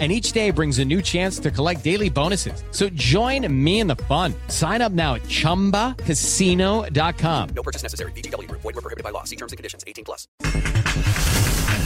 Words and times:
and 0.00 0.10
each 0.10 0.32
day 0.32 0.50
brings 0.50 0.80
a 0.80 0.84
new 0.84 1.00
chance 1.00 1.38
to 1.38 1.52
collect 1.52 1.84
daily 1.84 2.10
bonuses. 2.10 2.64
So 2.72 2.88
join 2.88 3.46
me 3.64 3.78
in 3.78 3.86
the 3.86 3.94
fun. 3.94 4.34
Sign 4.48 4.82
up 4.82 4.90
now 4.90 5.14
at 5.14 5.22
ChumbaCasino.com. 5.22 7.48
No 7.54 7.62
purchase 7.62 7.84
necessary. 7.84 8.10
BGW. 8.12 8.50
Void 8.50 8.64
were 8.64 8.72
prohibited 8.72 9.04
by 9.04 9.10
law. 9.10 9.22
See 9.22 9.36
terms 9.36 9.52
and 9.52 9.56
conditions. 9.56 9.84
18 9.86 10.04
plus. 10.04 10.26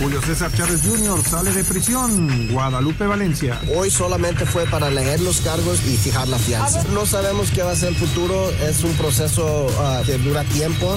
Julio 0.01 0.23
César 0.23 0.53
Chávez 0.53 0.83
Jr. 0.83 1.21
sale 1.25 1.53
de 1.53 1.65
prisión. 1.65 2.49
Guadalupe 2.53 3.05
Valencia. 3.05 3.61
Hoy 3.75 3.91
solamente 3.91 4.47
fue 4.47 4.65
para 4.67 4.91
leer 4.91 5.21
los 5.21 5.41
cargos 5.41 5.85
y 5.85 5.97
fijar 5.97 6.29
la 6.29 6.39
fianza. 6.39 6.85
No 6.95 7.05
sabemos 7.05 7.51
qué 7.51 7.63
va 7.63 7.73
a 7.73 7.77
ser 7.77 7.89
el 7.89 7.97
futuro. 7.97 8.49
Es 8.63 8.85
un 8.85 8.93
proceso 8.93 9.67
uh, 9.67 10.07
que 10.07 10.17
dura 10.19 10.45
tiempo. 10.45 10.97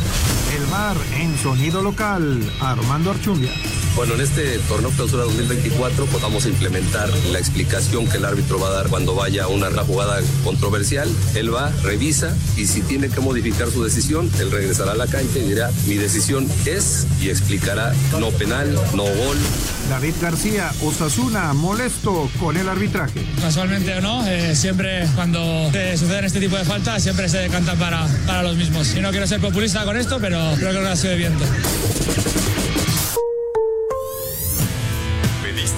El 0.55 0.65
bar 0.67 0.95
en 1.20 1.35
sonido 1.39 1.81
local. 1.81 2.39
Armando 2.59 3.09
Archundia. 3.09 3.51
Bueno, 3.95 4.13
en 4.13 4.21
este 4.21 4.59
torneo 4.59 4.91
clausura 4.91 5.23
2024 5.23 6.05
podamos 6.05 6.45
implementar 6.45 7.00
la 7.09 7.39
explicación 7.39 8.07
que 8.07 8.17
el 8.17 8.25
árbitro 8.25 8.59
va 8.59 8.67
a 8.69 8.71
dar 8.71 8.87
cuando 8.87 9.15
vaya 9.15 9.45
a 9.45 9.47
una 9.47 9.69
jugada 9.83 10.19
controversial. 10.43 11.09
Él 11.35 11.53
va, 11.53 11.71
revisa 11.83 12.35
y 12.57 12.67
si 12.67 12.81
tiene 12.81 13.09
que 13.09 13.19
modificar 13.19 13.69
su 13.69 13.83
decisión, 13.83 14.29
él 14.39 14.51
regresará 14.51 14.91
a 14.91 14.95
la 14.95 15.07
cancha 15.07 15.39
y 15.39 15.47
dirá, 15.47 15.71
mi 15.87 15.95
decisión 15.95 16.47
es 16.65 17.07
y 17.21 17.29
explicará 17.29 17.93
no 18.19 18.29
penal, 18.31 18.73
no 18.93 19.03
gol. 19.03 19.37
David 19.89 20.13
García, 20.21 20.71
Osasuna, 20.83 21.53
molesto 21.53 22.29
con 22.39 22.55
el 22.57 22.70
arbitraje. 22.70 23.26
Casualmente 23.41 23.93
o 23.95 24.01
no, 24.01 24.26
eh, 24.27 24.55
siempre 24.55 25.07
cuando 25.15 25.39
eh, 25.73 25.98
suceden 25.98 26.26
este 26.26 26.39
tipo 26.39 26.57
de 26.57 26.63
faltas, 26.63 27.04
siempre 27.04 27.27
se 27.27 27.39
decantan 27.39 27.77
para, 27.77 28.07
para 28.26 28.43
los 28.43 28.55
mismos. 28.55 28.95
Y 28.95 29.01
no 29.01 29.11
quiero 29.11 29.27
ser 29.27 29.41
populista 29.41 29.83
con 29.83 29.98
esto, 29.98 30.20
pero 30.21 30.39
creo 30.57 30.71
que 30.71 30.87
ha 30.87 30.95
sido 30.95 31.11
de 31.11 31.17
viento. 31.17 31.45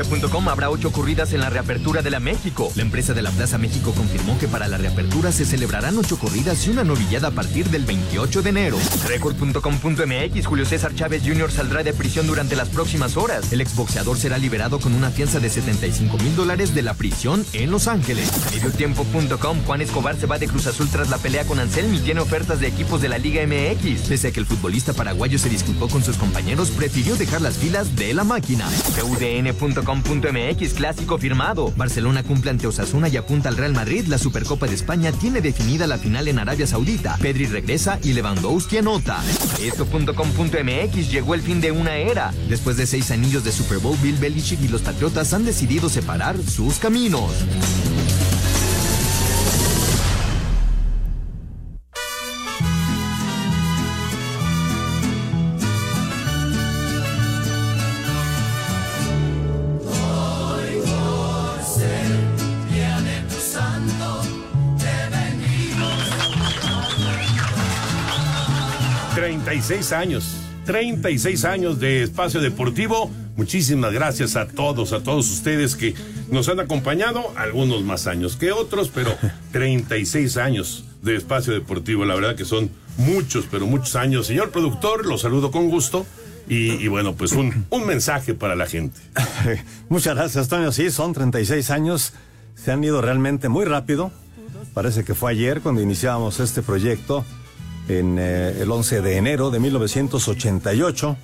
Cancha.com 0.00 0.48
habrá 0.48 0.70
ocho 0.70 0.92
corridas 0.92 1.34
en 1.34 1.40
la 1.40 1.50
reapertura 1.50 2.00
de 2.00 2.10
la 2.10 2.20
México. 2.20 2.72
La 2.74 2.82
empresa 2.82 3.12
de 3.12 3.20
la 3.20 3.30
Plaza 3.30 3.58
México 3.58 3.92
confirmó 3.92 4.38
que 4.38 4.48
para 4.48 4.66
la 4.66 4.78
reapertura 4.78 5.30
se 5.30 5.44
celebrarán 5.44 5.98
ocho 5.98 6.18
corridas 6.18 6.66
y 6.66 6.70
una 6.70 6.84
novillada 6.84 7.28
a 7.28 7.30
partir 7.32 7.68
del 7.68 7.84
28 7.84 8.40
de 8.40 8.48
enero. 8.48 8.78
Record.com.mx 9.06 10.46
Julio 10.46 10.64
César 10.64 10.94
Chávez 10.94 11.22
Jr. 11.24 11.50
saldrá 11.50 11.82
de 11.82 11.92
prisión 11.92 12.26
durante 12.26 12.56
las 12.56 12.70
próximas 12.70 13.16
horas. 13.18 13.52
El 13.52 13.60
exboxeador 13.60 14.16
será 14.16 14.38
liberado 14.38 14.80
con 14.80 14.94
una 14.94 15.10
fianza 15.10 15.38
de 15.38 15.50
75 15.50 16.16
mil 16.18 16.34
dólares 16.34 16.74
de 16.74 16.82
la 16.82 16.94
prisión 16.94 17.44
en 17.52 17.70
Los 17.70 17.86
Ángeles. 17.86 18.30
Mediotiempo.com 18.54 19.58
Juan 19.66 19.82
Escobar 19.82 20.16
se 20.16 20.26
va 20.26 20.38
de 20.38 20.48
Cruz 20.48 20.66
Azul 20.66 20.88
tras 20.90 21.10
la 21.10 21.18
pelea 21.18 21.44
con 21.44 21.58
Anselmi 21.58 21.98
y 21.98 22.00
tiene 22.00 22.20
ofertas 22.20 22.60
de 22.60 22.68
equipos 22.68 23.02
de 23.02 23.08
la 23.08 23.18
Liga 23.18 23.42
MX. 23.46 24.08
Pese 24.08 24.28
a 24.28 24.32
que 24.32 24.40
el 24.40 24.46
futbolista 24.46 24.94
paraguayo 24.94 25.38
se 25.38 25.50
disculpó 25.50 25.88
con 25.88 26.02
sus 26.02 26.16
compañeros, 26.16 26.70
prefirió 26.70 27.16
dejar 27.16 27.42
las 27.42 27.58
filas 27.58 27.96
de 27.96 28.14
la 28.14 28.24
máquina. 28.24 28.66
UDN.com 29.02 29.89
.mx 29.98 30.74
clásico 30.74 31.18
firmado. 31.18 31.72
Barcelona 31.76 32.22
cumple 32.22 32.50
ante 32.50 32.66
Osasuna 32.66 33.08
y 33.08 33.16
apunta 33.16 33.48
al 33.48 33.56
Real 33.56 33.72
Madrid. 33.72 34.06
La 34.06 34.18
Supercopa 34.18 34.66
de 34.66 34.74
España 34.74 35.12
tiene 35.12 35.40
definida 35.40 35.86
la 35.86 35.98
final 35.98 36.28
en 36.28 36.38
Arabia 36.38 36.66
Saudita. 36.66 37.16
Pedri 37.20 37.46
regresa 37.46 37.98
y 38.02 38.12
Lewandowski 38.12 38.78
anota. 38.78 39.22
Esto.com.mx 39.60 41.10
llegó 41.10 41.34
el 41.34 41.42
fin 41.42 41.60
de 41.60 41.72
una 41.72 41.96
era. 41.96 42.32
Después 42.48 42.76
de 42.76 42.86
seis 42.86 43.10
anillos 43.10 43.44
de 43.44 43.52
Super 43.52 43.78
Bowl, 43.78 43.96
Bill 44.02 44.16
Belichick 44.16 44.60
y 44.62 44.68
los 44.68 44.82
Patriotas 44.82 45.32
han 45.34 45.44
decidido 45.44 45.88
separar 45.88 46.36
sus 46.42 46.78
caminos. 46.78 47.32
36 69.30 69.92
años. 69.92 70.36
36 70.66 71.44
años 71.44 71.78
de 71.78 72.02
espacio 72.02 72.40
deportivo. 72.40 73.08
Muchísimas 73.36 73.92
gracias 73.92 74.34
a 74.34 74.48
todos, 74.48 74.92
a 74.92 75.04
todos 75.04 75.30
ustedes 75.30 75.76
que 75.76 75.94
nos 76.32 76.48
han 76.48 76.58
acompañado, 76.58 77.32
algunos 77.36 77.84
más 77.84 78.08
años 78.08 78.34
que 78.34 78.50
otros, 78.50 78.90
pero 78.92 79.14
36 79.52 80.36
años 80.36 80.84
de 81.02 81.14
espacio 81.14 81.52
deportivo. 81.52 82.04
La 82.04 82.16
verdad 82.16 82.34
que 82.34 82.44
son 82.44 82.70
muchos, 82.96 83.46
pero 83.48 83.66
muchos 83.66 83.94
años. 83.94 84.26
Señor 84.26 84.50
productor, 84.50 85.06
lo 85.06 85.16
saludo 85.16 85.52
con 85.52 85.70
gusto. 85.70 86.04
Y, 86.48 86.72
y 86.72 86.88
bueno, 86.88 87.14
pues 87.14 87.30
un, 87.30 87.66
un 87.70 87.86
mensaje 87.86 88.34
para 88.34 88.56
la 88.56 88.66
gente. 88.66 88.98
Muchas 89.88 90.16
gracias, 90.16 90.48
Toño. 90.48 90.72
Sí, 90.72 90.90
son 90.90 91.12
36 91.12 91.70
años. 91.70 92.14
Se 92.56 92.72
han 92.72 92.82
ido 92.82 93.00
realmente 93.00 93.48
muy 93.48 93.64
rápido. 93.64 94.10
Parece 94.74 95.04
que 95.04 95.14
fue 95.14 95.30
ayer 95.30 95.60
cuando 95.60 95.80
iniciábamos 95.80 96.40
este 96.40 96.62
proyecto, 96.62 97.24
en 97.88 98.18
eh, 98.18 98.60
el 98.60 98.70
11 98.70 99.00
de 99.02 99.16
enero 99.16 99.50
de 99.50 99.58
1988, 99.60 101.16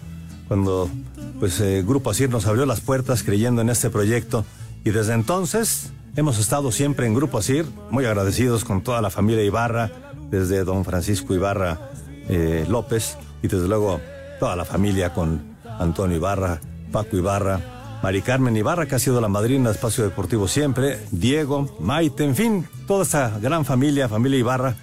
cuando 0.48 0.90
pues 1.38 1.60
eh, 1.60 1.82
Grupo 1.86 2.10
Asir 2.10 2.30
nos 2.30 2.46
abrió 2.46 2.66
las 2.66 2.80
puertas 2.80 3.22
creyendo 3.22 3.62
en 3.62 3.68
este 3.68 3.90
proyecto. 3.90 4.44
Y 4.84 4.90
desde 4.90 5.14
entonces 5.14 5.90
hemos 6.16 6.38
estado 6.38 6.72
siempre 6.72 7.06
en 7.06 7.14
Grupo 7.14 7.38
Asir, 7.38 7.66
muy 7.90 8.04
agradecidos 8.04 8.64
con 8.64 8.82
toda 8.82 9.02
la 9.02 9.10
familia 9.10 9.42
Ibarra, 9.42 9.90
desde 10.30 10.64
don 10.64 10.84
Francisco 10.84 11.34
Ibarra 11.34 11.90
eh, 12.28 12.64
López 12.68 13.16
y 13.42 13.48
desde 13.48 13.68
luego 13.68 14.00
toda 14.40 14.56
la 14.56 14.64
familia 14.64 15.12
con 15.12 15.56
Antonio 15.78 16.16
Ibarra, 16.16 16.60
Paco 16.90 17.16
Ibarra, 17.16 17.60
Mari 18.02 18.22
Carmen 18.22 18.56
Ibarra, 18.56 18.86
que 18.86 18.94
ha 18.94 18.98
sido 18.98 19.20
la 19.20 19.28
madrina 19.28 19.68
de 19.68 19.74
Espacio 19.74 20.04
Deportivo 20.04 20.48
siempre, 20.48 20.98
Diego, 21.10 21.76
Maite, 21.80 22.24
en 22.24 22.36
fin, 22.36 22.68
toda 22.86 23.02
esta 23.02 23.38
gran 23.40 23.64
familia, 23.64 24.08
familia 24.08 24.38
Ibarra, 24.38 24.74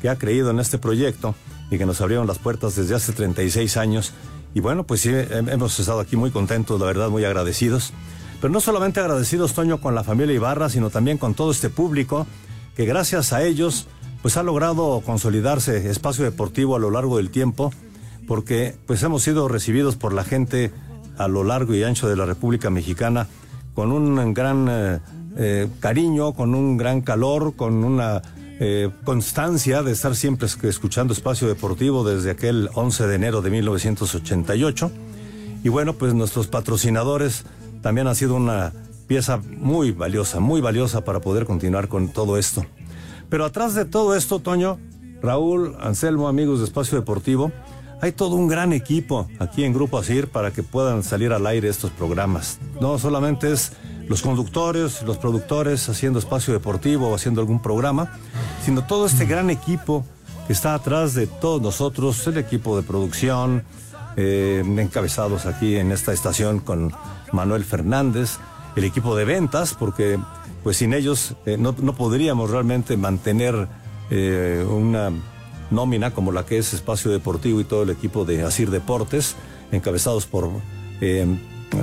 que 0.00 0.08
ha 0.08 0.16
creído 0.16 0.50
en 0.50 0.60
este 0.60 0.78
proyecto 0.78 1.34
y 1.70 1.78
que 1.78 1.86
nos 1.86 2.00
abrieron 2.00 2.26
las 2.26 2.38
puertas 2.38 2.76
desde 2.76 2.94
hace 2.94 3.12
36 3.12 3.76
años. 3.76 4.12
Y 4.54 4.60
bueno, 4.60 4.84
pues 4.84 5.02
sí, 5.02 5.10
hemos 5.12 5.78
estado 5.78 6.00
aquí 6.00 6.16
muy 6.16 6.30
contentos, 6.30 6.80
la 6.80 6.86
verdad, 6.86 7.08
muy 7.08 7.24
agradecidos. 7.24 7.92
Pero 8.40 8.52
no 8.52 8.60
solamente 8.60 9.00
agradecidos, 9.00 9.54
Toño, 9.54 9.80
con 9.80 9.94
la 9.94 10.02
familia 10.02 10.34
Ibarra, 10.34 10.68
sino 10.68 10.90
también 10.90 11.18
con 11.18 11.34
todo 11.34 11.50
este 11.50 11.70
público 11.70 12.26
que 12.74 12.86
gracias 12.86 13.32
a 13.32 13.42
ellos, 13.42 13.86
pues 14.22 14.36
ha 14.36 14.42
logrado 14.42 15.02
consolidarse 15.04 15.90
espacio 15.90 16.24
deportivo 16.24 16.74
a 16.74 16.78
lo 16.78 16.90
largo 16.90 17.18
del 17.18 17.30
tiempo, 17.30 17.72
porque 18.26 18.76
pues 18.86 19.02
hemos 19.02 19.22
sido 19.22 19.48
recibidos 19.48 19.96
por 19.96 20.12
la 20.12 20.24
gente 20.24 20.72
a 21.18 21.28
lo 21.28 21.44
largo 21.44 21.74
y 21.74 21.82
ancho 21.82 22.08
de 22.08 22.16
la 22.16 22.24
República 22.24 22.70
Mexicana 22.70 23.28
con 23.74 23.92
un 23.92 24.34
gran 24.34 24.66
eh, 24.70 24.98
eh, 25.36 25.68
cariño, 25.80 26.32
con 26.32 26.54
un 26.54 26.76
gran 26.76 27.02
calor, 27.02 27.54
con 27.56 27.84
una 27.84 28.22
eh, 28.62 28.90
constancia 29.04 29.82
de 29.82 29.90
estar 29.90 30.14
siempre 30.14 30.46
escuchando 30.64 31.14
Espacio 31.14 31.48
Deportivo 31.48 32.04
desde 32.04 32.30
aquel 32.30 32.68
11 32.74 33.06
de 33.06 33.14
enero 33.14 33.40
de 33.40 33.48
1988. 33.48 34.92
Y 35.64 35.70
bueno, 35.70 35.94
pues 35.94 36.12
nuestros 36.12 36.46
patrocinadores 36.46 37.46
también 37.80 38.06
han 38.06 38.14
sido 38.14 38.34
una 38.34 38.74
pieza 39.06 39.38
muy 39.38 39.92
valiosa, 39.92 40.40
muy 40.40 40.60
valiosa 40.60 41.04
para 41.04 41.20
poder 41.20 41.46
continuar 41.46 41.88
con 41.88 42.10
todo 42.10 42.36
esto. 42.36 42.66
Pero 43.30 43.46
atrás 43.46 43.74
de 43.74 43.86
todo 43.86 44.14
esto, 44.14 44.40
Toño, 44.40 44.78
Raúl, 45.22 45.74
Anselmo, 45.80 46.28
amigos 46.28 46.58
de 46.58 46.66
Espacio 46.66 46.98
Deportivo, 46.98 47.50
hay 48.02 48.12
todo 48.12 48.36
un 48.36 48.46
gran 48.46 48.74
equipo 48.74 49.26
aquí 49.38 49.64
en 49.64 49.72
Grupo 49.72 49.96
Asir 49.96 50.28
para 50.28 50.50
que 50.50 50.62
puedan 50.62 51.02
salir 51.02 51.32
al 51.32 51.46
aire 51.46 51.68
estos 51.68 51.92
programas. 51.92 52.58
No 52.78 52.98
solamente 52.98 53.50
es 53.52 53.72
los 54.10 54.22
conductores, 54.22 55.02
los 55.02 55.18
productores 55.18 55.88
haciendo 55.88 56.18
espacio 56.18 56.52
deportivo 56.52 57.08
o 57.08 57.14
haciendo 57.14 57.40
algún 57.40 57.62
programa, 57.62 58.18
sino 58.64 58.84
todo 58.84 59.06
este 59.06 59.24
gran 59.24 59.50
equipo 59.50 60.04
que 60.48 60.52
está 60.52 60.74
atrás 60.74 61.14
de 61.14 61.28
todos 61.28 61.62
nosotros, 61.62 62.26
el 62.26 62.36
equipo 62.36 62.76
de 62.76 62.82
producción, 62.82 63.62
eh, 64.16 64.64
encabezados 64.66 65.46
aquí 65.46 65.76
en 65.76 65.92
esta 65.92 66.12
estación 66.12 66.58
con 66.58 66.92
Manuel 67.30 67.64
Fernández, 67.64 68.38
el 68.74 68.82
equipo 68.82 69.14
de 69.14 69.24
ventas, 69.24 69.74
porque 69.74 70.18
pues 70.64 70.78
sin 70.78 70.92
ellos 70.92 71.36
eh, 71.46 71.56
no, 71.56 71.76
no 71.80 71.94
podríamos 71.94 72.50
realmente 72.50 72.96
mantener 72.96 73.68
eh, 74.10 74.66
una 74.68 75.12
nómina 75.70 76.10
como 76.10 76.32
la 76.32 76.44
que 76.44 76.58
es 76.58 76.74
Espacio 76.74 77.12
Deportivo 77.12 77.60
y 77.60 77.64
todo 77.64 77.84
el 77.84 77.90
equipo 77.90 78.24
de 78.24 78.42
Asir 78.42 78.70
Deportes, 78.70 79.36
encabezados 79.70 80.26
por 80.26 80.50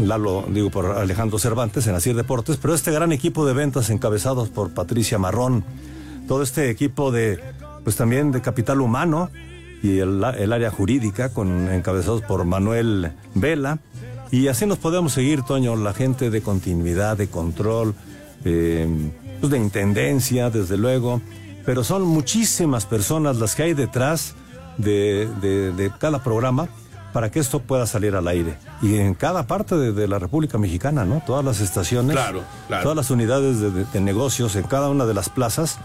Lalo, 0.01 0.45
digo, 0.50 0.69
por 0.69 0.86
Alejandro 0.98 1.39
Cervantes 1.39 1.88
en 1.88 1.95
Asir 1.95 2.16
Deportes, 2.16 2.57
pero 2.57 2.74
este 2.74 2.92
gran 2.92 3.12
equipo 3.12 3.45
de 3.45 3.54
ventas 3.54 3.89
encabezados 3.89 4.50
por 4.50 4.72
Patricia 4.72 5.18
Marrón, 5.18 5.63
todo 6.28 6.44
este 6.44 6.69
equipo 6.69 7.12
de, 7.12 7.39
pues 7.84 7.95
también 7.95 8.31
de 8.31 8.42
capital 8.42 8.81
humano 8.81 9.30
y 9.81 10.00
el, 10.00 10.24
el 10.38 10.54
área 10.54 10.72
jurídica, 10.72 11.30
con, 11.30 11.72
encabezados 11.72 12.22
por 12.22 12.44
Manuel 12.45 13.12
Vela, 13.34 13.80
y 14.30 14.48
así 14.50 14.66
nos 14.66 14.78
podemos 14.78 15.13
seguir, 15.13 15.44
Toño, 15.44 15.75
la 15.78 15.94
gente 15.94 16.30
de 16.30 16.42
continuidad, 16.42 17.16
de 17.18 17.28
control, 17.28 17.95
eh, 18.44 18.88
pues 19.39 19.51
de 19.51 19.57
intendencia, 19.57 20.50
desde 20.50 20.78
luego, 20.78 21.22
pero 21.66 21.84
son 21.84 22.04
muchísimas 22.04 22.86
personas 22.86 23.38
las 23.38 23.56
que 23.56 23.63
hay 23.63 23.74
detrás 23.74 24.36
de, 24.78 25.30
de- 25.42 25.72
de 25.72 25.92
cada 25.98 26.22
programa 26.24 26.68
para 27.13 27.31
que 27.31 27.39
esto 27.39 27.59
pueda 27.62 27.86
salir 27.88 28.15
al 28.15 28.27
aire. 28.27 28.57
Y 28.81 28.95
en 28.98 29.13
cada 29.15 29.48
parte 29.48 29.75
de, 29.75 29.92
de 29.94 30.07
la 30.07 30.19
República 30.19 30.57
Mexicana, 30.57 31.06
¿no? 31.06 31.24
Todas 31.25 31.44
las 31.44 31.59
estaciones, 31.62 32.15
Claro, 32.15 32.44
claro. 32.68 32.83
todas 32.83 32.95
las 32.95 33.09
unidades 33.09 33.59
de, 33.59 33.71
de- 33.71 33.86
de 33.86 34.01
negocios 34.01 34.56
en 34.56 34.63
cada 34.63 34.89
una 34.89 35.06
de 35.06 35.13
las 35.13 35.30
plazas, 35.30 35.77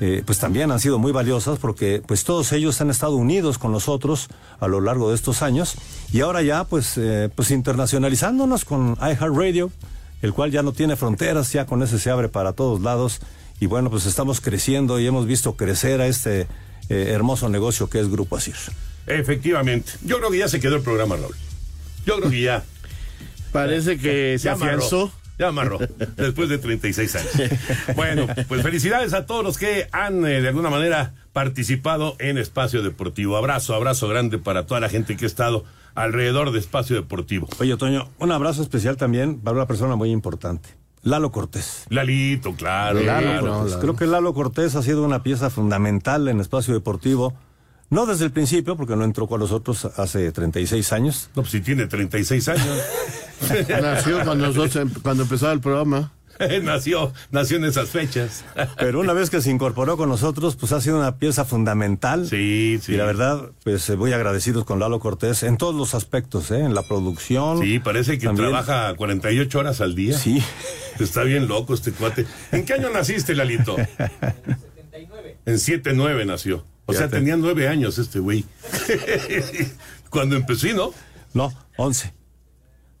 eh, 0.00 0.22
pues 0.26 0.38
también 0.38 0.70
han 0.70 0.78
sido 0.80 0.98
muy 0.98 1.10
valiosas 1.12 1.58
porque 1.58 2.02
pues 2.06 2.24
todos 2.24 2.52
ellos 2.52 2.78
han 2.82 2.90
estado 2.90 3.16
unidos 3.16 3.56
con 3.56 3.72
nosotros 3.72 4.28
a 4.60 4.68
lo 4.68 4.82
largo 4.82 5.08
de 5.08 5.14
estos 5.14 5.40
años 5.40 5.76
y 6.12 6.20
ahora 6.20 6.42
ya 6.42 6.64
pues, 6.64 6.98
eh, 6.98 7.30
pues 7.34 7.50
internacionalizándonos 7.50 8.66
con 8.66 8.98
iHeartRadio, 9.00 9.70
el 10.20 10.34
cual 10.34 10.50
ya 10.50 10.62
no 10.62 10.72
tiene 10.72 10.96
fronteras, 10.96 11.50
ya 11.52 11.64
con 11.64 11.82
ese 11.82 11.98
se 11.98 12.10
abre 12.10 12.28
para 12.28 12.52
todos 12.52 12.82
lados 12.82 13.20
y 13.58 13.64
bueno 13.66 13.88
pues 13.88 14.04
estamos 14.04 14.42
creciendo 14.42 15.00
y 15.00 15.06
hemos 15.06 15.24
visto 15.24 15.56
crecer 15.56 16.02
a 16.02 16.06
este 16.06 16.42
eh, 16.90 17.08
hermoso 17.14 17.48
negocio 17.48 17.88
que 17.88 17.98
es 17.98 18.10
Grupo 18.10 18.36
Asir. 18.36 18.56
Efectivamente. 19.06 19.92
Yo 20.02 20.18
creo 20.18 20.30
que 20.30 20.38
ya 20.38 20.48
se 20.48 20.60
quedó 20.60 20.76
el 20.76 20.82
programa, 20.82 21.16
Raúl. 21.16 21.34
Yo 22.04 22.16
creo 22.18 22.30
que 22.30 22.40
ya. 22.40 22.64
Parece 23.52 23.98
que 23.98 24.38
se 24.38 24.50
afianzó. 24.50 25.12
Ya 25.38 25.48
amarró, 25.48 25.78
después 26.16 26.48
de 26.48 26.56
36 26.56 27.16
años. 27.16 27.50
Bueno, 27.94 28.26
pues 28.48 28.62
felicidades 28.62 29.12
a 29.12 29.26
todos 29.26 29.44
los 29.44 29.58
que 29.58 29.86
han 29.92 30.24
eh, 30.24 30.40
de 30.40 30.48
alguna 30.48 30.70
manera 30.70 31.12
participado 31.34 32.16
en 32.18 32.38
Espacio 32.38 32.82
Deportivo. 32.82 33.36
Abrazo, 33.36 33.74
abrazo 33.74 34.08
grande 34.08 34.38
para 34.38 34.64
toda 34.64 34.80
la 34.80 34.88
gente 34.88 35.14
que 35.14 35.26
ha 35.26 35.28
estado 35.28 35.64
alrededor 35.94 36.52
de 36.52 36.58
Espacio 36.58 36.96
Deportivo. 36.96 37.48
Oye, 37.58 37.76
Toño, 37.76 38.08
un 38.18 38.32
abrazo 38.32 38.62
especial 38.62 38.96
también 38.96 39.40
para 39.40 39.56
una 39.56 39.66
persona 39.66 39.94
muy 39.94 40.10
importante, 40.10 40.70
Lalo 41.02 41.30
Cortés. 41.32 41.84
Lalito, 41.90 42.54
claro. 42.54 43.02
Lalo 43.02 43.26
claro. 43.26 43.58
Cortés. 43.58 43.76
Creo 43.76 43.96
que 43.96 44.06
Lalo 44.06 44.32
Cortés 44.32 44.74
ha 44.74 44.82
sido 44.82 45.04
una 45.04 45.22
pieza 45.22 45.50
fundamental 45.50 46.28
en 46.28 46.40
espacio 46.40 46.72
deportivo. 46.72 47.34
No 47.88 48.06
desde 48.06 48.24
el 48.24 48.32
principio, 48.32 48.76
porque 48.76 48.96
no 48.96 49.04
entró 49.04 49.26
con 49.28 49.40
nosotros 49.40 49.84
hace 49.96 50.32
36 50.32 50.92
años. 50.92 51.30
No, 51.36 51.42
pues 51.42 51.52
si 51.52 51.60
tiene 51.60 51.86
36 51.86 52.48
años. 52.48 52.78
Nació 53.68 54.24
cuando, 54.24 54.46
nosotros, 54.48 54.88
cuando 55.02 55.22
empezaba 55.22 55.52
el 55.52 55.60
programa. 55.60 56.12
nació, 56.62 57.12
nació 57.30 57.56
en 57.56 57.64
esas 57.64 57.88
fechas. 57.90 58.44
Pero 58.78 59.00
una 59.00 59.12
vez 59.12 59.30
que 59.30 59.40
se 59.40 59.50
incorporó 59.50 59.96
con 59.96 60.08
nosotros, 60.08 60.56
pues 60.56 60.72
ha 60.72 60.80
sido 60.80 60.98
una 60.98 61.16
pieza 61.16 61.44
fundamental. 61.44 62.28
Sí, 62.28 62.78
sí. 62.82 62.92
Y 62.92 62.96
la 62.96 63.04
verdad, 63.04 63.50
pues 63.64 63.88
eh, 63.88 63.96
muy 63.96 64.12
agradecidos 64.12 64.64
con 64.64 64.78
Lalo 64.78 64.98
Cortés 65.00 65.42
en 65.42 65.56
todos 65.56 65.74
los 65.74 65.94
aspectos, 65.94 66.50
¿eh? 66.50 66.60
en 66.60 66.74
la 66.74 66.82
producción. 66.82 67.60
Sí, 67.62 67.78
parece 67.78 68.18
que 68.18 68.26
También- 68.26 68.50
trabaja 68.50 68.94
48 68.96 69.58
horas 69.58 69.80
al 69.80 69.94
día. 69.94 70.18
Sí. 70.18 70.42
Está 70.98 71.22
bien 71.22 71.46
loco 71.48 71.74
este 71.74 71.92
cuate. 71.92 72.26
¿En 72.52 72.64
qué 72.64 72.74
año 72.74 72.90
naciste, 72.90 73.34
Lalito? 73.34 73.76
En 73.78 75.54
7-9 75.54 76.26
nació. 76.26 76.64
O 76.86 76.92
sea, 76.94 77.08
tenía 77.08 77.36
nueve 77.36 77.68
años 77.68 77.98
este 77.98 78.18
güey. 78.20 78.44
Cuando 80.10 80.36
empecé, 80.36 80.72
¿no? 80.72 80.92
No, 81.34 81.52
11. 81.76 82.12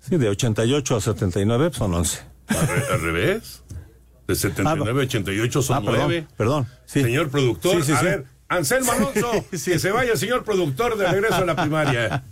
Sí, 0.00 0.16
de 0.16 0.28
88 0.28 0.96
a 0.96 1.00
79 1.00 1.68
pues, 1.68 1.78
son 1.78 1.94
11. 1.94 2.20
Al, 2.48 2.68
re- 2.68 2.84
al 2.92 3.00
revés. 3.00 3.62
De 4.26 4.34
79 4.34 5.00
a 5.00 5.04
88 5.04 5.62
son 5.62 5.76
Ah, 5.76 5.80
perdón, 5.80 6.00
nueve. 6.08 6.26
perdón. 6.36 6.66
Sí. 6.84 7.02
Señor 7.02 7.30
productor, 7.30 7.76
Sí, 7.76 7.82
sí, 7.86 7.92
a 7.92 7.98
sí. 8.00 8.04
ver, 8.04 8.24
Anselmo 8.48 8.92
Alonso, 8.92 9.30
que 9.50 9.58
se 9.58 9.90
vaya, 9.92 10.16
señor 10.16 10.44
productor, 10.44 10.96
de 10.96 11.06
regreso 11.06 11.36
a 11.36 11.44
la 11.46 11.56
primaria. 11.56 12.24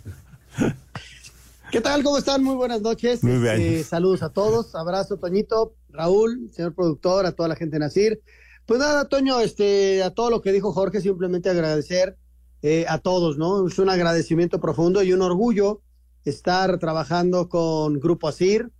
¿Qué 1.71 1.81
tal? 1.81 2.03
¿Cómo 2.03 2.17
están? 2.17 2.43
Muy 2.43 2.55
buenas 2.55 2.81
noches. 2.81 3.23
Muy 3.23 3.37
bien. 3.39 3.59
Este, 3.59 3.83
saludos 3.83 4.23
a 4.23 4.29
todos. 4.29 4.75
Abrazo, 4.75 5.17
Toñito, 5.17 5.73
Raúl, 5.89 6.49
señor 6.53 6.73
productor, 6.73 7.25
a 7.25 7.31
toda 7.33 7.49
la 7.49 7.55
gente 7.55 7.75
de 7.75 7.79
Nacir. 7.79 8.21
Pues 8.65 8.79
nada, 8.79 9.07
Toño, 9.07 9.39
este, 9.41 10.01
a 10.01 10.09
todo 10.09 10.31
lo 10.31 10.41
que 10.41 10.51
dijo 10.51 10.73
Jorge, 10.73 10.99
simplemente 10.99 11.49
agradecer 11.49 12.17
eh, 12.63 12.85
a 12.89 12.97
todos, 12.97 13.37
¿no? 13.37 13.67
Es 13.67 13.77
un 13.77 13.89
agradecimiento 13.89 14.59
profundo 14.59 15.03
y 15.03 15.13
un 15.13 15.21
orgullo 15.21 15.81
estar 16.23 16.79
trabajando 16.79 17.47
con 17.47 17.99
Grupo 17.99 18.27
Asir, 18.27 18.71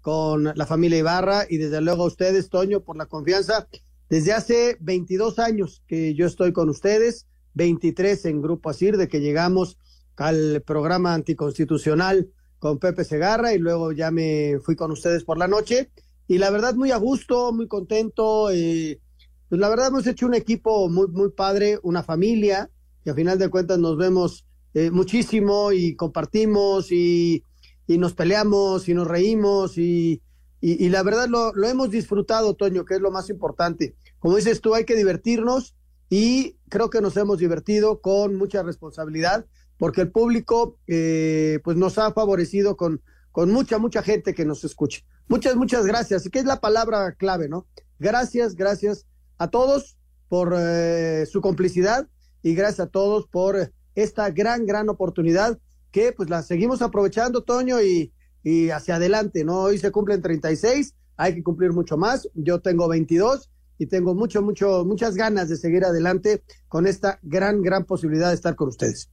con 0.00 0.44
la 0.44 0.64
familia 0.66 0.98
Ibarra 0.98 1.44
y 1.48 1.58
desde 1.58 1.82
luego 1.82 2.04
a 2.04 2.06
ustedes, 2.06 2.48
Toño, 2.48 2.80
por 2.80 2.96
la 2.96 3.04
confianza. 3.04 3.68
Desde 4.08 4.32
hace 4.32 4.78
22 4.80 5.38
años 5.38 5.82
que 5.86 6.14
yo 6.14 6.26
estoy 6.26 6.54
con 6.54 6.70
ustedes, 6.70 7.26
23 7.52 8.24
en 8.24 8.40
Grupo 8.40 8.70
Asir, 8.70 8.96
de 8.96 9.08
que 9.08 9.20
llegamos 9.20 9.76
al 10.16 10.62
programa 10.62 11.12
anticonstitucional 11.12 12.30
con 12.58 12.78
Pepe 12.78 13.04
Segarra 13.04 13.52
y 13.52 13.58
luego 13.58 13.92
ya 13.92 14.10
me 14.10 14.58
fui 14.62 14.74
con 14.74 14.90
ustedes 14.90 15.22
por 15.22 15.36
la 15.36 15.48
noche. 15.48 15.90
Y 16.26 16.38
la 16.38 16.48
verdad, 16.48 16.74
muy 16.74 16.92
a 16.92 16.96
gusto, 16.96 17.52
muy 17.52 17.68
contento. 17.68 18.50
eh, 18.50 19.00
pues 19.48 19.60
la 19.60 19.68
verdad, 19.68 19.88
hemos 19.88 20.06
hecho 20.06 20.26
un 20.26 20.34
equipo 20.34 20.88
muy, 20.88 21.08
muy 21.08 21.30
padre, 21.30 21.78
una 21.82 22.02
familia, 22.02 22.70
y 23.04 23.10
a 23.10 23.14
final 23.14 23.38
de 23.38 23.48
cuentas 23.48 23.78
nos 23.78 23.96
vemos 23.96 24.46
eh, 24.72 24.90
muchísimo 24.90 25.72
y 25.72 25.94
compartimos 25.94 26.90
y, 26.90 27.44
y 27.86 27.98
nos 27.98 28.14
peleamos 28.14 28.88
y 28.88 28.94
nos 28.94 29.06
reímos 29.06 29.78
y, 29.78 30.22
y, 30.60 30.88
la 30.88 31.02
verdad 31.02 31.28
lo, 31.28 31.52
lo 31.54 31.68
hemos 31.68 31.90
disfrutado, 31.90 32.54
Toño, 32.54 32.84
que 32.84 32.94
es 32.94 33.00
lo 33.00 33.10
más 33.10 33.28
importante. 33.28 33.94
Como 34.18 34.36
dices 34.36 34.62
tú, 34.62 34.74
hay 34.74 34.84
que 34.84 34.96
divertirnos 34.96 35.74
y 36.08 36.56
creo 36.70 36.88
que 36.88 37.02
nos 37.02 37.16
hemos 37.18 37.38
divertido 37.38 38.00
con 38.00 38.36
mucha 38.36 38.62
responsabilidad 38.62 39.46
porque 39.76 40.00
el 40.00 40.10
público 40.10 40.78
eh, 40.86 41.60
pues 41.62 41.76
nos 41.76 41.98
ha 41.98 42.12
favorecido 42.12 42.76
con, 42.76 43.02
con 43.30 43.50
mucha, 43.50 43.78
mucha 43.78 44.02
gente 44.02 44.34
que 44.34 44.46
nos 44.46 44.64
escucha. 44.64 45.00
Muchas, 45.28 45.56
muchas 45.56 45.84
gracias. 45.84 46.28
Que 46.30 46.38
es 46.38 46.44
la 46.46 46.60
palabra 46.60 47.12
clave, 47.12 47.48
¿no? 47.48 47.66
Gracias, 47.98 48.54
gracias 48.54 49.06
a 49.38 49.48
todos 49.48 49.96
por 50.28 50.54
eh, 50.56 51.26
su 51.26 51.40
complicidad 51.40 52.08
y 52.42 52.54
gracias 52.54 52.80
a 52.80 52.90
todos 52.90 53.26
por 53.26 53.72
esta 53.94 54.30
gran, 54.30 54.66
gran 54.66 54.88
oportunidad 54.88 55.58
que 55.90 56.12
pues 56.12 56.28
la 56.28 56.42
seguimos 56.42 56.82
aprovechando, 56.82 57.42
Toño, 57.42 57.80
y, 57.80 58.12
y 58.42 58.70
hacia 58.70 58.96
adelante, 58.96 59.44
¿no? 59.44 59.60
Hoy 59.60 59.78
se 59.78 59.92
cumplen 59.92 60.22
36, 60.22 60.94
hay 61.16 61.34
que 61.36 61.42
cumplir 61.42 61.72
mucho 61.72 61.96
más. 61.96 62.28
Yo 62.34 62.60
tengo 62.60 62.88
22 62.88 63.50
y 63.78 63.86
tengo 63.86 64.14
mucho, 64.14 64.42
mucho, 64.42 64.84
muchas 64.84 65.14
ganas 65.14 65.48
de 65.48 65.56
seguir 65.56 65.84
adelante 65.84 66.42
con 66.68 66.86
esta 66.86 67.18
gran, 67.22 67.62
gran 67.62 67.84
posibilidad 67.84 68.28
de 68.28 68.34
estar 68.34 68.56
con 68.56 68.68
ustedes. 68.68 69.08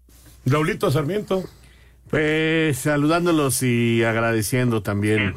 Raulito 0.45 0.89
Sarmiento. 0.89 1.43
Pues 2.09 2.79
saludándolos 2.79 3.63
y 3.63 4.03
agradeciendo 4.03 4.83
también 4.83 5.35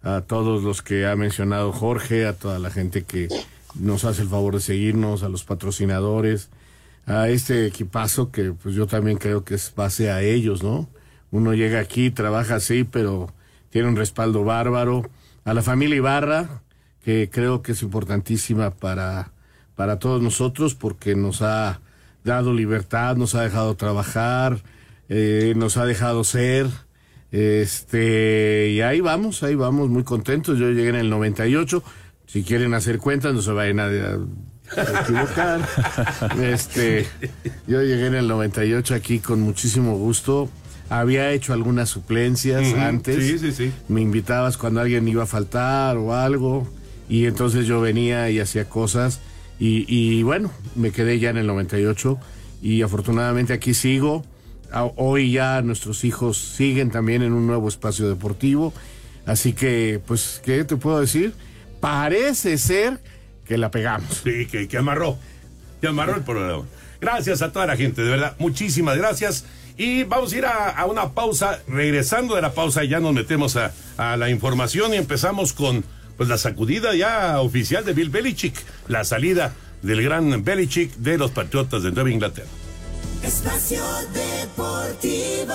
a 0.00 0.22
todos 0.22 0.62
los 0.62 0.80
que 0.80 1.06
ha 1.06 1.14
mencionado 1.16 1.70
Jorge, 1.70 2.24
a 2.24 2.32
toda 2.32 2.58
la 2.58 2.70
gente 2.70 3.04
que 3.04 3.28
nos 3.78 4.04
hace 4.04 4.22
el 4.22 4.28
favor 4.28 4.54
de 4.54 4.60
seguirnos, 4.60 5.22
a 5.22 5.28
los 5.28 5.44
patrocinadores, 5.44 6.50
a 7.06 7.28
este 7.28 7.66
equipazo 7.66 8.30
que 8.30 8.52
pues 8.52 8.74
yo 8.74 8.86
también 8.86 9.18
creo 9.18 9.44
que 9.44 9.54
es 9.54 9.72
base 9.74 10.10
a 10.10 10.22
ellos, 10.22 10.62
¿no? 10.62 10.88
Uno 11.30 11.54
llega 11.54 11.80
aquí, 11.80 12.10
trabaja 12.10 12.56
así, 12.56 12.84
pero 12.84 13.32
tiene 13.70 13.88
un 13.88 13.96
respaldo 13.96 14.44
bárbaro. 14.44 15.08
A 15.44 15.54
la 15.54 15.62
familia 15.62 15.96
Ibarra, 15.96 16.62
que 17.02 17.30
creo 17.30 17.62
que 17.62 17.72
es 17.72 17.82
importantísima 17.82 18.70
para, 18.70 19.32
para 19.74 19.98
todos 19.98 20.22
nosotros 20.22 20.74
porque 20.74 21.14
nos 21.14 21.42
ha 21.42 21.80
dado 22.24 22.52
libertad, 22.52 23.16
nos 23.16 23.34
ha 23.34 23.42
dejado 23.42 23.74
trabajar, 23.76 24.62
eh, 25.08 25.54
nos 25.56 25.76
ha 25.76 25.86
dejado 25.86 26.24
ser. 26.24 26.66
Este, 27.30 28.70
y 28.70 28.80
ahí 28.80 29.00
vamos, 29.00 29.42
ahí 29.42 29.54
vamos, 29.54 29.88
muy 29.88 30.04
contentos. 30.04 30.58
Yo 30.58 30.70
llegué 30.70 30.90
en 30.90 30.96
el 30.96 31.10
98. 31.10 31.82
Si 32.28 32.44
quieren 32.44 32.74
hacer 32.74 32.98
cuentas, 32.98 33.34
no 33.34 33.42
se 33.42 33.50
vayan 33.50 33.80
a, 33.80 33.86
a 33.86 35.00
equivocar. 35.02 35.60
este, 36.42 37.06
yo 37.66 37.82
llegué 37.82 38.06
en 38.06 38.14
el 38.14 38.28
98 38.28 38.94
aquí 38.94 39.18
con 39.18 39.40
muchísimo 39.40 39.96
gusto 39.96 40.48
había 40.90 41.32
hecho 41.32 41.52
algunas 41.52 41.88
suplencias 41.90 42.68
Ujú, 42.68 42.80
antes. 42.80 43.16
sí, 43.16 43.38
sí, 43.38 43.52
sí. 43.52 43.72
Me 43.88 44.00
invitabas 44.00 44.56
cuando 44.56 44.80
alguien 44.80 45.06
iba 45.06 45.24
a 45.24 45.26
faltar 45.26 45.96
o 45.98 46.14
algo. 46.14 46.66
Y 47.10 47.26
entonces 47.26 47.66
yo 47.66 47.80
venía 47.80 48.30
y 48.30 48.40
hacía 48.40 48.68
cosas. 48.68 49.20
Y, 49.58 49.84
y 49.86 50.22
bueno, 50.22 50.50
me 50.76 50.90
quedé 50.90 51.18
ya 51.18 51.30
en 51.30 51.36
el 51.36 51.46
98. 51.46 52.18
Y 52.62 52.82
afortunadamente 52.82 53.52
aquí 53.52 53.74
sigo. 53.74 54.24
Hoy 54.96 55.32
ya 55.32 55.60
nuestros 55.62 56.04
hijos 56.04 56.38
siguen 56.38 56.90
también 56.90 57.22
en 57.22 57.32
un 57.32 57.46
nuevo 57.46 57.68
espacio 57.68 58.08
deportivo. 58.08 58.72
Así 59.26 59.52
que, 59.52 60.00
pues, 60.06 60.40
¿qué 60.42 60.64
te 60.64 60.76
puedo 60.76 61.00
decir? 61.00 61.34
Parece 61.80 62.58
ser 62.58 63.00
que 63.46 63.56
la 63.58 63.70
pegamos. 63.70 64.22
Sí, 64.24 64.46
que, 64.46 64.68
que 64.68 64.76
amarró. 64.76 65.18
Que 65.80 65.88
amarró 65.88 66.16
el 66.16 66.22
programa. 66.22 66.64
Gracias 67.00 67.42
a 67.42 67.52
toda 67.52 67.66
la 67.66 67.76
gente, 67.76 68.02
de 68.02 68.10
verdad. 68.10 68.34
Muchísimas 68.38 68.96
gracias. 68.96 69.44
Y 69.76 70.02
vamos 70.02 70.32
a 70.32 70.36
ir 70.36 70.44
a, 70.46 70.70
a 70.70 70.86
una 70.86 71.10
pausa. 71.10 71.60
Regresando 71.68 72.34
de 72.34 72.42
la 72.42 72.52
pausa, 72.52 72.82
ya 72.84 72.98
nos 73.00 73.12
metemos 73.14 73.56
a, 73.56 73.72
a 73.96 74.16
la 74.16 74.28
información 74.28 74.92
y 74.92 74.96
empezamos 74.96 75.52
con 75.52 75.84
pues 76.16 76.28
la 76.28 76.36
sacudida 76.36 76.96
ya 76.96 77.40
oficial 77.40 77.84
de 77.84 77.92
Bill 77.92 78.10
Belichick. 78.10 78.54
La 78.88 79.04
salida 79.04 79.54
del 79.82 80.02
gran 80.02 80.42
Belichick 80.42 80.96
de 80.96 81.16
los 81.16 81.30
Patriotas 81.30 81.84
de 81.84 81.92
Nueva 81.92 82.10
Inglaterra. 82.10 82.48
Espacio 83.22 83.84
Deportivo. 84.12 85.54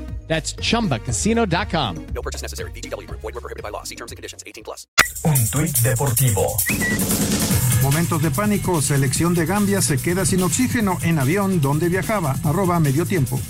That's 0.31 0.55
chumbacasino.com. 0.55 1.95
No 2.15 2.21
purchase 2.21 2.41
necessary. 2.41 2.71
VGW 2.71 3.05
Group. 3.05 3.19
Void 3.19 3.35
were 3.35 3.41
prohibited 3.41 3.63
by 3.63 3.69
law. 3.69 3.83
See 3.83 3.95
terms 3.95 4.13
and 4.13 4.17
conditions. 4.17 4.45
18 4.47 4.63
plus. 4.63 4.87
Un 5.25 5.35
tuit 5.51 5.77
deportivo. 5.83 6.55
Momentos 7.83 8.21
de 8.21 8.31
pánico, 8.31 8.81
selección 8.81 9.33
de 9.33 9.45
Gambia 9.45 9.81
se 9.81 9.97
queda 9.97 10.25
sin 10.25 10.41
oxígeno 10.43 10.97
en 11.01 11.19
avión 11.19 11.59
donde 11.59 11.89
viajaba. 11.89 12.37
Arroba 12.45 12.79
medio 12.79 13.05
tiempo. 13.05 13.41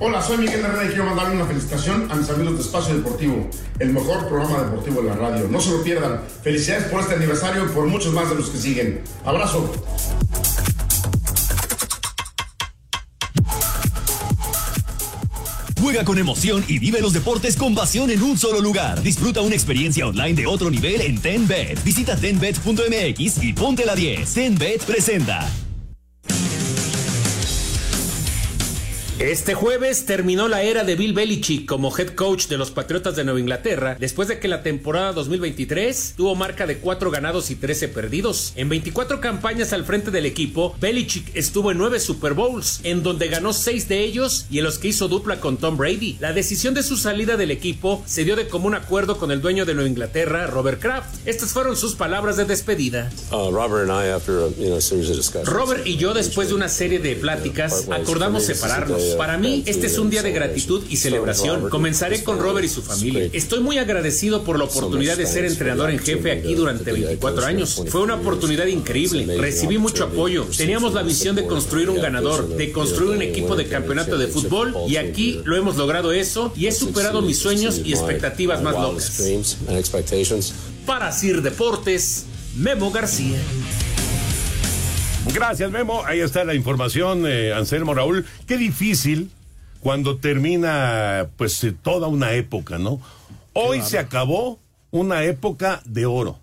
Hola, 0.00 0.20
soy 0.20 0.36
Miguel 0.36 0.60
Herrera 0.60 0.84
y 0.84 0.88
quiero 0.88 1.06
mandarle 1.06 1.36
una 1.36 1.46
felicitación 1.46 2.10
a 2.10 2.16
mis 2.16 2.28
amigos 2.28 2.56
de 2.56 2.60
Espacio 2.60 2.94
Deportivo, 2.96 3.48
el 3.78 3.92
mejor 3.94 4.28
programa 4.28 4.64
deportivo 4.64 5.00
de 5.00 5.08
la 5.08 5.14
radio. 5.14 5.48
No 5.48 5.60
se 5.60 5.70
lo 5.70 5.82
pierdan. 5.82 6.20
Felicidades 6.42 6.88
por 6.88 7.00
este 7.00 7.14
aniversario 7.14 7.64
y 7.64 7.68
por 7.68 7.86
muchos 7.86 8.12
más 8.12 8.28
de 8.28 8.34
los 8.34 8.50
que 8.50 8.58
siguen. 8.58 9.02
Abrazo. 9.24 9.72
Juega 15.82 16.04
con 16.04 16.16
emoción 16.16 16.64
y 16.68 16.78
vive 16.78 17.00
los 17.00 17.12
deportes 17.12 17.56
con 17.56 17.74
pasión 17.74 18.08
en 18.12 18.22
un 18.22 18.38
solo 18.38 18.60
lugar. 18.60 19.02
Disfruta 19.02 19.40
una 19.40 19.56
experiencia 19.56 20.06
online 20.06 20.34
de 20.34 20.46
otro 20.46 20.70
nivel 20.70 21.00
en 21.00 21.20
TenBet. 21.20 21.82
Visita 21.82 22.16
tenbet.mx 22.16 23.42
y 23.42 23.52
ponte 23.52 23.84
la 23.84 23.96
10. 23.96 24.32
TenBet 24.32 24.84
presenta. 24.84 25.61
Este 29.22 29.54
jueves 29.54 30.04
terminó 30.04 30.48
la 30.48 30.62
era 30.62 30.82
de 30.82 30.96
Bill 30.96 31.12
Belichick 31.12 31.64
como 31.64 31.96
head 31.96 32.16
coach 32.16 32.48
de 32.48 32.58
los 32.58 32.72
Patriotas 32.72 33.14
de 33.14 33.22
Nueva 33.22 33.38
Inglaterra 33.38 33.96
después 34.00 34.26
de 34.26 34.40
que 34.40 34.48
la 34.48 34.64
temporada 34.64 35.12
2023 35.12 36.14
tuvo 36.16 36.34
marca 36.34 36.66
de 36.66 36.78
4 36.78 37.08
ganados 37.12 37.52
y 37.52 37.54
13 37.54 37.86
perdidos. 37.86 38.52
En 38.56 38.68
24 38.68 39.20
campañas 39.20 39.72
al 39.72 39.84
frente 39.84 40.10
del 40.10 40.26
equipo, 40.26 40.74
Belichick 40.80 41.36
estuvo 41.36 41.70
en 41.70 41.78
9 41.78 42.00
Super 42.00 42.34
Bowls, 42.34 42.80
en 42.82 43.04
donde 43.04 43.28
ganó 43.28 43.52
6 43.52 43.86
de 43.86 44.00
ellos 44.02 44.46
y 44.50 44.58
en 44.58 44.64
los 44.64 44.80
que 44.80 44.88
hizo 44.88 45.06
dupla 45.06 45.38
con 45.38 45.56
Tom 45.56 45.76
Brady. 45.76 46.16
La 46.18 46.32
decisión 46.32 46.74
de 46.74 46.82
su 46.82 46.96
salida 46.96 47.36
del 47.36 47.52
equipo 47.52 48.02
se 48.04 48.24
dio 48.24 48.34
de 48.34 48.48
común 48.48 48.74
acuerdo 48.74 49.18
con 49.18 49.30
el 49.30 49.40
dueño 49.40 49.64
de 49.64 49.74
Nueva 49.74 49.88
Inglaterra, 49.88 50.48
Robert 50.48 50.80
Kraft. 50.80 51.28
Estas 51.28 51.50
fueron 51.52 51.76
sus 51.76 51.94
palabras 51.94 52.38
de 52.38 52.44
despedida. 52.44 53.08
Uh, 53.30 53.52
Robert 53.52 53.88
and 53.88 54.04
I, 54.04 54.08
after 54.08 54.38
a, 54.38 54.48
you 54.58 54.66
know, 54.66 54.80
series 54.80 55.08
of 55.10 55.16
discussions, 55.16 55.48
Robert 55.48 55.86
y 55.86 55.96
yo, 55.96 56.12
después 56.12 56.48
de 56.48 56.54
una 56.54 56.68
serie 56.68 56.98
de 56.98 57.14
pláticas, 57.14 57.86
acordamos 57.88 58.42
separarnos. 58.42 59.11
Para 59.16 59.38
mí, 59.38 59.62
este 59.66 59.86
es 59.86 59.98
un 59.98 60.10
día 60.10 60.22
de 60.22 60.32
gratitud 60.32 60.82
y 60.88 60.96
celebración. 60.96 61.68
Comenzaré 61.68 62.22
con 62.22 62.38
Robert 62.38 62.64
y 62.64 62.68
su 62.68 62.82
familia. 62.82 63.28
Estoy 63.32 63.60
muy 63.60 63.78
agradecido 63.78 64.44
por 64.44 64.58
la 64.58 64.64
oportunidad 64.64 65.16
de 65.16 65.26
ser 65.26 65.44
entrenador 65.44 65.90
en 65.90 65.98
jefe 65.98 66.32
aquí 66.32 66.54
durante 66.54 66.92
24 66.92 67.46
años. 67.46 67.82
Fue 67.88 68.02
una 68.02 68.14
oportunidad 68.14 68.66
increíble. 68.66 69.38
Recibí 69.38 69.78
mucho 69.78 70.04
apoyo. 70.04 70.46
Teníamos 70.56 70.94
la 70.94 71.02
visión 71.02 71.36
de 71.36 71.46
construir 71.46 71.90
un 71.90 72.00
ganador, 72.00 72.48
de 72.48 72.72
construir 72.72 73.16
un 73.16 73.22
equipo 73.22 73.56
de 73.56 73.66
campeonato 73.66 74.18
de 74.18 74.26
fútbol 74.26 74.74
y 74.88 74.96
aquí 74.96 75.40
lo 75.44 75.56
hemos 75.56 75.76
logrado 75.76 76.12
eso 76.12 76.52
y 76.56 76.66
he 76.66 76.72
superado 76.72 77.22
mis 77.22 77.38
sueños 77.38 77.80
y 77.84 77.92
expectativas 77.92 78.62
más 78.62 78.74
locas. 78.74 79.22
Para 80.86 81.12
Sir 81.12 81.42
Deportes, 81.42 82.24
Memo 82.56 82.90
García. 82.90 83.38
Gracias, 85.30 85.70
Memo. 85.70 86.02
Ahí 86.04 86.20
está 86.20 86.44
la 86.44 86.54
información, 86.54 87.24
eh, 87.26 87.52
Anselmo 87.54 87.94
Raúl. 87.94 88.26
Qué 88.46 88.58
difícil 88.58 89.30
cuando 89.80 90.16
termina, 90.16 91.28
pues, 91.36 91.62
eh, 91.64 91.72
toda 91.72 92.08
una 92.08 92.32
época, 92.32 92.78
¿no? 92.78 93.00
Hoy 93.52 93.82
se 93.82 93.98
acabó 93.98 94.58
una 94.90 95.24
época 95.24 95.80
de 95.84 96.06
oro, 96.06 96.38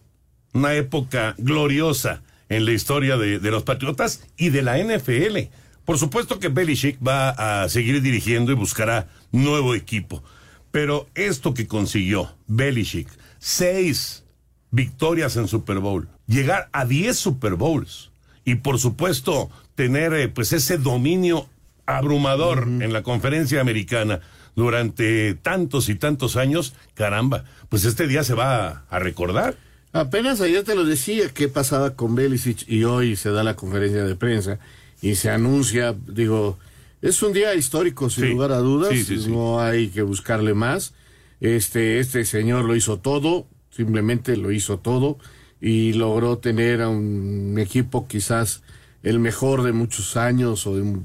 una 0.53 0.73
época 0.73 1.35
gloriosa 1.37 2.21
en 2.49 2.65
la 2.65 2.71
historia 2.71 3.17
de, 3.17 3.39
de 3.39 3.51
los 3.51 3.63
Patriotas 3.63 4.23
y 4.37 4.49
de 4.49 4.61
la 4.61 4.77
NFL. 4.77 5.49
Por 5.85 5.97
supuesto 5.97 6.39
que 6.39 6.49
Belichick 6.49 6.99
va 7.05 7.29
a 7.63 7.69
seguir 7.69 8.01
dirigiendo 8.01 8.51
y 8.51 8.55
buscará 8.55 9.07
nuevo 9.31 9.75
equipo. 9.75 10.23
Pero 10.71 11.07
esto 11.15 11.53
que 11.53 11.67
consiguió 11.67 12.35
Belichick, 12.47 13.09
seis 13.39 14.23
victorias 14.71 15.35
en 15.35 15.47
Super 15.47 15.79
Bowl, 15.79 16.07
llegar 16.27 16.69
a 16.71 16.85
10 16.85 17.17
Super 17.17 17.55
Bowls 17.55 18.08
y 18.51 18.55
por 18.55 18.79
supuesto 18.79 19.49
tener 19.75 20.13
eh, 20.13 20.27
pues 20.29 20.53
ese 20.53 20.77
dominio 20.77 21.47
abrumador 21.85 22.63
en 22.67 22.93
la 22.93 23.03
conferencia 23.03 23.61
americana 23.61 24.19
durante 24.55 25.33
tantos 25.35 25.89
y 25.89 25.95
tantos 25.95 26.35
años, 26.35 26.73
caramba, 26.93 27.45
pues 27.69 27.85
este 27.85 28.07
día 28.07 28.23
se 28.23 28.33
va 28.33 28.67
a, 28.67 28.83
a 28.89 28.99
recordar. 28.99 29.55
Apenas 29.93 30.41
ayer 30.41 30.63
te 30.63 30.75
lo 30.75 30.83
decía 30.85 31.29
qué 31.33 31.47
pasaba 31.47 31.95
con 31.95 32.13
Belicic 32.15 32.67
y 32.67 32.83
hoy 32.83 33.15
se 33.15 33.29
da 33.31 33.43
la 33.43 33.55
conferencia 33.55 34.03
de 34.03 34.15
prensa 34.15 34.59
y 35.01 35.15
se 35.15 35.29
anuncia, 35.31 35.95
digo, 36.07 36.59
es 37.01 37.23
un 37.23 37.33
día 37.33 37.55
histórico 37.55 38.09
sin 38.09 38.25
Sí. 38.25 38.29
lugar 38.31 38.51
a 38.51 38.57
dudas, 38.57 38.89
Sí, 38.91 39.03
sí, 39.03 39.19
sí. 39.21 39.31
no 39.31 39.61
hay 39.61 39.87
que 39.89 40.01
buscarle 40.01 40.53
más. 40.53 40.93
Este 41.39 41.99
este 41.99 42.25
señor 42.25 42.65
lo 42.65 42.75
hizo 42.75 42.99
todo, 42.99 43.47
simplemente 43.71 44.35
lo 44.35 44.51
hizo 44.51 44.77
todo 44.79 45.17
y 45.61 45.93
logró 45.93 46.37
tener 46.37 46.81
a 46.81 46.89
un 46.89 47.55
equipo 47.59 48.07
quizás 48.07 48.61
el 49.03 49.19
mejor 49.19 49.63
de 49.63 49.71
muchos 49.71 50.17
años 50.17 50.65
o 50.67 50.75
de- 50.75 50.99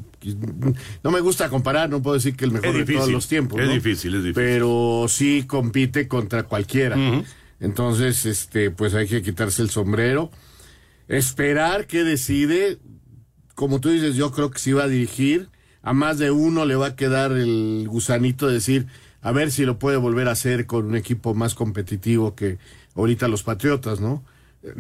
no 1.02 1.10
me 1.10 1.20
gusta 1.20 1.48
comparar, 1.50 1.90
no 1.90 2.02
puedo 2.02 2.14
decir 2.14 2.34
que 2.34 2.44
el 2.44 2.50
mejor 2.52 2.72
de 2.74 2.84
todos 2.84 3.10
los 3.12 3.28
tiempos, 3.28 3.60
es 3.60 3.66
¿no? 3.68 3.72
difícil, 3.74 4.14
es 4.14 4.22
difícil. 4.24 4.34
pero 4.34 5.06
sí 5.08 5.44
compite 5.46 6.08
contra 6.08 6.44
cualquiera. 6.44 6.96
Entonces, 7.60 8.26
este, 8.26 8.70
pues 8.70 8.94
hay 8.94 9.06
que 9.06 9.22
quitarse 9.22 9.62
el 9.62 9.70
sombrero, 9.70 10.30
esperar 11.08 11.86
que 11.86 12.04
decide. 12.04 12.78
Como 13.54 13.80
tú 13.80 13.90
dices, 13.90 14.16
yo 14.16 14.32
creo 14.32 14.50
que 14.50 14.58
si 14.58 14.72
va 14.72 14.84
a 14.84 14.88
dirigir, 14.88 15.48
a 15.82 15.92
más 15.92 16.18
de 16.18 16.30
uno 16.32 16.64
le 16.64 16.74
va 16.76 16.88
a 16.88 16.96
quedar 16.96 17.32
el 17.32 17.84
gusanito 17.88 18.48
de 18.48 18.54
decir, 18.54 18.86
a 19.20 19.30
ver 19.30 19.50
si 19.52 19.64
lo 19.64 19.78
puede 19.78 19.96
volver 19.96 20.26
a 20.28 20.32
hacer 20.32 20.66
con 20.66 20.86
un 20.86 20.96
equipo 20.96 21.34
más 21.34 21.54
competitivo 21.54 22.34
que 22.34 22.58
ahorita 22.96 23.28
los 23.28 23.42
Patriotas, 23.44 24.00
¿no? 24.00 24.24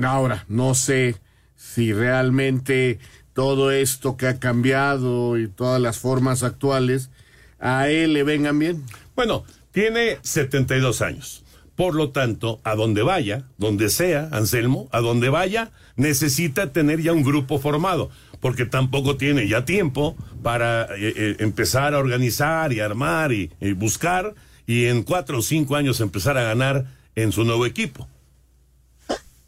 Ahora, 0.02 0.44
no 0.48 0.74
sé 0.74 1.16
si 1.56 1.92
realmente 1.92 2.98
todo 3.32 3.70
esto 3.70 4.16
que 4.16 4.26
ha 4.26 4.38
cambiado 4.38 5.38
y 5.38 5.48
todas 5.48 5.80
las 5.80 5.98
formas 5.98 6.42
actuales 6.42 7.10
a 7.58 7.88
él 7.88 8.12
le 8.12 8.22
vengan 8.22 8.58
bien. 8.58 8.84
Bueno, 9.16 9.44
tiene 9.72 10.18
72 10.22 11.02
años. 11.02 11.44
Por 11.76 11.96
lo 11.96 12.10
tanto, 12.10 12.60
a 12.62 12.76
donde 12.76 13.02
vaya, 13.02 13.46
donde 13.58 13.90
sea, 13.90 14.28
Anselmo, 14.30 14.88
a 14.92 15.00
donde 15.00 15.28
vaya, 15.28 15.72
necesita 15.96 16.72
tener 16.72 17.00
ya 17.00 17.12
un 17.12 17.24
grupo 17.24 17.58
formado, 17.58 18.10
porque 18.40 18.64
tampoco 18.64 19.16
tiene 19.16 19.48
ya 19.48 19.64
tiempo 19.64 20.16
para 20.42 20.84
eh, 20.96 21.12
eh, 21.16 21.36
empezar 21.40 21.94
a 21.94 21.98
organizar 21.98 22.72
y 22.72 22.78
armar 22.78 23.32
y, 23.32 23.50
y 23.60 23.72
buscar 23.72 24.34
y 24.66 24.86
en 24.86 25.02
cuatro 25.02 25.38
o 25.38 25.42
cinco 25.42 25.74
años 25.74 26.00
empezar 26.00 26.38
a 26.38 26.44
ganar 26.44 26.86
en 27.16 27.32
su 27.32 27.44
nuevo 27.44 27.66
equipo. 27.66 28.08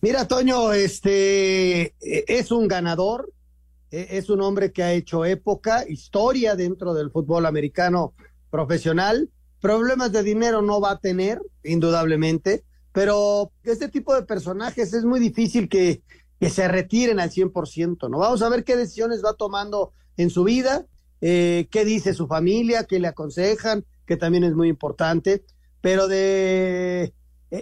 Mira, 0.06 0.28
Toño, 0.28 0.72
este 0.72 1.82
eh, 1.82 2.24
es 2.28 2.52
un 2.52 2.68
ganador 2.68 3.32
eh, 3.90 4.06
es 4.10 4.30
un 4.30 4.40
hombre 4.40 4.70
que 4.70 4.84
ha 4.84 4.92
hecho 4.92 5.24
época, 5.24 5.84
historia 5.88 6.54
dentro 6.54 6.94
del 6.94 7.10
fútbol 7.10 7.44
americano 7.44 8.14
profesional. 8.48 9.28
Problemas 9.60 10.12
de 10.12 10.22
dinero 10.22 10.62
no 10.62 10.80
va 10.80 10.92
a 10.92 11.00
tener, 11.00 11.42
indudablemente, 11.64 12.62
pero 12.92 13.50
este 13.64 13.88
tipo 13.88 14.14
de 14.14 14.22
personajes 14.22 14.94
es 14.94 15.04
muy 15.04 15.18
difícil 15.18 15.68
que, 15.68 16.04
que 16.38 16.50
se 16.50 16.68
retiren 16.68 17.18
al 17.18 17.30
100%, 17.30 18.08
¿no? 18.08 18.18
Vamos 18.18 18.42
a 18.42 18.48
ver 18.48 18.62
qué 18.62 18.76
decisiones 18.76 19.24
va 19.24 19.34
tomando 19.34 19.92
en 20.16 20.30
su 20.30 20.44
vida, 20.44 20.86
eh, 21.20 21.66
qué 21.72 21.84
dice 21.84 22.14
su 22.14 22.28
familia, 22.28 22.84
qué 22.84 23.00
le 23.00 23.08
aconsejan, 23.08 23.84
que 24.06 24.16
también 24.16 24.44
es 24.44 24.54
muy 24.54 24.68
importante, 24.68 25.42
pero 25.80 26.06
de 26.06 27.12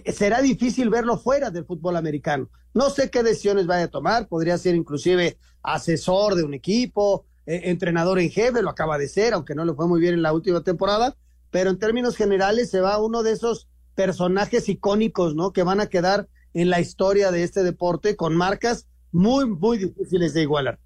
eh, 0.04 0.12
será 0.12 0.40
difícil 0.40 0.90
verlo 0.90 1.18
fuera 1.18 1.50
del 1.50 1.64
fútbol 1.64 1.96
americano. 1.96 2.48
No 2.72 2.90
sé 2.90 3.10
qué 3.10 3.22
decisiones 3.22 3.66
vaya 3.66 3.84
a 3.84 3.88
tomar, 3.88 4.28
podría 4.28 4.58
ser 4.58 4.74
inclusive 4.74 5.38
asesor 5.62 6.34
de 6.34 6.42
un 6.42 6.54
equipo, 6.54 7.24
eh, 7.46 7.62
entrenador 7.64 8.18
en 8.18 8.30
jefe, 8.30 8.62
lo 8.62 8.70
acaba 8.70 8.98
de 8.98 9.08
ser, 9.08 9.34
aunque 9.34 9.54
no 9.54 9.64
le 9.64 9.74
fue 9.74 9.86
muy 9.86 10.00
bien 10.00 10.14
en 10.14 10.22
la 10.22 10.32
última 10.32 10.62
temporada, 10.62 11.16
pero 11.50 11.70
en 11.70 11.78
términos 11.78 12.16
generales 12.16 12.70
se 12.70 12.80
va 12.80 13.00
uno 13.00 13.22
de 13.22 13.32
esos 13.32 13.68
personajes 13.94 14.68
icónicos, 14.68 15.34
¿no? 15.34 15.52
Que 15.52 15.62
van 15.62 15.80
a 15.80 15.86
quedar 15.86 16.28
en 16.52 16.70
la 16.70 16.80
historia 16.80 17.30
de 17.30 17.42
este 17.42 17.62
deporte 17.62 18.16
con 18.16 18.34
marcas 18.34 18.88
muy, 19.12 19.46
muy 19.46 19.78
difíciles 19.78 20.34
de 20.34 20.42
igualar. 20.42 20.78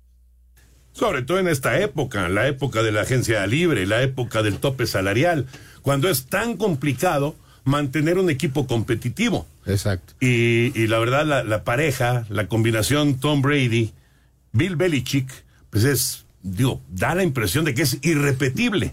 Sobre 0.93 1.23
todo 1.23 1.38
en 1.38 1.49
esta 1.49 1.79
época, 1.81 2.29
la 2.29 2.49
época 2.49 2.83
de 2.83 2.93
la 2.93 3.03
agencia 3.03 3.47
libre, 3.47 3.87
la 3.87 4.03
época 4.03 4.43
del 4.43 4.59
tope 4.59 4.87
salarial, 4.87 5.47
cuando 5.83 6.09
es 6.09 6.27
tan 6.27 6.57
complicado 6.57 7.37
mantener 7.68 8.18
un 8.18 8.30
equipo 8.30 8.66
competitivo. 8.66 9.46
Exacto. 9.66 10.14
Y, 10.20 10.72
y 10.75 10.87
la 10.88 10.98
verdad, 10.98 11.25
la, 11.25 11.44
la, 11.44 11.62
pareja, 11.62 12.25
la 12.30 12.48
combinación 12.48 13.20
Tom 13.20 13.42
Brady, 13.42 13.92
Bill 14.52 14.76
Belichick, 14.76 15.30
pues 15.70 15.84
es, 15.84 16.25
digo, 16.42 16.80
da 16.88 17.14
la 17.14 17.22
impresión 17.22 17.64
de 17.64 17.75
que 17.75 17.82
es 17.82 17.98
irrepetible. 18.02 18.92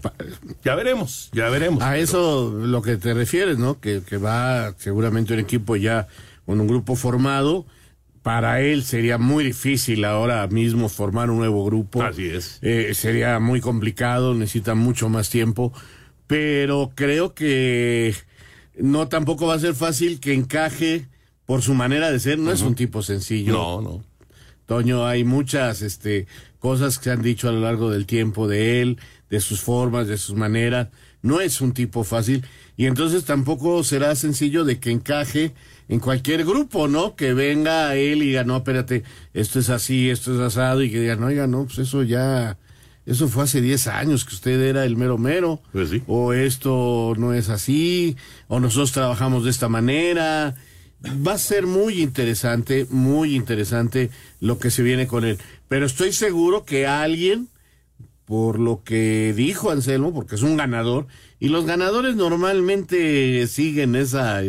Ya 0.62 0.74
veremos, 0.74 1.30
ya 1.32 1.48
veremos. 1.48 1.82
A 1.82 1.96
eso 1.96 2.50
lo 2.50 2.82
que 2.82 2.96
te 2.98 3.14
refieres, 3.14 3.58
¿no? 3.58 3.80
Que, 3.80 4.02
que 4.06 4.18
va 4.18 4.74
seguramente 4.78 5.32
un 5.32 5.40
equipo 5.40 5.76
ya 5.76 6.06
con 6.44 6.60
un 6.60 6.68
grupo 6.68 6.94
formado. 6.94 7.66
Para 8.22 8.60
él 8.60 8.82
sería 8.82 9.18
muy 9.18 9.44
difícil 9.44 10.04
ahora 10.04 10.46
mismo 10.48 10.88
formar 10.88 11.30
un 11.30 11.38
nuevo 11.38 11.64
grupo. 11.64 12.02
Así 12.02 12.26
es. 12.26 12.58
Eh, 12.60 12.92
sería 12.92 13.38
muy 13.38 13.60
complicado, 13.60 14.34
necesita 14.34 14.74
mucho 14.74 15.08
más 15.08 15.30
tiempo. 15.30 15.72
Pero 16.26 16.90
creo 16.96 17.34
que 17.34 18.16
no 18.78 19.08
tampoco 19.08 19.46
va 19.46 19.54
a 19.54 19.58
ser 19.58 19.74
fácil 19.74 20.20
que 20.20 20.34
encaje 20.34 21.06
por 21.44 21.62
su 21.62 21.74
manera 21.74 22.10
de 22.10 22.18
ser. 22.18 22.38
No 22.38 22.46
uh 22.46 22.48
-huh. 22.50 22.54
es 22.54 22.62
un 22.62 22.74
tipo 22.74 23.02
sencillo. 23.02 23.52
No, 23.52 23.80
no. 23.80 24.04
Toño, 24.66 25.06
hay 25.06 25.24
muchas 25.24 25.82
este, 25.82 26.26
cosas 26.58 26.98
que 26.98 27.04
se 27.04 27.10
han 27.12 27.22
dicho 27.22 27.48
a 27.48 27.52
lo 27.52 27.60
largo 27.60 27.90
del 27.90 28.04
tiempo 28.04 28.48
de 28.48 28.82
él, 28.82 28.98
de 29.30 29.40
sus 29.40 29.60
formas, 29.60 30.08
de 30.08 30.18
sus 30.18 30.34
maneras. 30.34 30.88
No 31.22 31.40
es 31.40 31.60
un 31.60 31.72
tipo 31.72 32.04
fácil 32.04 32.44
y 32.76 32.86
entonces 32.86 33.24
tampoco 33.24 33.82
será 33.84 34.14
sencillo 34.14 34.64
de 34.64 34.78
que 34.78 34.90
encaje 34.90 35.54
en 35.88 36.00
cualquier 36.00 36.44
grupo, 36.44 36.88
¿no? 36.88 37.16
Que 37.16 37.32
venga 37.32 37.94
él 37.94 38.22
y 38.22 38.26
diga, 38.26 38.44
no, 38.44 38.56
espérate, 38.56 39.02
esto 39.34 39.58
es 39.58 39.70
así, 39.70 40.10
esto 40.10 40.34
es 40.34 40.40
asado 40.40 40.82
y 40.82 40.90
que 40.90 41.00
diga, 41.00 41.16
no, 41.16 41.26
oiga, 41.26 41.46
no, 41.46 41.64
pues 41.64 41.78
eso 41.78 42.02
ya, 42.02 42.58
eso 43.06 43.28
fue 43.28 43.44
hace 43.44 43.60
10 43.60 43.86
años 43.86 44.24
que 44.24 44.34
usted 44.34 44.60
era 44.60 44.84
el 44.84 44.96
mero 44.96 45.16
mero. 45.16 45.62
Pues 45.72 45.90
sí. 45.90 46.02
O 46.08 46.32
esto 46.32 47.14
no 47.16 47.32
es 47.32 47.48
así, 47.48 48.16
o 48.48 48.58
nosotros 48.58 48.90
trabajamos 48.90 49.44
de 49.44 49.50
esta 49.50 49.68
manera. 49.68 50.56
Va 51.26 51.34
a 51.34 51.38
ser 51.38 51.66
muy 51.66 52.02
interesante, 52.02 52.86
muy 52.90 53.36
interesante 53.36 54.10
lo 54.40 54.58
que 54.58 54.72
se 54.72 54.82
viene 54.82 55.06
con 55.06 55.24
él. 55.24 55.38
Pero 55.68 55.86
estoy 55.86 56.12
seguro 56.12 56.64
que 56.64 56.88
alguien, 56.88 57.48
por 58.24 58.58
lo 58.58 58.82
que 58.82 59.32
dijo 59.36 59.70
Anselmo, 59.70 60.12
porque 60.12 60.34
es 60.34 60.42
un 60.42 60.56
ganador, 60.56 61.06
y 61.38 61.48
los 61.48 61.64
ganadores 61.64 62.16
normalmente 62.16 63.46
siguen 63.46 63.94
esa 63.94 64.42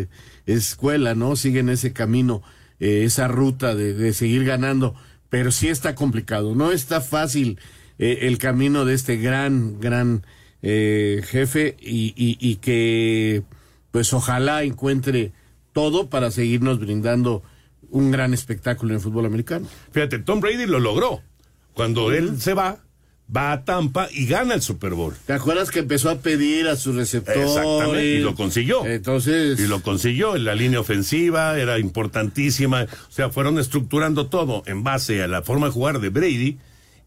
escuela, 0.48 1.14
¿no? 1.14 1.36
Siguen 1.36 1.70
ese 1.70 1.94
camino, 1.94 2.42
eh, 2.80 3.04
esa 3.04 3.28
ruta 3.28 3.76
de, 3.76 3.94
de, 3.94 4.14
seguir 4.14 4.46
ganando. 4.46 4.96
Pero 5.30 5.52
sí 5.52 5.68
está 5.68 5.94
complicado, 5.94 6.55
no 6.55 6.72
está 6.72 7.01
fácil 7.01 7.60
eh, 8.00 8.20
el 8.22 8.38
camino 8.38 8.86
de 8.86 8.94
este 8.94 9.18
gran, 9.18 9.79
gran 9.79 10.25
eh, 10.62 11.22
jefe 11.25 11.77
y, 11.79 12.14
y, 12.16 12.38
y 12.40 12.55
que 12.57 13.44
pues 13.92 14.14
ojalá 14.14 14.64
encuentre 14.64 15.31
todo 15.74 16.10
para 16.10 16.31
seguirnos 16.31 16.79
brindando 16.79 17.44
un 17.90 18.12
gran 18.12 18.33
espectáculo 18.33 18.92
en 18.92 18.96
el 18.96 19.01
fútbol 19.01 19.25
americano. 19.25 19.68
Fíjate, 19.92 20.20
Tom 20.20 20.40
Brady 20.40 20.66
lo 20.66 20.79
logró. 20.79 21.22
Cuando 21.74 22.12
él 22.12 22.42
se 22.42 22.53
va, 22.53 22.79
va 23.36 23.51
a 23.51 23.64
Tampa 23.64 24.07
y 24.12 24.25
gana 24.25 24.55
el 24.55 24.62
Super 24.62 24.94
Bowl. 24.94 25.14
¿Te 25.25 25.33
acuerdas 25.33 25.70
que 25.70 25.79
empezó 25.79 26.10
a 26.10 26.20
pedir 26.20 26.68
a 26.68 26.75
sus 26.75 26.96
receptores? 26.96 27.50
Exactamente, 27.51 28.05
y 28.05 28.20
lo 28.20 28.36
consiguió. 28.36 28.86
Entonces. 28.86 29.60
Y 29.60 29.68
lo 29.68 29.81
consiguió. 29.81 30.38
La 30.38 30.55
línea 30.55 30.79
ofensiva 30.79 31.57
era 31.60 31.77
importantísima. 31.77 32.83
O 32.83 33.12
sea, 33.12 33.29
fueron 33.29 33.60
estructurando 33.60 34.27
todo 34.27 34.64
en 34.66 34.83
base 34.83 35.22
a 35.22 35.27
la 35.27 35.44
forma 35.44 35.68
de 35.68 35.74
jugar 35.74 36.00
de 36.00 36.10
Brady 36.10 36.57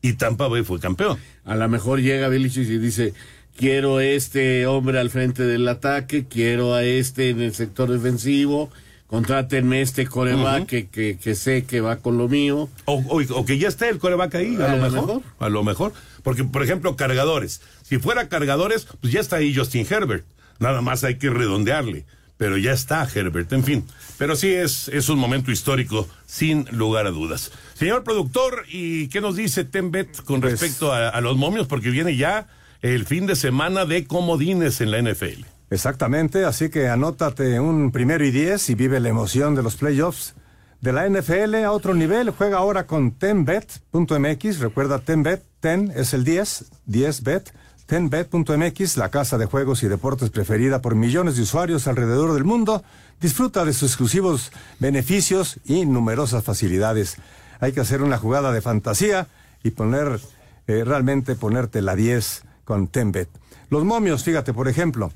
y 0.03 0.15
Tampa 0.15 0.49
Bay 0.49 0.63
fue 0.63 0.81
campeón. 0.81 1.19
A 1.45 1.57
lo 1.57 1.69
mejor 1.69 2.01
llega 2.01 2.29
Belichick 2.29 2.69
y 2.69 2.79
dice. 2.79 3.15
Quiero 3.57 4.01
este 4.01 4.67
hombre 4.67 4.99
al 5.01 5.11
frente 5.11 5.43
del 5.43 5.69
ataque, 5.69 6.25
quiero 6.25 6.73
a 6.73 6.83
este 6.83 7.29
en 7.29 7.43
el 7.43 7.53
sector 7.53 7.91
defensivo, 7.91 8.71
contrátenme 9.07 9.83
este 9.83 10.07
coreback 10.07 10.61
uh 10.61 10.65
-huh. 10.65 10.67
que, 10.67 10.87
que, 10.87 11.19
que, 11.19 11.35
sé 11.35 11.65
que 11.65 11.83
va 11.83 11.97
con 11.97 12.17
lo 12.17 12.27
mío. 12.27 12.71
O, 12.87 12.95
o, 13.09 13.21
o 13.21 13.45
que 13.45 13.59
ya 13.59 13.69
esté 13.69 13.91
el 13.91 13.99
coreback 13.99 14.37
ahí, 14.37 14.57
a, 14.57 14.73
a 14.73 14.77
lo 14.77 14.83
mejor, 14.83 15.07
mejor, 15.07 15.23
A 15.41 15.49
lo 15.51 15.63
mejor. 15.65 15.93
Porque, 16.23 16.45
por 16.45 16.63
ejemplo, 16.63 16.97
cargadores. 16.97 17.61
Si 17.83 17.99
fuera 17.99 18.29
cargadores, 18.29 18.87
pues 19.01 19.13
ya 19.13 19.21
está 19.21 19.37
ahí 19.37 19.55
Justin 19.55 19.87
Herbert. 19.91 20.25
Nada 20.59 20.81
más 20.81 21.05
hay 21.05 21.17
que 21.19 21.29
redondearle. 21.29 22.07
Pero 22.41 22.57
ya 22.57 22.73
está 22.73 23.07
Herbert, 23.15 23.53
en 23.53 23.63
fin. 23.63 23.85
Pero 24.17 24.35
sí 24.35 24.49
es, 24.49 24.89
es 24.89 25.11
un 25.11 25.19
momento 25.19 25.51
histórico, 25.51 26.09
sin 26.25 26.65
lugar 26.71 27.07
a 27.07 27.11
dudas. 27.11 27.53
Señor 27.75 28.03
productor, 28.03 28.65
¿y 28.67 29.09
qué 29.09 29.21
nos 29.21 29.37
dice 29.37 29.65
Tembet 29.65 30.23
con 30.25 30.41
pues, 30.41 30.53
respecto 30.53 30.91
a, 30.91 31.11
a 31.11 31.21
los 31.21 31.37
momios? 31.37 31.67
Porque 31.67 31.91
viene 31.91 32.17
ya 32.17 32.49
el 32.81 33.05
fin 33.05 33.27
de 33.27 33.37
semana 33.37 33.85
de 33.85 34.07
comodines 34.07 34.81
en 34.81 34.91
la 34.91 35.03
NFL. 35.03 35.45
Exactamente, 35.69 36.47
así 36.47 36.71
que 36.71 36.89
anótate 36.89 37.61
un 37.61 37.93
primero 37.93 38.25
y 38.25 38.31
diez 38.31 38.71
y 38.71 38.75
vive 38.75 39.01
la 39.01 39.11
emoción 39.11 39.55
de 39.55 39.63
los 39.63 39.77
playoffs 39.77 40.35
de 40.81 40.95
la 40.95 41.07
NFL 41.07 41.57
a 41.57 41.73
otro 41.73 41.93
nivel. 41.93 42.31
Juega 42.31 42.57
ahora 42.57 42.87
con 42.87 43.13
tenbet.mx. 43.13 44.61
Recuerda, 44.61 45.01
tenbet, 45.01 45.45
ten 45.61 45.93
es 45.95 46.15
el 46.15 46.25
10, 46.25 46.73
10bet. 46.89 47.53
Tenbet.mx, 47.91 48.97
la 48.99 49.09
casa 49.09 49.37
de 49.37 49.47
juegos 49.47 49.83
y 49.83 49.89
deportes 49.89 50.31
preferida 50.31 50.81
por 50.81 50.95
millones 50.95 51.35
de 51.35 51.43
usuarios 51.43 51.89
alrededor 51.89 52.35
del 52.35 52.45
mundo. 52.45 52.85
Disfruta 53.21 53.65
de 53.65 53.73
sus 53.73 53.91
exclusivos 53.91 54.53
beneficios 54.79 55.59
y 55.65 55.87
numerosas 55.87 56.45
facilidades. 56.45 57.17
Hay 57.59 57.73
que 57.73 57.81
hacer 57.81 58.03
una 58.03 58.17
jugada 58.17 58.53
de 58.53 58.63
fantasía 58.63 59.27
y 59.65 59.73
poner, 59.73 60.21
eh, 60.69 60.85
realmente 60.85 61.35
ponerte 61.35 61.83
la 61.83 61.97
10 61.97 62.45
con 62.65 62.87
Tenbet. 62.87 63.29
Los 63.71 63.85
momios, 63.85 64.23
fíjate, 64.23 64.55
por 64.55 64.69
ejemplo, 64.69 65.11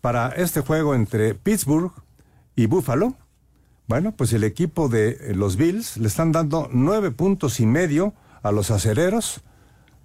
para 0.00 0.28
este 0.28 0.60
juego 0.60 0.94
entre 0.94 1.34
Pittsburgh 1.34 1.90
y 2.54 2.66
Buffalo, 2.66 3.16
bueno, 3.88 4.12
pues 4.12 4.32
el 4.34 4.44
equipo 4.44 4.88
de 4.88 5.32
los 5.34 5.56
Bills 5.56 5.96
le 5.96 6.06
están 6.06 6.30
dando 6.30 6.68
nueve 6.70 7.10
puntos 7.10 7.58
y 7.58 7.66
medio 7.66 8.14
a 8.44 8.52
los 8.52 8.70
acereros. 8.70 9.42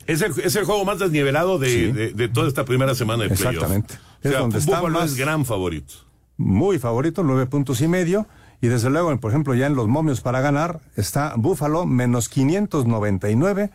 Es 0.07 0.21
el, 0.21 0.33
es 0.39 0.55
el 0.55 0.65
juego 0.65 0.85
más 0.85 0.99
desnivelado 0.99 1.57
de, 1.57 1.69
sí. 1.69 1.91
de, 1.91 2.13
de, 2.13 2.29
toda 2.29 2.47
esta 2.47 2.65
primera 2.65 2.93
semana 2.95 3.23
de 3.23 3.29
playoff. 3.29 3.53
Exactamente. 3.53 3.93
Es 4.21 4.29
o 4.29 4.29
sea, 4.29 4.39
donde 4.39 4.59
está 4.59 4.81
más 4.83 5.11
es 5.11 5.17
gran 5.17 5.45
favorito. 5.45 5.93
Muy 6.37 6.79
favorito, 6.79 7.23
nueve 7.23 7.45
puntos 7.45 7.81
y 7.81 7.87
medio. 7.87 8.27
Y 8.61 8.67
desde 8.67 8.89
luego, 8.89 9.15
por 9.19 9.31
ejemplo, 9.31 9.53
ya 9.53 9.67
en 9.67 9.75
los 9.75 9.87
momios 9.87 10.21
para 10.21 10.41
ganar 10.41 10.79
está 10.95 11.33
Buffalo 11.37 11.85
menos 11.85 12.29
599 12.29 13.71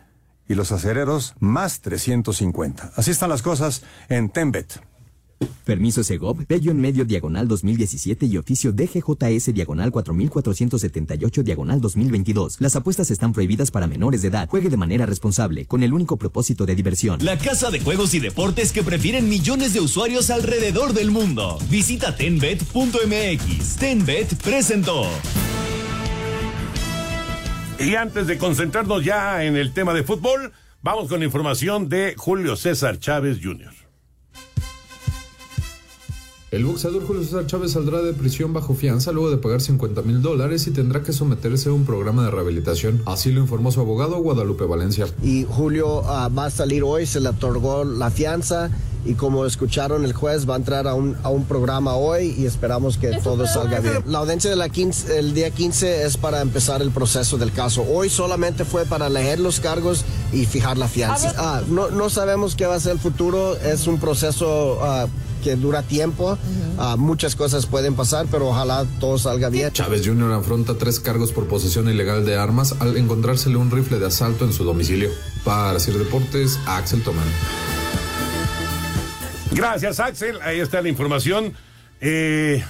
y 0.47 0.55
los 0.55 0.71
acereros 0.71 1.33
más 1.39 1.81
350. 1.81 2.91
Así 2.95 3.11
están 3.11 3.29
las 3.29 3.41
cosas 3.41 3.83
en 4.09 4.29
Tembet. 4.29 4.81
Permiso 5.63 6.03
Segov, 6.03 6.45
Bello 6.47 6.71
en 6.71 6.81
medio 6.81 7.05
diagonal 7.05 7.47
2017 7.47 8.25
y 8.25 8.37
oficio 8.37 8.71
DGJS 8.71 9.53
diagonal 9.53 9.91
4478 9.91 11.43
diagonal 11.43 11.79
2022. 11.79 12.57
Las 12.59 12.75
apuestas 12.75 13.11
están 13.11 13.31
prohibidas 13.31 13.71
para 13.71 13.87
menores 13.87 14.21
de 14.21 14.29
edad. 14.29 14.49
Juegue 14.49 14.69
de 14.69 14.77
manera 14.77 15.05
responsable, 15.05 15.65
con 15.65 15.83
el 15.83 15.93
único 15.93 16.17
propósito 16.17 16.65
de 16.65 16.75
diversión. 16.75 17.23
La 17.23 17.37
casa 17.37 17.69
de 17.69 17.79
juegos 17.79 18.13
y 18.13 18.19
deportes 18.19 18.71
que 18.71 18.83
prefieren 18.83 19.29
millones 19.29 19.73
de 19.73 19.79
usuarios 19.79 20.29
alrededor 20.29 20.93
del 20.93 21.11
mundo. 21.11 21.57
Visita 21.69 22.15
tenbet.mx. 22.15 23.75
Tenbet 23.77 24.35
presentó. 24.41 25.05
Y 27.79 27.95
antes 27.95 28.27
de 28.27 28.37
concentrarnos 28.37 29.03
ya 29.03 29.43
en 29.43 29.55
el 29.55 29.73
tema 29.73 29.93
de 29.93 30.03
fútbol, 30.03 30.51
vamos 30.83 31.07
con 31.07 31.23
información 31.23 31.89
de 31.89 32.13
Julio 32.15 32.55
César 32.55 32.99
Chávez 32.99 33.39
Jr. 33.41 33.80
El 36.51 36.65
boxeador 36.65 37.07
Julio 37.07 37.23
César 37.23 37.47
Chávez 37.47 37.71
saldrá 37.71 38.01
de 38.01 38.11
prisión 38.11 38.51
bajo 38.51 38.73
fianza 38.73 39.13
luego 39.13 39.31
de 39.31 39.37
pagar 39.37 39.61
50 39.61 40.01
mil 40.01 40.21
dólares 40.21 40.67
y 40.67 40.71
tendrá 40.71 41.01
que 41.01 41.13
someterse 41.13 41.69
a 41.69 41.71
un 41.71 41.85
programa 41.85 42.25
de 42.25 42.31
rehabilitación. 42.31 43.01
Así 43.05 43.31
lo 43.31 43.39
informó 43.39 43.71
su 43.71 43.79
abogado 43.79 44.17
Guadalupe 44.17 44.65
Valencia. 44.65 45.05
Y 45.23 45.45
Julio 45.49 46.03
ah, 46.07 46.27
va 46.27 46.47
a 46.47 46.49
salir 46.49 46.83
hoy, 46.83 47.05
se 47.05 47.21
le 47.21 47.29
otorgó 47.29 47.85
la 47.85 48.11
fianza 48.11 48.69
y 49.05 49.13
como 49.13 49.45
escucharon 49.45 50.03
el 50.03 50.11
juez 50.11 50.47
va 50.47 50.55
a 50.55 50.57
entrar 50.57 50.89
a 50.89 50.93
un, 50.93 51.15
a 51.23 51.29
un 51.29 51.45
programa 51.45 51.95
hoy 51.95 52.35
y 52.37 52.45
esperamos 52.45 52.97
que 52.97 53.11
todo 53.23 53.47
salga 53.47 53.79
bien. 53.79 54.03
La 54.05 54.17
audiencia 54.19 54.49
de 54.49 54.57
la 54.57 54.67
15, 54.67 55.19
el 55.19 55.33
día 55.33 55.51
15 55.51 56.03
es 56.03 56.17
para 56.17 56.41
empezar 56.41 56.81
el 56.81 56.91
proceso 56.91 57.37
del 57.37 57.53
caso. 57.53 57.85
Hoy 57.89 58.09
solamente 58.09 58.65
fue 58.65 58.85
para 58.85 59.07
leer 59.07 59.39
los 59.39 59.61
cargos 59.61 60.03
y 60.33 60.45
fijar 60.45 60.77
la 60.77 60.89
fianza. 60.89 61.33
Ah, 61.37 61.61
no, 61.69 61.91
no 61.91 62.09
sabemos 62.09 62.57
qué 62.57 62.65
va 62.65 62.75
a 62.75 62.79
ser 62.81 62.91
el 62.91 62.99
futuro, 62.99 63.55
es 63.55 63.87
un 63.87 63.99
proceso... 64.01 64.79
ah, 64.81 65.07
que 65.41 65.55
dura 65.55 65.83
tiempo, 65.83 66.37
Ah, 66.77 66.95
muchas 66.97 67.35
cosas 67.35 67.65
pueden 67.67 67.95
pasar, 67.95 68.25
pero 68.31 68.47
ojalá 68.47 68.85
todo 68.99 69.17
salga 69.17 69.49
bien. 69.49 69.71
Chávez 69.71 70.05
Jr. 70.05 70.31
afronta 70.31 70.77
tres 70.77 70.99
cargos 70.99 71.31
por 71.31 71.47
posesión 71.47 71.89
ilegal 71.89 72.25
de 72.25 72.37
armas 72.37 72.75
al 72.79 72.97
encontrársele 72.97 73.57
un 73.57 73.69
rifle 73.69 73.99
de 73.99 74.07
asalto 74.07 74.45
en 74.45 74.53
su 74.53 74.63
domicilio. 74.63 75.09
Para 75.43 75.79
Sir 75.79 75.95
Deportes, 75.97 76.59
Axel 76.65 77.03
Tomán. 77.03 77.27
Gracias, 79.51 79.99
Axel. 79.99 80.41
Ahí 80.41 80.59
está 80.59 80.81
la 80.81 80.89
información. 80.89 81.53
Eh, 81.99 82.63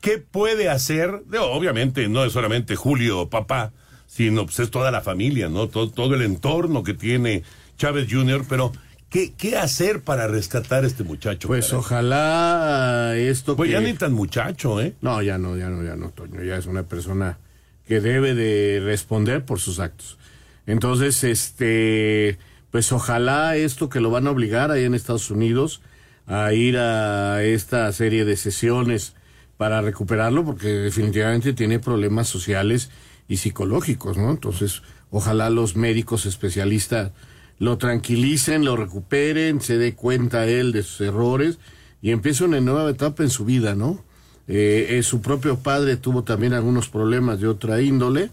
¿Qué 0.00 0.18
puede 0.18 0.68
hacer? 0.68 1.22
Obviamente, 1.40 2.08
no 2.08 2.24
es 2.24 2.32
solamente 2.32 2.76
Julio, 2.76 3.28
papá, 3.28 3.72
sino 4.06 4.44
pues, 4.44 4.60
es 4.60 4.70
toda 4.70 4.90
la 4.90 5.00
familia, 5.00 5.48
¿no? 5.48 5.68
Todo, 5.68 5.90
todo 5.90 6.14
el 6.14 6.22
entorno 6.22 6.82
que 6.84 6.94
tiene 6.94 7.42
Chávez 7.76 8.06
Jr., 8.10 8.44
pero 8.48 8.72
¿qué, 9.10 9.32
qué 9.34 9.56
hacer 9.56 10.02
para 10.02 10.26
rescatar 10.26 10.84
a 10.84 10.86
este 10.86 11.04
muchacho? 11.04 11.48
Pues 11.48 11.72
ojalá 11.72 13.14
esto 13.16 13.56
Pues 13.56 13.68
que... 13.68 13.72
ya 13.74 13.80
ni 13.80 13.94
tan 13.94 14.12
muchacho, 14.12 14.80
¿eh? 14.80 14.94
No, 15.00 15.22
ya 15.22 15.38
no, 15.38 15.56
ya 15.56 15.68
no, 15.68 15.82
ya 15.82 15.96
no, 15.96 16.10
Toño. 16.10 16.42
Ya 16.42 16.56
es 16.56 16.66
una 16.66 16.82
persona 16.84 17.38
que 17.86 18.00
debe 18.00 18.34
de 18.34 18.80
responder 18.84 19.44
por 19.44 19.60
sus 19.60 19.78
actos. 19.80 20.18
Entonces, 20.66 21.24
este, 21.24 22.38
pues 22.70 22.92
ojalá 22.92 23.56
esto 23.56 23.88
que 23.88 24.00
lo 24.00 24.10
van 24.10 24.26
a 24.26 24.30
obligar 24.30 24.70
ahí 24.70 24.84
en 24.84 24.94
Estados 24.94 25.30
Unidos 25.30 25.80
a 26.26 26.52
ir 26.52 26.76
a 26.76 27.42
esta 27.42 27.90
serie 27.92 28.26
de 28.26 28.36
sesiones 28.36 29.14
para 29.56 29.80
recuperarlo, 29.80 30.44
porque 30.44 30.68
definitivamente 30.68 31.54
tiene 31.54 31.78
problemas 31.78 32.28
sociales 32.28 32.90
y 33.26 33.38
psicológicos, 33.38 34.18
¿no? 34.18 34.30
Entonces, 34.30 34.82
ojalá 35.10 35.48
los 35.48 35.74
médicos 35.74 36.26
especialistas 36.26 37.12
lo 37.58 37.76
tranquilicen, 37.78 38.64
lo 38.64 38.76
recuperen, 38.76 39.60
se 39.60 39.78
dé 39.78 39.94
cuenta 39.94 40.46
él 40.46 40.72
de 40.72 40.82
sus 40.82 41.00
errores 41.00 41.58
y 42.00 42.10
empiece 42.12 42.44
una 42.44 42.60
nueva 42.60 42.88
etapa 42.90 43.22
en 43.22 43.30
su 43.30 43.44
vida, 43.44 43.74
¿no? 43.74 44.04
Eh, 44.46 44.96
eh, 44.98 45.02
su 45.02 45.20
propio 45.20 45.58
padre 45.58 45.96
tuvo 45.96 46.22
también 46.24 46.54
algunos 46.54 46.88
problemas 46.88 47.40
de 47.40 47.48
otra 47.48 47.82
índole, 47.82 48.30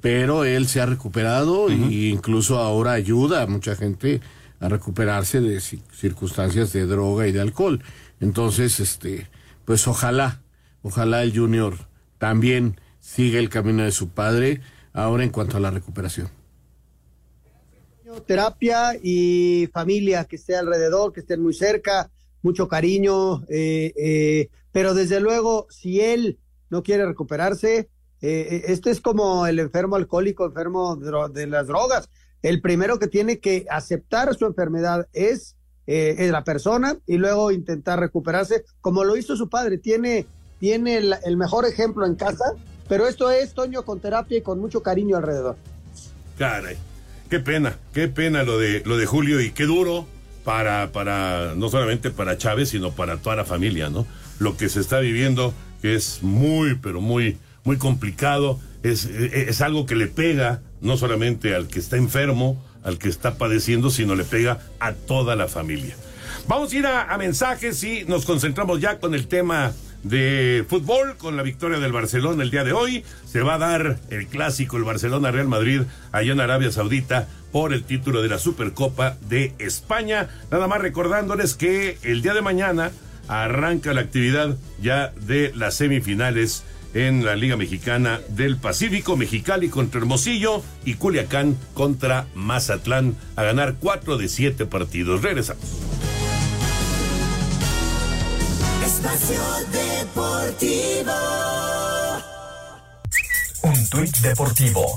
pero 0.00 0.44
él 0.44 0.66
se 0.66 0.80
ha 0.80 0.86
recuperado 0.86 1.68
e 1.68 1.74
incluso 2.08 2.58
ahora 2.58 2.92
ayuda 2.92 3.42
a 3.42 3.46
mucha 3.46 3.76
gente 3.76 4.20
a 4.60 4.68
recuperarse 4.68 5.40
de 5.40 5.58
ci- 5.58 5.80
circunstancias 5.92 6.72
de 6.72 6.86
droga 6.86 7.26
y 7.28 7.32
de 7.32 7.40
alcohol. 7.40 7.82
Entonces, 8.20 8.80
este, 8.80 9.28
pues 9.64 9.86
ojalá, 9.86 10.40
ojalá 10.82 11.22
el 11.22 11.36
Junior 11.36 11.76
también 12.18 12.80
siga 13.00 13.38
el 13.38 13.48
camino 13.48 13.82
de 13.82 13.92
su 13.92 14.08
padre 14.08 14.60
ahora 14.92 15.24
en 15.24 15.30
cuanto 15.30 15.56
a 15.58 15.60
la 15.60 15.70
recuperación. 15.70 16.28
Terapia 18.22 18.92
y 19.02 19.68
familia 19.72 20.24
que 20.24 20.36
esté 20.36 20.56
alrededor, 20.56 21.12
que 21.12 21.20
estén 21.20 21.42
muy 21.42 21.54
cerca, 21.54 22.10
mucho 22.42 22.68
cariño, 22.68 23.42
eh, 23.48 23.92
eh, 23.96 24.50
pero 24.70 24.94
desde 24.94 25.20
luego, 25.20 25.66
si 25.70 26.00
él 26.00 26.38
no 26.70 26.82
quiere 26.82 27.06
recuperarse, 27.06 27.88
eh, 28.20 28.64
este 28.66 28.90
es 28.90 29.00
como 29.00 29.46
el 29.46 29.58
enfermo 29.58 29.96
alcohólico, 29.96 30.44
enfermo 30.44 30.96
de, 30.96 31.46
las 31.46 31.66
drogas. 31.66 32.08
El 32.42 32.60
primero 32.60 32.98
que 32.98 33.08
tiene 33.08 33.38
que 33.38 33.66
aceptar 33.70 34.34
su 34.34 34.44
enfermedad 34.46 35.08
es, 35.12 35.56
es 35.86 36.30
la 36.30 36.44
persona 36.44 36.98
y 37.06 37.16
luego 37.16 37.50
intentar 37.50 38.00
recuperarse, 38.00 38.64
como 38.80 39.04
lo 39.04 39.16
hizo 39.16 39.36
su 39.36 39.48
padre. 39.48 39.78
Tiene, 39.78 40.26
tiene 40.60 40.96
el, 40.98 41.14
el 41.24 41.36
mejor 41.36 41.64
ejemplo 41.64 42.04
en 42.04 42.14
casa, 42.14 42.44
pero 42.88 43.06
esto 43.06 43.30
es, 43.30 43.54
Toño, 43.54 43.84
con 43.84 44.00
terapia 44.00 44.38
y 44.38 44.42
con 44.42 44.60
mucho 44.60 44.82
cariño 44.82 45.16
alrededor. 45.16 45.56
Caray, 46.38 46.76
qué 47.34 47.40
pena, 47.40 47.78
qué 47.92 48.06
pena 48.06 48.44
lo 48.44 48.58
de 48.58 48.82
lo 48.84 48.96
de 48.96 49.06
Julio 49.06 49.40
y 49.40 49.50
qué 49.50 49.64
duro 49.64 50.06
para 50.44 50.92
para 50.92 51.54
no 51.56 51.68
solamente 51.68 52.12
para 52.12 52.38
Chávez, 52.38 52.68
sino 52.68 52.92
para 52.92 53.16
toda 53.16 53.34
la 53.34 53.44
familia, 53.44 53.90
¿no? 53.90 54.06
Lo 54.38 54.56
que 54.56 54.68
se 54.68 54.78
está 54.78 55.00
viviendo 55.00 55.52
que 55.82 55.96
es 55.96 56.22
muy 56.22 56.76
pero 56.76 57.00
muy 57.00 57.38
muy 57.64 57.76
complicado, 57.76 58.60
es 58.84 59.06
es 59.06 59.60
algo 59.62 59.84
que 59.84 59.96
le 59.96 60.06
pega 60.06 60.62
no 60.80 60.96
solamente 60.96 61.56
al 61.56 61.66
que 61.66 61.80
está 61.80 61.96
enfermo, 61.96 62.64
al 62.84 62.98
que 62.98 63.08
está 63.08 63.36
padeciendo, 63.36 63.90
sino 63.90 64.14
le 64.14 64.22
pega 64.22 64.60
a 64.78 64.92
toda 64.92 65.34
la 65.34 65.48
familia. 65.48 65.96
Vamos 66.46 66.72
a 66.72 66.76
ir 66.76 66.86
a 66.86 67.18
mensajes 67.18 67.82
y 67.82 68.04
nos 68.04 68.26
concentramos 68.26 68.80
ya 68.80 69.00
con 69.00 69.12
el 69.12 69.26
tema 69.26 69.72
de 70.04 70.64
fútbol, 70.68 71.16
con 71.16 71.36
la 71.36 71.42
victoria 71.42 71.80
del 71.80 71.92
Barcelona 71.92 72.42
el 72.42 72.50
día 72.50 72.62
de 72.62 72.72
hoy. 72.72 73.04
Se 73.26 73.40
va 73.40 73.54
a 73.54 73.58
dar 73.58 73.98
el 74.10 74.26
clásico, 74.28 74.76
el 74.76 74.84
Barcelona-Real 74.84 75.48
Madrid, 75.48 75.82
allá 76.12 76.32
en 76.32 76.40
Arabia 76.40 76.70
Saudita, 76.70 77.28
por 77.50 77.72
el 77.72 77.84
título 77.84 78.22
de 78.22 78.28
la 78.28 78.38
Supercopa 78.38 79.16
de 79.28 79.54
España. 79.58 80.28
Nada 80.50 80.68
más 80.68 80.80
recordándoles 80.80 81.54
que 81.54 81.98
el 82.02 82.22
día 82.22 82.34
de 82.34 82.42
mañana 82.42 82.92
arranca 83.28 83.94
la 83.94 84.02
actividad 84.02 84.56
ya 84.80 85.12
de 85.20 85.52
las 85.54 85.74
semifinales 85.74 86.64
en 86.94 87.24
la 87.24 87.34
Liga 87.34 87.56
Mexicana 87.56 88.20
del 88.28 88.56
Pacífico, 88.56 89.16
Mexicali 89.16 89.68
contra 89.68 90.00
Hermosillo 90.00 90.62
y 90.84 90.94
Culiacán 90.94 91.56
contra 91.74 92.26
Mazatlán 92.34 93.16
a 93.36 93.42
ganar 93.42 93.74
cuatro 93.80 94.16
de 94.16 94.28
siete 94.28 94.64
partidos. 94.64 95.22
Regresamos. 95.22 96.13
Espacio 98.84 99.40
Deportivo. 99.72 101.12
Un 103.62 103.88
tuit 103.88 104.14
deportivo. 104.18 104.96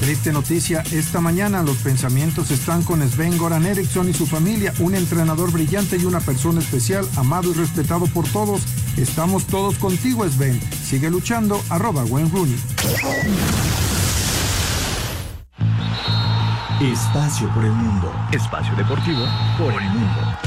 Triste 0.00 0.32
noticia, 0.32 0.82
esta 0.90 1.20
mañana 1.20 1.62
los 1.62 1.76
pensamientos 1.76 2.50
están 2.50 2.82
con 2.82 3.06
Sven 3.10 3.36
Goran 3.36 3.66
Eriksson 3.66 4.08
y 4.08 4.14
su 4.14 4.26
familia, 4.26 4.72
un 4.78 4.94
entrenador 4.94 5.52
brillante 5.52 5.98
y 5.98 6.06
una 6.06 6.20
persona 6.20 6.60
especial, 6.60 7.06
amado 7.16 7.50
y 7.50 7.52
respetado 7.52 8.06
por 8.06 8.26
todos. 8.26 8.62
Estamos 8.96 9.46
todos 9.46 9.76
contigo, 9.76 10.26
Sven. 10.26 10.58
Sigue 10.82 11.10
luchando, 11.10 11.60
arroba 11.68 12.04
Wayne 12.04 12.30
Rooney. 12.30 12.58
Espacio 16.80 17.52
por 17.52 17.64
el 17.66 17.72
mundo. 17.72 18.10
Espacio 18.32 18.74
deportivo 18.76 19.26
por 19.58 19.74
el 19.74 19.88
mundo. 19.90 20.45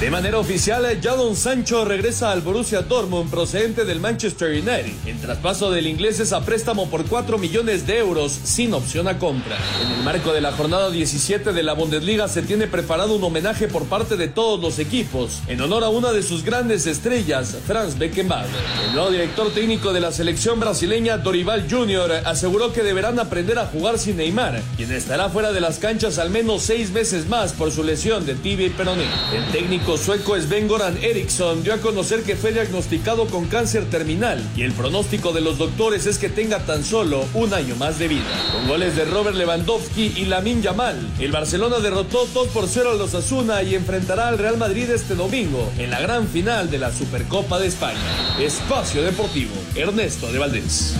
De 0.00 0.10
manera 0.10 0.38
oficial, 0.38 0.86
Jadon 1.02 1.36
Sancho 1.36 1.84
regresa 1.84 2.32
al 2.32 2.40
Borussia 2.40 2.80
Dortmund 2.80 3.28
procedente 3.30 3.84
del 3.84 4.00
Manchester 4.00 4.48
United. 4.48 4.94
El 5.04 5.20
traspaso 5.20 5.70
del 5.70 5.86
inglés 5.86 6.18
es 6.20 6.32
a 6.32 6.40
préstamo 6.40 6.88
por 6.88 7.04
4 7.04 7.36
millones 7.36 7.86
de 7.86 7.98
euros 7.98 8.32
sin 8.32 8.72
opción 8.72 9.08
a 9.08 9.18
compra. 9.18 9.58
En 9.84 9.92
el 9.92 10.02
marco 10.02 10.32
de 10.32 10.40
la 10.40 10.52
jornada 10.52 10.90
17 10.90 11.52
de 11.52 11.62
la 11.62 11.74
Bundesliga 11.74 12.28
se 12.28 12.40
tiene 12.40 12.66
preparado 12.66 13.14
un 13.14 13.22
homenaje 13.22 13.68
por 13.68 13.84
parte 13.88 14.16
de 14.16 14.28
todos 14.28 14.58
los 14.58 14.78
equipos 14.78 15.42
en 15.48 15.60
honor 15.60 15.84
a 15.84 15.90
una 15.90 16.12
de 16.12 16.22
sus 16.22 16.44
grandes 16.44 16.86
estrellas, 16.86 17.54
Franz 17.66 17.98
Beckenbauer. 17.98 18.48
El 18.88 18.94
nuevo 18.94 19.10
director 19.10 19.52
técnico 19.52 19.92
de 19.92 20.00
la 20.00 20.12
selección 20.12 20.60
brasileña, 20.60 21.18
Dorival 21.18 21.66
Jr., 21.70 22.22
aseguró 22.24 22.72
que 22.72 22.82
deberán 22.82 23.18
aprender 23.18 23.58
a 23.58 23.66
jugar 23.66 23.98
sin 23.98 24.16
Neymar, 24.16 24.62
quien 24.78 24.92
estará 24.92 25.28
fuera 25.28 25.52
de 25.52 25.60
las 25.60 25.78
canchas 25.78 26.18
al 26.18 26.30
menos 26.30 26.62
seis 26.62 26.90
meses 26.90 27.28
más 27.28 27.52
por 27.52 27.70
su 27.70 27.84
lesión 27.84 28.24
de 28.24 28.34
tibia 28.34 28.68
y 28.68 28.70
peroné. 28.70 29.04
El 29.34 29.44
técnico 29.52 29.89
sueco 29.96 30.38
Sven 30.38 30.68
Goran 30.68 30.96
Eriksson 31.02 31.62
dio 31.62 31.74
a 31.74 31.78
conocer 31.78 32.22
que 32.22 32.36
fue 32.36 32.52
diagnosticado 32.52 33.26
con 33.26 33.46
cáncer 33.46 33.88
terminal 33.90 34.42
y 34.56 34.62
el 34.62 34.72
pronóstico 34.72 35.32
de 35.32 35.40
los 35.40 35.58
doctores 35.58 36.06
es 36.06 36.18
que 36.18 36.28
tenga 36.28 36.60
tan 36.60 36.84
solo 36.84 37.24
un 37.34 37.52
año 37.54 37.76
más 37.76 37.98
de 37.98 38.08
vida. 38.08 38.24
Con 38.52 38.68
goles 38.68 38.96
de 38.96 39.04
Robert 39.04 39.36
Lewandowski 39.36 40.12
y 40.16 40.24
Lamin 40.26 40.62
Yamal, 40.62 40.96
el 41.18 41.32
Barcelona 41.32 41.78
derrotó 41.78 42.26
2 42.26 42.48
por 42.48 42.68
0 42.68 42.92
a 42.92 42.94
los 42.94 43.14
Asuna 43.14 43.62
y 43.62 43.74
enfrentará 43.74 44.28
al 44.28 44.38
Real 44.38 44.56
Madrid 44.56 44.90
este 44.90 45.14
domingo 45.14 45.70
en 45.78 45.90
la 45.90 46.00
gran 46.00 46.28
final 46.28 46.70
de 46.70 46.78
la 46.78 46.92
Supercopa 46.92 47.58
de 47.58 47.66
España. 47.68 47.98
Espacio 48.38 49.02
Deportivo, 49.02 49.54
Ernesto 49.74 50.30
de 50.32 50.38
Valdés. 50.38 50.94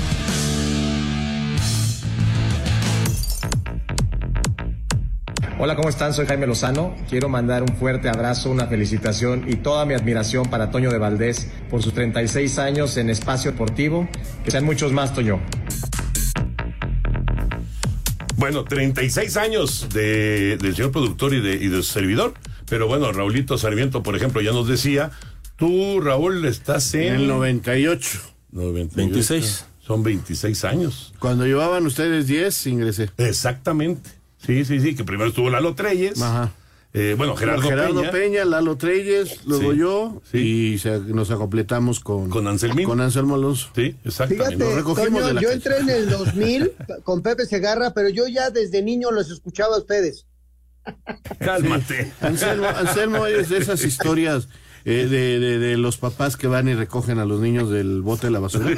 Hola, 5.62 5.76
¿cómo 5.76 5.90
están? 5.90 6.14
Soy 6.14 6.24
Jaime 6.24 6.46
Lozano. 6.46 6.96
Quiero 7.10 7.28
mandar 7.28 7.62
un 7.62 7.76
fuerte 7.76 8.08
abrazo, 8.08 8.50
una 8.50 8.66
felicitación 8.66 9.44
y 9.46 9.56
toda 9.56 9.84
mi 9.84 9.92
admiración 9.92 10.48
para 10.48 10.70
Toño 10.70 10.90
de 10.90 10.96
Valdés 10.96 11.50
por 11.68 11.82
sus 11.82 11.92
36 11.92 12.58
años 12.58 12.96
en 12.96 13.10
espacio 13.10 13.52
deportivo. 13.52 14.08
Que 14.42 14.50
sean 14.50 14.64
muchos 14.64 14.90
más, 14.90 15.12
Toño. 15.12 15.38
Bueno, 18.36 18.64
36 18.64 19.36
años 19.36 19.86
de, 19.92 20.56
del 20.56 20.74
señor 20.74 20.92
productor 20.92 21.34
y 21.34 21.42
de, 21.42 21.56
y 21.56 21.68
de 21.68 21.76
su 21.82 21.92
servidor. 21.92 22.32
Pero 22.66 22.88
bueno, 22.88 23.12
Raulito 23.12 23.58
Sarmiento, 23.58 24.02
por 24.02 24.16
ejemplo, 24.16 24.40
ya 24.40 24.52
nos 24.52 24.66
decía, 24.66 25.10
Tú, 25.56 26.00
Raúl, 26.00 26.42
estás 26.46 26.94
en... 26.94 27.02
En 27.02 27.14
el 27.16 27.28
98. 27.28 28.18
98. 28.52 28.96
26. 28.96 29.66
Son 29.86 30.02
26 30.02 30.64
años. 30.64 31.12
Cuando 31.18 31.44
llevaban 31.44 31.84
ustedes 31.84 32.28
10, 32.28 32.66
ingresé. 32.68 33.10
Exactamente. 33.18 34.19
Sí, 34.44 34.64
sí, 34.64 34.80
sí, 34.80 34.94
que 34.94 35.04
primero 35.04 35.28
estuvo 35.30 35.50
Lalo 35.50 35.74
Treyes. 35.74 36.20
Ajá. 36.20 36.52
Eh, 36.92 37.14
bueno, 37.16 37.36
Gerardo, 37.36 37.62
Gerardo 37.62 38.00
Peña. 38.00 38.10
Peña. 38.10 38.44
Lalo 38.44 38.76
Treyes, 38.76 39.44
luego 39.46 39.70
Sí, 39.72 39.78
yo, 39.78 40.22
y 40.40 40.78
se- 40.78 40.98
nos 41.14 41.30
acompletamos 41.30 42.00
con, 42.00 42.28
Con 42.30 42.48
Anselmín. 42.48 42.84
con 42.86 43.00
Anselmo 43.00 43.36
Alonso. 43.36 43.68
Sí, 43.76 43.94
exactamente. 44.04 44.56
Fíjate, 44.56 44.74
recogimos 44.74 45.20
Toño, 45.20 45.26
de 45.28 45.34
la 45.34 45.40
yo 45.40 45.48
calle. 45.50 45.56
entré 45.56 45.76
en 45.78 45.88
el 45.90 46.08
2000 46.10 46.72
con 47.04 47.22
Pepe 47.22 47.46
Segarra, 47.46 47.94
pero 47.94 48.08
yo 48.08 48.26
ya 48.26 48.50
desde 48.50 48.82
niño 48.82 49.12
los 49.12 49.30
escuchaba 49.30 49.76
a 49.76 49.78
ustedes. 49.78 50.26
Cálmate. 51.38 52.12
Anselmo, 52.20 52.66
Anselmo 52.68 53.26
es 53.26 53.50
de 53.50 53.58
esas 53.58 53.84
historias 53.84 54.48
eh, 54.84 55.06
de, 55.06 55.38
de- 55.40 55.58
de 55.58 55.76
los 55.76 55.96
papás 55.98 56.36
que 56.36 56.46
van 56.46 56.68
y 56.68 56.74
recogen 56.74 57.18
a 57.18 57.24
los 57.24 57.40
niños 57.40 57.70
del 57.70 58.02
bote 58.02 58.26
de 58.28 58.30
la 58.32 58.40
basura. 58.40 58.70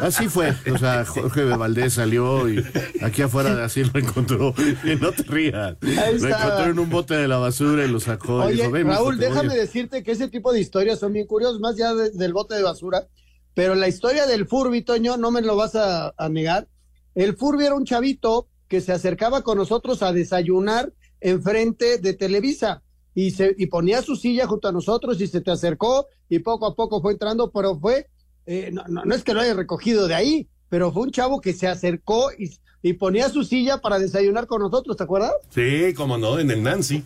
Así 0.00 0.28
fue. 0.28 0.54
O 0.72 0.78
sea, 0.78 1.04
Jorge 1.04 1.44
Valdés 1.44 1.94
salió 1.94 2.48
y 2.48 2.64
aquí 3.02 3.22
afuera 3.22 3.64
así 3.64 3.84
lo 3.84 3.98
encontró. 4.00 4.54
Y 4.84 4.96
no 4.96 5.12
te 5.12 5.22
rías. 5.24 5.76
Lo 5.80 5.88
encontró 6.28 6.64
en 6.66 6.78
un 6.78 6.90
bote 6.90 7.14
de 7.14 7.28
la 7.28 7.38
basura 7.38 7.84
y 7.84 7.88
lo 7.90 8.00
sacó. 8.00 8.48
y 8.50 8.54
dijo, 8.54 8.70
"Ven, 8.70 8.86
Raúl, 8.88 9.16
mijo, 9.16 9.20
te 9.20 9.28
voy 9.28 9.36
a-". 9.38 9.42
déjame 9.42 9.56
decirte 9.60 10.02
que 10.02 10.12
ese 10.12 10.28
tipo 10.28 10.52
de 10.52 10.60
historias 10.60 10.98
son 10.98 11.12
bien 11.12 11.26
curiosas, 11.26 11.60
más 11.60 11.76
ya 11.76 11.94
de- 11.94 12.10
del 12.10 12.32
bote 12.32 12.54
de 12.54 12.62
basura. 12.62 13.06
Pero 13.54 13.74
la 13.74 13.88
historia 13.88 14.26
del 14.26 14.46
Furby, 14.46 14.82
Toño, 14.82 15.16
no 15.16 15.30
me 15.30 15.40
lo 15.42 15.56
vas 15.56 15.74
a, 15.76 16.12
a 16.16 16.28
negar. 16.28 16.68
El 17.14 17.36
Furby 17.36 17.64
era 17.64 17.74
un 17.74 17.84
chavito 17.86 18.48
que 18.68 18.80
se 18.80 18.92
acercaba 18.92 19.42
con 19.42 19.56
nosotros 19.58 20.02
a 20.02 20.12
desayunar 20.12 20.92
enfrente 21.20 21.98
de 21.98 22.12
Televisa 22.14 22.82
y, 23.16 23.30
se, 23.30 23.54
y 23.56 23.66
ponía 23.66 24.02
su 24.02 24.14
silla 24.14 24.46
junto 24.46 24.68
a 24.68 24.72
nosotros 24.72 25.18
y 25.22 25.26
se 25.26 25.40
te 25.40 25.50
acercó 25.50 26.06
y 26.28 26.38
poco 26.40 26.66
a 26.66 26.74
poco 26.74 27.00
fue 27.00 27.12
entrando, 27.12 27.50
pero 27.50 27.78
fue, 27.80 28.08
eh, 28.44 28.68
no, 28.70 28.84
no, 28.88 29.06
no 29.06 29.14
es 29.14 29.24
que 29.24 29.32
lo 29.32 29.40
haya 29.40 29.54
recogido 29.54 30.06
de 30.06 30.14
ahí, 30.14 30.48
pero 30.68 30.92
fue 30.92 31.04
un 31.04 31.12
chavo 31.12 31.40
que 31.40 31.54
se 31.54 31.66
acercó 31.66 32.28
y, 32.38 32.50
y 32.82 32.92
ponía 32.92 33.30
su 33.30 33.42
silla 33.42 33.78
para 33.80 33.98
desayunar 33.98 34.46
con 34.46 34.60
nosotros, 34.60 34.98
¿te 34.98 35.04
acuerdas? 35.04 35.32
Sí, 35.48 35.94
como 35.94 36.18
no, 36.18 36.38
en 36.38 36.50
el 36.50 36.62
Nancy, 36.62 37.04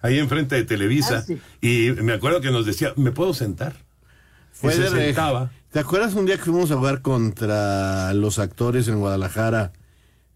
ahí 0.00 0.18
enfrente 0.18 0.56
de 0.56 0.64
Televisa. 0.64 1.24
Nancy. 1.26 1.40
Y 1.60 1.92
me 2.02 2.12
acuerdo 2.12 2.40
que 2.40 2.50
nos 2.50 2.66
decía, 2.66 2.92
¿me 2.96 3.12
puedo 3.12 3.32
sentar? 3.32 3.76
Fue 4.50 4.72
Y 4.72 4.76
se 4.78 4.82
de 4.82 4.90
sentaba. 4.90 5.52
¿Te 5.70 5.78
acuerdas 5.78 6.14
un 6.14 6.26
día 6.26 6.38
que 6.38 6.42
fuimos 6.42 6.72
a 6.72 6.76
jugar 6.76 7.02
contra 7.02 8.12
los 8.14 8.40
actores 8.40 8.88
en 8.88 8.98
Guadalajara 8.98 9.72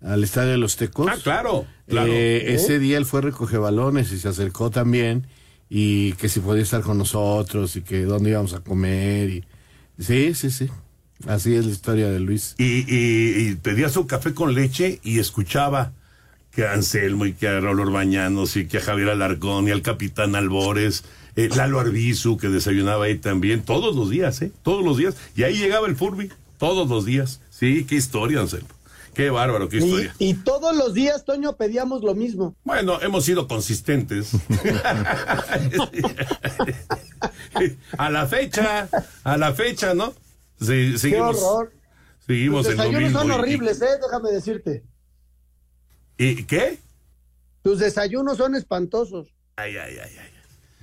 al 0.03 0.23
estadio 0.25 0.51
de 0.53 0.59
los 0.59 0.77
Tecos? 0.77 1.09
Ah, 1.11 1.17
claro, 1.23 1.67
claro. 1.89 2.11
Eh, 2.13 2.55
Ese 2.55 2.79
día 2.79 2.99
él 2.99 3.07
fue 3.07 3.21
a 3.21 3.23
recoger 3.23 3.61
balones 3.61 4.13
y 4.13 4.19
se 4.19 4.29
acercó 4.29 4.71
también 4.71 5.27
y 5.69 6.13
que 6.15 6.29
si 6.29 6.41
podía 6.41 6.63
estar 6.63 6.83
con 6.83 6.99
nosotros 6.99 7.75
y 7.77 7.83
que 7.83 8.03
dónde 8.03 8.31
íbamos 8.31 8.55
a 8.55 8.61
comer 8.61 9.31
y 9.31 9.45
sí, 9.99 10.35
sí, 10.35 10.51
sí. 10.51 10.69
Así 11.27 11.55
es 11.55 11.65
la 11.65 11.73
historia 11.73 12.09
de 12.11 12.21
Luis. 12.21 12.55
Y, 12.59 12.85
y- 12.95 13.49
y 13.49 13.55
pedía 13.57 13.89
su 13.89 14.07
café 14.07 14.35
con 14.35 14.55
leche 14.55 15.01
y 15.03 15.19
escuchaba 15.19 15.93
que 16.51 16.67
a 16.67 16.73
Anselmo 16.75 17.25
y 17.27 17.33
que 17.33 17.49
a 17.49 17.59
Raúl 17.61 17.81
Orbañanos 17.81 18.57
y 18.57 18.67
que 18.67 18.79
a 18.79 18.81
Javier 18.83 19.09
Alarcón 19.11 19.67
y 19.67 19.71
al 19.71 19.81
capitán 19.83 20.35
Albores, 20.37 21.05
eh, 21.35 21.49
Lalo 21.55 21.81
Arbizu 21.81 22.37
que 22.37 22.49
desayunaba 22.49 23.07
ahí 23.07 23.17
también, 23.19 23.63
todos 23.63 23.97
los 23.97 24.11
días, 24.11 24.41
¿eh? 24.43 24.53
Todos 24.63 24.85
los 24.85 24.99
días. 24.99 25.17
Y 25.35 25.43
ahí 25.45 25.57
llegaba 25.57 25.87
el 25.89 25.97
Furby, 25.97 26.31
todos 26.59 26.89
los 26.89 27.05
días. 27.07 27.41
Sí, 27.51 27.85
qué 27.89 27.97
historia, 27.97 28.41
Anselmo. 28.41 28.69
Qué 29.17 29.31
bárbaro, 29.31 29.69
qué 29.71 29.79
historia. 29.79 30.15
y 30.19 30.35
todos 30.35 30.77
los 30.77 30.93
días, 30.93 31.25
Toño, 31.25 31.57
pedíamos 31.57 32.03
lo 32.03 32.15
mismo. 32.15 32.55
Bueno, 32.65 33.01
hemos 33.01 33.25
sido 33.25 33.49
consistentes. 33.49 34.33
a 37.97 38.11
la 38.11 38.27
fecha, 38.27 38.89
a 39.25 39.37
la 39.39 39.55
fecha, 39.55 39.95
¿no? 39.95 40.13
Sí, 40.61 40.93
Qué 40.93 40.99
seguimos, 40.99 41.43
horror. 41.43 41.73
seguimos 42.27 42.63
Tus 42.65 42.73
en 42.73 42.77
lo 42.79 42.83
desayunos 42.85 43.09
mismo. 43.09 43.21
son 43.21 43.29
y- 43.29 43.33
horribles, 43.35 43.83
¿eh? 43.83 43.89
Déjame 44.03 44.31
decirte. 44.33 44.83
¿Y 46.19 46.45
qué? 46.45 46.79
Tus 47.63 47.79
desayunos 47.79 48.37
son 48.37 48.55
espantosos. 48.55 49.29
Ay, 49.57 49.77
ay, 49.77 49.97
ay, 50.03 50.11
ay. 50.21 50.31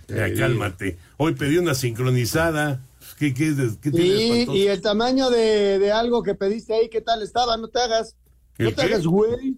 Ya, 0.07 0.33
cálmate. 0.39 0.97
Hoy 1.17 1.33
pedí 1.35 1.57
una 1.57 1.75
sincronizada. 1.75 2.81
¿Qué, 3.17 3.33
qué, 3.33 3.53
qué 3.81 3.91
tiene 3.91 4.45
de 4.45 4.55
Y, 4.55 4.67
el 4.67 4.81
tamaño 4.81 5.29
de, 5.29 5.79
de 5.79 5.91
algo 5.91 6.23
que 6.23 6.35
pediste 6.35 6.73
ahí, 6.73 6.89
¿qué 6.89 7.01
tal 7.01 7.21
estaba? 7.21 7.57
No 7.57 7.67
te 7.69 7.79
hagas. 7.79 8.15
No 8.59 8.67
¿El 8.69 8.75
te 8.75 8.81
qué? 8.81 8.87
hagas, 8.93 9.05
güey. 9.07 9.57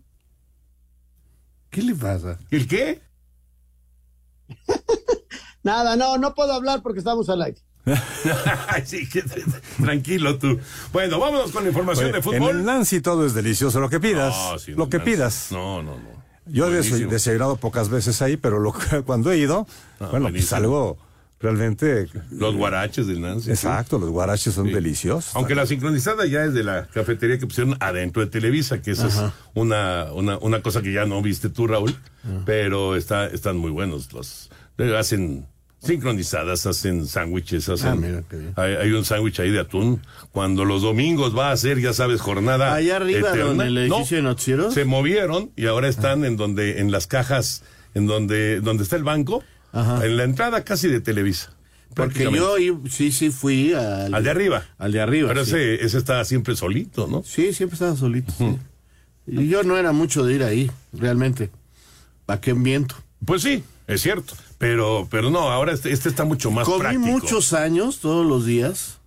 ¿Qué 1.70 1.82
le 1.82 1.96
pasa? 1.96 2.40
¿El 2.52 2.68
qué? 2.68 3.02
Nada, 5.64 5.96
no, 5.96 6.18
no 6.18 6.34
puedo 6.36 6.54
hablar 6.54 6.82
porque 6.82 7.00
estamos 7.00 7.28
al 7.30 7.42
aire. 7.42 7.60
Sí, 8.86 9.08
que- 9.10 9.24
tranquilo 9.82 10.38
tú. 10.38 10.60
Bueno, 10.92 11.20
vámonos 11.20 11.52
con 11.52 11.64
la 11.64 11.70
información 11.70 12.08
Oye, 12.08 12.16
de 12.16 12.22
fútbol. 12.22 12.38
En 12.52 12.58
el 12.58 12.66
Nancy 12.66 13.00
todo 13.02 13.26
es 13.26 13.34
delicioso, 13.34 13.80
lo 13.80 13.90
que 13.90 14.00
pidas. 14.00 14.34
No, 14.36 14.60
sí, 14.60 14.72
lo 14.72 14.90
que 14.90 14.98
Nancy. 14.98 15.12
pidas. 15.12 15.48
No, 15.52 15.82
no, 15.84 15.96
no. 15.98 16.16
Yo 16.48 16.68
he 16.68 16.82
desayunado 17.08 17.56
pocas 17.58 17.90
veces 17.90 18.22
ahí, 18.22 18.38
pero 18.38 18.60
lo 18.60 18.74
cuando 19.06 19.32
he 19.32 19.38
ido, 19.38 19.66
Ah, 20.00 20.08
bueno, 20.12 20.12
pues 20.12 20.22
buenísimo. 20.22 20.58
algo 20.58 20.98
realmente... 21.46 22.08
Los 22.32 22.56
guaraches 22.56 23.06
del 23.08 23.22
Nancy. 23.22 23.46
sí. 23.46 23.52
Exacto, 23.52 24.00
los 24.00 24.10
guaraches 24.10 24.54
son 24.54 24.68
Sí. 24.68 24.74
deliciosos. 24.74 25.36
Aunque 25.36 25.54
la 25.56 25.66
sincronizada 25.68 26.26
ya 26.26 26.44
es 26.44 26.54
de 26.54 26.64
la 26.64 26.88
cafetería 26.88 27.38
que 27.38 27.46
pusieron 27.46 27.78
adentro 27.80 28.24
de 28.24 28.32
Televisa, 28.32 28.82
que 28.82 28.92
esa 28.92 29.08
Ajá. 29.08 29.28
es 29.28 29.34
una, 29.54 30.12
una, 30.14 30.38
una 30.40 30.62
cosa 30.62 30.82
que 30.82 30.92
ya 30.92 31.06
no 31.06 31.22
viste 31.22 31.50
tú, 31.50 31.68
Raúl, 31.68 31.96
pero 32.46 32.96
está, 32.96 33.28
están 33.28 33.58
muy 33.58 33.70
buenos. 33.72 34.12
los 34.14 34.50
eh, 34.80 34.98
Hacen 34.98 35.46
sincronizadas, 35.80 36.66
hacen 36.66 37.06
sándwiches, 37.06 37.70
hacen... 37.70 37.90
Ah, 37.90 37.96
mira, 37.96 38.24
qué 38.30 38.38
bien. 38.38 38.54
hay, 38.56 38.74
hay 38.74 38.92
un 38.92 39.06
sándwich 39.06 39.40
ahí 39.40 39.52
de 39.52 39.60
atún. 39.60 40.02
Cuando 40.32 40.66
los 40.66 40.82
domingos 40.82 41.38
va 41.38 41.52
a 41.52 41.58
ser, 41.58 41.80
ya 41.80 41.94
sabes, 41.94 42.22
jornada 42.22 42.74
Allá 42.74 42.96
arriba, 42.98 43.36
donde 43.36 43.66
el 43.68 43.88
No, 43.88 43.96
edificio 43.98 44.18
de 44.18 44.24
noticieros. 44.24 44.74
se 44.74 44.84
movieron 44.86 45.52
y 45.56 45.68
ahora 45.68 45.88
están 45.88 46.26
en 46.26 46.38
donde, 46.38 46.80
en 46.80 46.92
las 46.92 47.06
cajas, 47.08 47.64
en 47.94 48.08
donde, 48.08 48.62
donde 48.62 48.82
está 48.84 48.96
el 48.96 49.04
banco, 49.04 49.44
en 49.76 50.18
la 50.18 50.24
entrada 50.24 50.64
casi 50.64 50.88
de 50.88 51.02
Televisa. 51.02 51.52
Porque 51.94 52.30
yo 52.32 52.56
sí, 52.90 53.12
sí 53.12 53.30
fui 53.30 53.74
al, 53.74 54.14
Al 54.14 54.24
de 54.24 54.30
arriba. 54.30 54.66
Al 54.78 54.92
de 54.92 55.02
arriba. 55.02 55.30
Pero 55.30 55.46
sí. 55.46 55.52
ese, 55.52 55.86
ese 55.86 55.98
está 55.98 56.24
siempre 56.26 56.56
solito, 56.56 57.08
¿no? 57.08 57.24
Sí, 57.24 57.54
siempre 57.54 57.76
estaba 57.76 57.96
solito. 57.96 58.34
sí. 58.38 58.58
Y 59.28 59.48
yo 59.48 59.64
no 59.64 59.76
era 59.78 59.92
mucho 59.92 60.24
de 60.24 60.36
ir 60.36 60.44
ahí, 60.44 60.70
realmente. 60.94 61.50
¿Para 62.28 62.40
qué 62.42 62.54
miento? 62.54 62.96
Pues 63.26 63.42
sí, 63.42 63.64
es 63.88 64.02
cierto. 64.02 64.36
Pero, 64.60 65.08
pero 65.10 65.32
no, 65.32 65.50
ahora 65.52 65.74
este, 65.74 65.92
este 65.92 66.10
está 66.10 66.26
mucho 66.26 66.52
más 66.52 66.66
Comí 66.66 66.80
práctico. 66.80 67.06
muchos 67.08 67.54
años, 67.54 68.00
todos 68.00 68.26
los 68.26 68.46
días, 68.46 69.00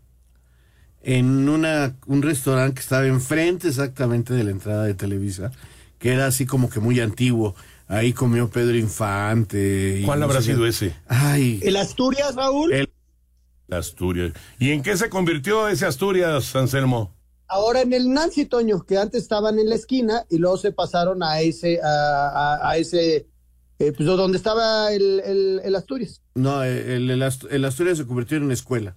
en 1.03 1.49
una, 1.49 1.95
un 2.07 2.23
restaurante 2.23 2.75
que 2.75 2.81
estaba 2.81 3.07
enfrente 3.07 3.69
exactamente 3.69 4.35
de 4.35 4.43
la 4.45 4.51
entrada 4.51 4.85
de 4.85 4.95
Televisa, 4.95 5.53
que 5.99 6.13
era 6.13 6.27
así 6.27 6.47
como 6.47 6.69
que 6.69 6.81
muy 6.81 6.99
antiguo. 7.01 7.55
Ahí 7.88 8.12
comió 8.12 8.48
Pedro 8.51 8.77
Infante. 8.77 10.01
y 10.01 10.05
¿Cuál 10.05 10.20
no 10.20 10.27
habrá 10.27 10.38
qué. 10.38 10.44
sido 10.44 10.66
ese? 10.66 10.94
Ay. 11.07 11.59
¿El 11.62 11.77
Asturias, 11.77 12.35
Raúl? 12.35 12.72
El- 12.72 12.92
Asturias. 13.70 14.33
¿Y 14.59 14.70
en 14.72 14.83
qué 14.83 14.96
se 14.96 15.09
convirtió 15.11 15.68
ese 15.68 15.87
Asturias, 15.87 16.55
Anselmo? 16.57 17.14
Ahora 17.48 17.81
en 17.81 17.92
el 17.94 18.11
Nancy, 18.12 18.44
Toño, 18.44 18.83
que 18.85 18.98
antes 18.98 19.22
estaban 19.22 19.59
en 19.59 19.68
la 19.70 19.74
esquina 19.74 20.24
y 20.31 20.38
luego 20.38 20.57
se 20.59 20.70
pasaron 20.72 21.22
a 21.22 21.40
ese, 21.40 21.81
a, 21.83 22.29
a- 22.59 22.70
a 22.70 22.77
ese, 22.77 23.27
eh, 23.79 23.92
pues 23.92 24.07
donde 24.07 24.37
estaba 24.37 24.92
el, 24.92 25.20
el- 25.20 25.61
el 25.64 25.74
Asturias. 25.77 26.22
No, 26.35 26.62
el, 26.62 27.11
el, 27.11 27.22
Ast- 27.22 27.46
el 27.51 27.64
Asturias 27.64 27.96
se 27.98 28.07
convirtió 28.07 28.37
en 28.37 28.44
una 28.44 28.55
escuela. 28.55 28.96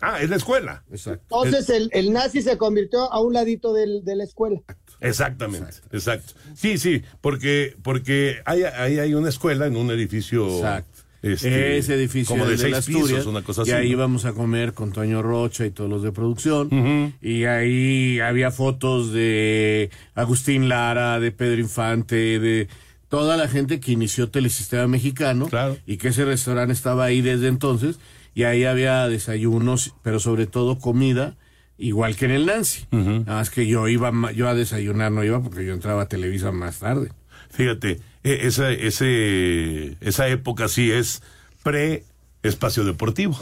Ah, 0.00 0.20
es 0.20 0.28
la 0.28 0.36
escuela. 0.36 0.84
Exacto. 0.90 1.44
Entonces 1.44 1.70
el, 1.70 1.88
el 1.92 2.12
Nazi 2.12 2.42
se 2.42 2.58
convirtió 2.58 3.10
a 3.12 3.20
un 3.20 3.32
ladito 3.32 3.72
del- 3.72 4.04
de 4.04 4.16
la 4.16 4.24
escuela. 4.24 4.60
Exactamente, 5.00 5.74
exacto. 5.92 6.32
Sí, 6.54 6.78
sí, 6.78 7.02
porque, 7.20 7.76
porque 7.82 8.36
hay, 8.44 8.62
hay, 8.62 8.98
hay 8.98 9.14
una 9.14 9.28
escuela 9.28 9.66
en 9.66 9.76
un 9.76 9.90
edificio. 9.90 10.46
Exacto. 10.56 11.02
este, 11.22 11.76
Ese 11.78 11.94
edificio 11.94 12.34
como 12.34 12.44
de 12.44 12.50
del 12.52 12.58
seis 12.60 12.74
Asturias, 12.76 13.08
pisos, 13.10 13.26
una 13.26 13.42
cosa 13.42 13.62
así. 13.62 13.70
y 13.70 13.74
ahí 13.74 13.86
¿no? 13.88 13.92
íbamos 13.92 14.24
a 14.24 14.32
comer 14.32 14.72
con 14.72 14.92
Toño 14.92 15.22
Rocha 15.22 15.66
y 15.66 15.70
todos 15.70 15.90
los 15.90 16.02
de 16.02 16.12
producción. 16.12 17.14
Y 17.20 17.44
ahí 17.44 18.20
había 18.20 18.50
fotos 18.50 19.12
de 19.12 19.90
Agustín 20.14 20.68
Lara, 20.68 21.20
de 21.20 21.32
Pedro 21.32 21.60
Infante, 21.60 22.38
de 22.38 22.68
toda 23.08 23.36
la 23.36 23.48
gente 23.48 23.80
que 23.80 23.92
inició 23.92 24.30
Telesistema 24.30 24.86
Mexicano. 24.86 25.48
Y 25.86 25.96
que 25.98 26.08
ese 26.08 26.24
restaurante 26.24 26.72
estaba 26.72 27.04
ahí 27.04 27.20
desde 27.20 27.48
entonces. 27.48 27.98
Y 28.34 28.44
ahí 28.44 28.64
había 28.64 29.08
desayunos, 29.08 29.94
pero 30.02 30.20
sobre 30.20 30.46
todo 30.46 30.78
comida, 30.78 31.36
igual 31.78 32.16
que 32.16 32.24
en 32.26 32.30
el 32.32 32.46
Nancy. 32.46 32.86
Nada 32.90 33.22
más 33.26 33.50
que 33.50 33.66
yo 33.66 33.88
iba, 33.88 34.10
yo 34.32 34.48
a 34.48 34.54
desayunar 34.54 35.12
no 35.12 35.24
iba 35.24 35.42
porque 35.42 35.64
yo 35.66 35.72
entraba 35.74 36.02
a 36.02 36.08
Televisa 36.08 36.52
más 36.52 36.78
tarde. 36.78 37.10
Fíjate, 37.50 38.00
e- 38.24 38.46
esa, 38.46 38.70
ese, 38.72 39.96
esa 40.00 40.28
época 40.28 40.68
sí 40.68 40.90
es 40.90 41.22
pre 41.62 42.04
espacio 42.42 42.84
deportivo. 42.84 43.38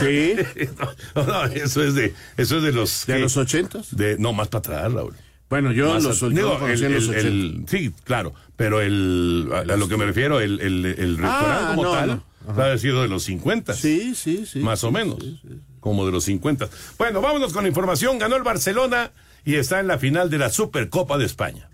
Sí. 0.00 0.34
no, 1.14 1.24
no, 1.24 1.44
eso 1.44 1.82
es 1.84 1.94
de, 1.94 2.14
eso 2.36 2.58
es 2.58 2.62
de 2.62 2.72
los 2.72 3.04
¿De 3.06 3.14
¿qué? 3.14 3.18
los 3.20 3.36
ochentas? 3.36 3.94
De, 3.96 4.16
no, 4.18 4.32
más 4.32 4.48
para 4.48 4.60
atrás, 4.60 4.92
Raúl. 4.92 5.14
Bueno, 5.50 5.72
yo 5.72 5.94
Más 5.94 6.04
los, 6.04 6.22
a- 6.22 6.28
digo, 6.28 6.66
el- 6.68 6.92
los 6.94 7.08
el- 7.08 7.64
sí, 7.68 7.90
claro, 8.04 8.34
pero 8.56 8.80
el, 8.82 9.48
a, 9.52 9.60
a 9.60 9.76
lo 9.76 9.88
que 9.88 9.96
me 9.96 10.04
refiero, 10.04 10.40
el, 10.40 10.60
el, 10.60 10.84
el 10.84 11.16
restaurante 11.16 11.64
Ah, 11.64 11.72
como 11.74 11.82
no, 11.84 11.92
tal. 11.92 12.22
Ha 12.72 12.78
sido 12.78 13.02
de 13.02 13.08
los 13.08 13.24
50. 13.24 13.72
Sí, 13.74 14.14
sí, 14.14 14.44
sí. 14.46 14.60
Más 14.60 14.82
o 14.84 14.90
menos. 14.92 15.18
Como 15.80 16.06
de 16.06 16.12
los 16.12 16.24
50. 16.24 16.68
Bueno, 16.98 17.20
vámonos 17.20 17.52
con 17.52 17.62
la 17.62 17.68
información. 17.68 18.18
Ganó 18.18 18.36
el 18.36 18.42
Barcelona 18.42 19.12
y 19.44 19.56
está 19.56 19.80
en 19.80 19.86
la 19.86 19.98
final 19.98 20.30
de 20.30 20.38
la 20.38 20.50
Supercopa 20.50 21.18
de 21.18 21.24
España. 21.26 21.68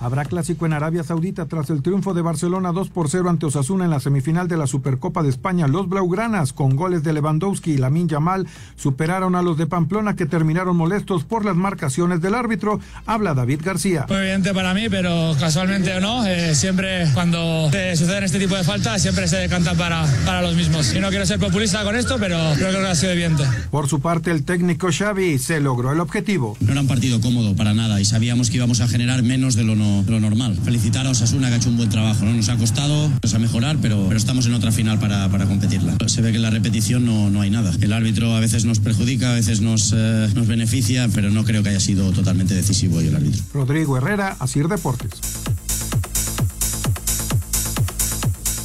Habrá 0.00 0.24
clásico 0.24 0.64
en 0.64 0.72
Arabia 0.72 1.04
Saudita 1.04 1.44
tras 1.44 1.68
el 1.68 1.82
triunfo 1.82 2.14
de 2.14 2.22
Barcelona 2.22 2.72
2 2.72 2.88
por 2.88 3.10
0 3.10 3.28
ante 3.28 3.44
Osasuna 3.44 3.84
en 3.84 3.90
la 3.90 4.00
semifinal 4.00 4.48
de 4.48 4.56
la 4.56 4.66
Supercopa 4.66 5.22
de 5.22 5.28
España. 5.28 5.68
Los 5.68 5.90
Blaugranas, 5.90 6.54
con 6.54 6.74
goles 6.74 7.02
de 7.02 7.12
Lewandowski 7.12 7.72
y 7.72 7.76
Lamin 7.76 8.08
Yamal, 8.08 8.46
superaron 8.76 9.34
a 9.34 9.42
los 9.42 9.58
de 9.58 9.66
Pamplona 9.66 10.16
que 10.16 10.24
terminaron 10.24 10.74
molestos 10.74 11.24
por 11.24 11.44
las 11.44 11.54
marcaciones 11.54 12.22
del 12.22 12.34
árbitro. 12.34 12.80
Habla 13.04 13.34
David 13.34 13.60
García. 13.62 14.06
Muy 14.08 14.16
evidente 14.16 14.54
para 14.54 14.72
mí, 14.72 14.88
pero 14.88 15.36
casualmente 15.38 15.94
o 15.94 16.00
no, 16.00 16.26
eh, 16.26 16.54
siempre 16.54 17.06
cuando 17.12 17.70
se 17.70 17.94
suceden 17.94 18.24
este 18.24 18.38
tipo 18.38 18.56
de 18.56 18.64
faltas, 18.64 19.02
siempre 19.02 19.28
se 19.28 19.36
decantan 19.36 19.76
para, 19.76 20.06
para 20.24 20.40
los 20.40 20.54
mismos. 20.54 20.94
Y 20.94 21.00
no 21.00 21.10
quiero 21.10 21.26
ser 21.26 21.38
populista 21.38 21.84
con 21.84 21.94
esto, 21.94 22.16
pero 22.18 22.38
creo 22.56 22.70
que 22.70 22.78
ha 22.78 22.94
sido 22.94 23.12
evidente. 23.12 23.44
Por 23.70 23.86
su 23.86 24.00
parte, 24.00 24.30
el 24.30 24.44
técnico 24.44 24.88
Xavi 24.90 25.38
se 25.38 25.60
logró 25.60 25.92
el 25.92 26.00
objetivo. 26.00 26.56
No 26.60 26.72
era 26.72 26.80
un 26.80 26.88
partido 26.88 27.20
cómodo 27.20 27.54
para 27.54 27.74
nada 27.74 28.00
y 28.00 28.06
sabíamos 28.06 28.48
que 28.48 28.56
íbamos 28.56 28.80
a 28.80 28.88
generar 28.88 29.22
menos 29.22 29.56
de 29.56 29.64
lo 29.64 29.76
no 29.76 29.89
lo 30.06 30.20
normal. 30.20 30.58
Felicitar 30.64 31.06
a 31.06 31.10
Osasuna 31.10 31.48
que 31.48 31.54
ha 31.54 31.56
hecho 31.56 31.68
un 31.68 31.76
buen 31.76 31.88
trabajo, 31.88 32.24
¿no? 32.24 32.32
Nos 32.32 32.48
ha 32.48 32.56
costado, 32.56 33.10
nos 33.22 33.34
a 33.34 33.38
mejorar, 33.38 33.78
pero, 33.80 34.04
pero 34.08 34.18
estamos 34.18 34.46
en 34.46 34.54
otra 34.54 34.72
final 34.72 34.98
para, 34.98 35.28
para 35.28 35.46
competirla. 35.46 35.96
Se 36.06 36.22
ve 36.22 36.30
que 36.30 36.36
en 36.36 36.42
la 36.42 36.50
repetición 36.50 37.04
no, 37.04 37.30
no 37.30 37.40
hay 37.40 37.50
nada. 37.50 37.72
El 37.80 37.92
árbitro 37.92 38.34
a 38.34 38.40
veces 38.40 38.64
nos 38.64 38.80
perjudica, 38.80 39.32
a 39.32 39.34
veces 39.34 39.60
nos, 39.60 39.92
eh, 39.96 40.28
nos 40.34 40.46
beneficia, 40.46 41.08
pero 41.14 41.30
no 41.30 41.44
creo 41.44 41.62
que 41.62 41.70
haya 41.70 41.80
sido 41.80 42.10
totalmente 42.12 42.54
decisivo 42.54 42.96
hoy 42.98 43.06
el 43.06 43.16
árbitro. 43.16 43.42
Rodrigo 43.52 43.96
Herrera, 43.96 44.36
Asir 44.38 44.68
Deportes. 44.68 45.20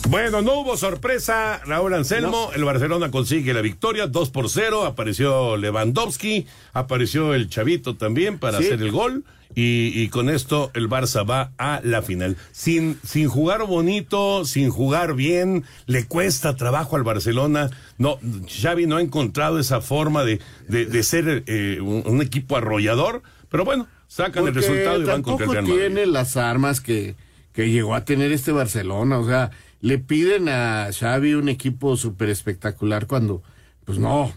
Bueno, 0.10 0.42
no 0.44 0.60
hubo 0.60 0.78
sorpresa, 0.78 1.62
Raúl 1.66 1.94
Anselmo. 1.94 2.52
El 2.56 2.64
Barcelona 2.64 3.10
consigue 3.10 3.54
la 3.54 3.62
victoria, 3.62 4.06
2 4.08 4.30
por 4.30 4.50
0. 4.50 4.86
Apareció 4.86 5.58
Lewandowski, 5.58 6.46
apareció 6.74 7.34
el 7.34 7.50
Chavito 7.50 7.96
también 7.96 8.38
para 8.38 8.60
Sí. 8.60 8.66
hacer 8.68 8.82
el 8.82 8.92
gol. 8.92 9.24
Y, 9.58 9.92
y 9.96 10.10
con 10.10 10.30
esto 10.30 10.70
el 10.74 10.90
Barça 10.90 11.28
va 11.28 11.52
a 11.58 11.80
la 11.84 12.02
final. 12.02 12.36
Sin, 12.52 13.00
sin 13.06 13.30
jugar 13.30 13.64
bonito, 13.66 14.44
sin 14.44 14.70
jugar 14.70 15.16
bien, 15.16 15.64
le 15.86 16.06
cuesta 16.06 16.56
trabajo 16.56 16.98
al 16.98 17.04
Barcelona. 17.04 17.70
No, 17.98 18.20
Xavi 18.50 18.86
no 18.86 18.98
ha 18.98 19.02
encontrado 19.02 19.58
esa 19.60 19.80
forma 19.82 20.24
de, 20.26 20.40
de, 20.68 20.86
de 20.86 21.04
ser 21.04 21.44
eh, 21.48 21.80
un, 21.82 22.04
un 22.06 22.22
equipo 22.22 22.58
arrollador. 22.58 23.24
Pero 23.50 23.64
bueno, 23.66 23.88
sacan 24.08 24.46
el 24.48 24.54
resultado 24.56 25.02
y 25.02 25.06
van 25.06 25.22
contra 25.24 25.46
el 25.46 25.52
Real 25.54 25.64
Madrid. 25.64 25.80
tiene 25.80 26.06
las 26.06 26.36
armas 26.38 26.82
que, 26.82 27.16
que 27.54 27.70
llegó 27.72 27.96
a 27.96 28.04
tener 28.04 28.32
este 28.34 28.52
Barcelona. 28.52 29.20
O 29.20 29.26
sea, 29.26 29.52
le 29.86 30.00
piden 30.00 30.50
a 30.50 30.90
Xavi 30.92 31.36
un 31.36 31.48
equipo 31.48 31.96
súper 31.96 32.30
espectacular 32.30 33.06
cuando, 33.06 33.44
pues 33.86 34.00
no, 34.00 34.34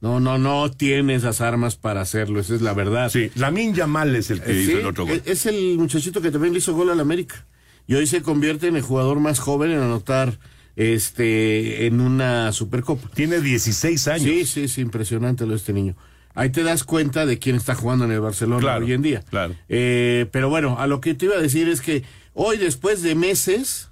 no, 0.00 0.18
no, 0.18 0.38
no 0.38 0.70
tiene 0.72 1.14
esas 1.14 1.40
armas 1.40 1.76
para 1.76 2.00
hacerlo. 2.00 2.40
Esa 2.40 2.56
es 2.56 2.62
la 2.62 2.74
verdad. 2.74 3.08
Sí, 3.08 3.30
Lamin 3.36 3.74
Yamal 3.74 4.16
es 4.16 4.30
el 4.30 4.40
que 4.42 4.50
Eh, 4.50 4.62
hizo 4.62 4.72
sí, 4.72 4.78
el 4.78 4.86
otro 4.86 5.06
gol. 5.06 5.22
es- 5.24 5.46
el 5.46 5.78
muchachito 5.78 6.20
que 6.20 6.30
también 6.32 6.52
le 6.52 6.58
hizo 6.58 6.74
gol 6.74 6.90
al 6.90 6.98
América. 7.00 7.46
Y 7.86 7.94
hoy 7.94 8.06
se 8.08 8.22
convierte 8.22 8.66
en 8.66 8.74
el 8.76 8.82
jugador 8.82 9.20
más 9.20 9.38
joven 9.38 9.70
en 9.70 9.78
anotar 9.78 10.38
este 10.76 11.86
en 11.86 12.00
una 12.00 12.52
Supercopa. 12.52 13.08
Tiene 13.14 13.40
16 13.40 14.08
años. 14.08 14.24
Sí, 14.24 14.44
sí, 14.46 14.62
es 14.64 14.78
impresionante 14.78 15.44
lo 15.44 15.50
de 15.50 15.56
este 15.58 15.72
niño. 15.72 15.96
Ahí 16.34 16.50
te 16.50 16.62
das 16.62 16.84
cuenta 16.84 17.24
de 17.26 17.38
quién 17.38 17.56
está 17.56 17.74
jugando 17.74 18.04
en 18.04 18.12
el 18.12 18.20
Barcelona 18.20 18.60
Claro, 18.60 18.84
hoy 18.84 18.92
en 18.92 19.02
día. 19.02 19.22
claro. 19.30 19.54
Eh, 19.68 20.26
pero 20.32 20.48
bueno, 20.48 20.76
a 20.78 20.86
lo 20.86 21.00
que 21.00 21.14
te 21.14 21.24
iba 21.26 21.36
a 21.36 21.40
decir 21.40 21.68
es 21.68 21.80
que 21.80 22.04
hoy, 22.34 22.58
después 22.58 23.02
de 23.02 23.14
meses, 23.14 23.87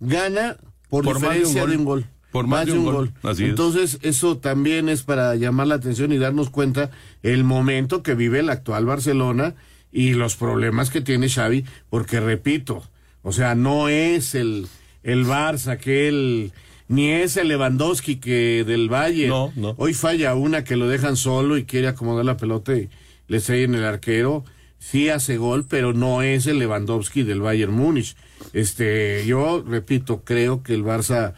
gana 0.00 0.56
por, 0.88 1.04
Por 1.04 1.20
más 1.20 1.22
de 1.22 1.28
un 1.28 1.34
diferencia 1.34 1.60
gol. 1.62 1.70
de 1.70 1.76
un 1.76 1.84
gol. 1.84 2.06
Por 2.32 2.46
más 2.46 2.66
de 2.66 2.72
un 2.72 2.84
gol. 2.84 3.12
Así 3.22 3.44
es. 3.44 3.50
Entonces, 3.50 3.98
eso 4.02 4.36
también 4.38 4.88
es 4.88 5.02
para 5.02 5.34
llamar 5.36 5.68
la 5.68 5.76
atención 5.76 6.12
y 6.12 6.18
darnos 6.18 6.50
cuenta 6.50 6.90
el 7.22 7.44
momento 7.44 8.02
que 8.02 8.14
vive 8.14 8.40
el 8.40 8.50
actual 8.50 8.84
Barcelona 8.84 9.54
y 9.90 10.12
los 10.14 10.36
problemas 10.36 10.90
que 10.90 11.00
tiene 11.00 11.30
Xavi, 11.30 11.64
porque 11.88 12.20
repito, 12.20 12.82
o 13.22 13.32
sea, 13.32 13.54
no 13.54 13.88
es 13.88 14.34
el, 14.34 14.66
el 15.02 15.24
Barça 15.24 15.78
que 15.78 16.08
él, 16.08 16.52
ni 16.88 17.08
es 17.10 17.38
el 17.38 17.48
Lewandowski 17.48 18.16
que 18.16 18.64
del 18.66 18.92
Valle. 18.92 19.28
No, 19.28 19.52
no. 19.56 19.74
Hoy 19.78 19.94
falla 19.94 20.34
una 20.34 20.64
que 20.64 20.76
lo 20.76 20.88
dejan 20.88 21.16
solo 21.16 21.56
y 21.56 21.64
quiere 21.64 21.88
acomodar 21.88 22.26
la 22.26 22.36
pelota 22.36 22.76
y 22.76 22.90
le 23.28 23.38
en 23.64 23.74
el 23.74 23.84
arquero. 23.84 24.44
Sí 24.78 25.08
hace 25.08 25.38
gol, 25.38 25.64
pero 25.66 25.94
no 25.94 26.20
es 26.20 26.46
el 26.46 26.58
Lewandowski 26.58 27.22
del 27.22 27.40
Bayern 27.40 27.72
Múnich. 27.72 28.14
Este, 28.52 29.24
yo 29.26 29.62
repito, 29.66 30.22
creo 30.24 30.62
que 30.62 30.74
el 30.74 30.84
Barça 30.84 31.34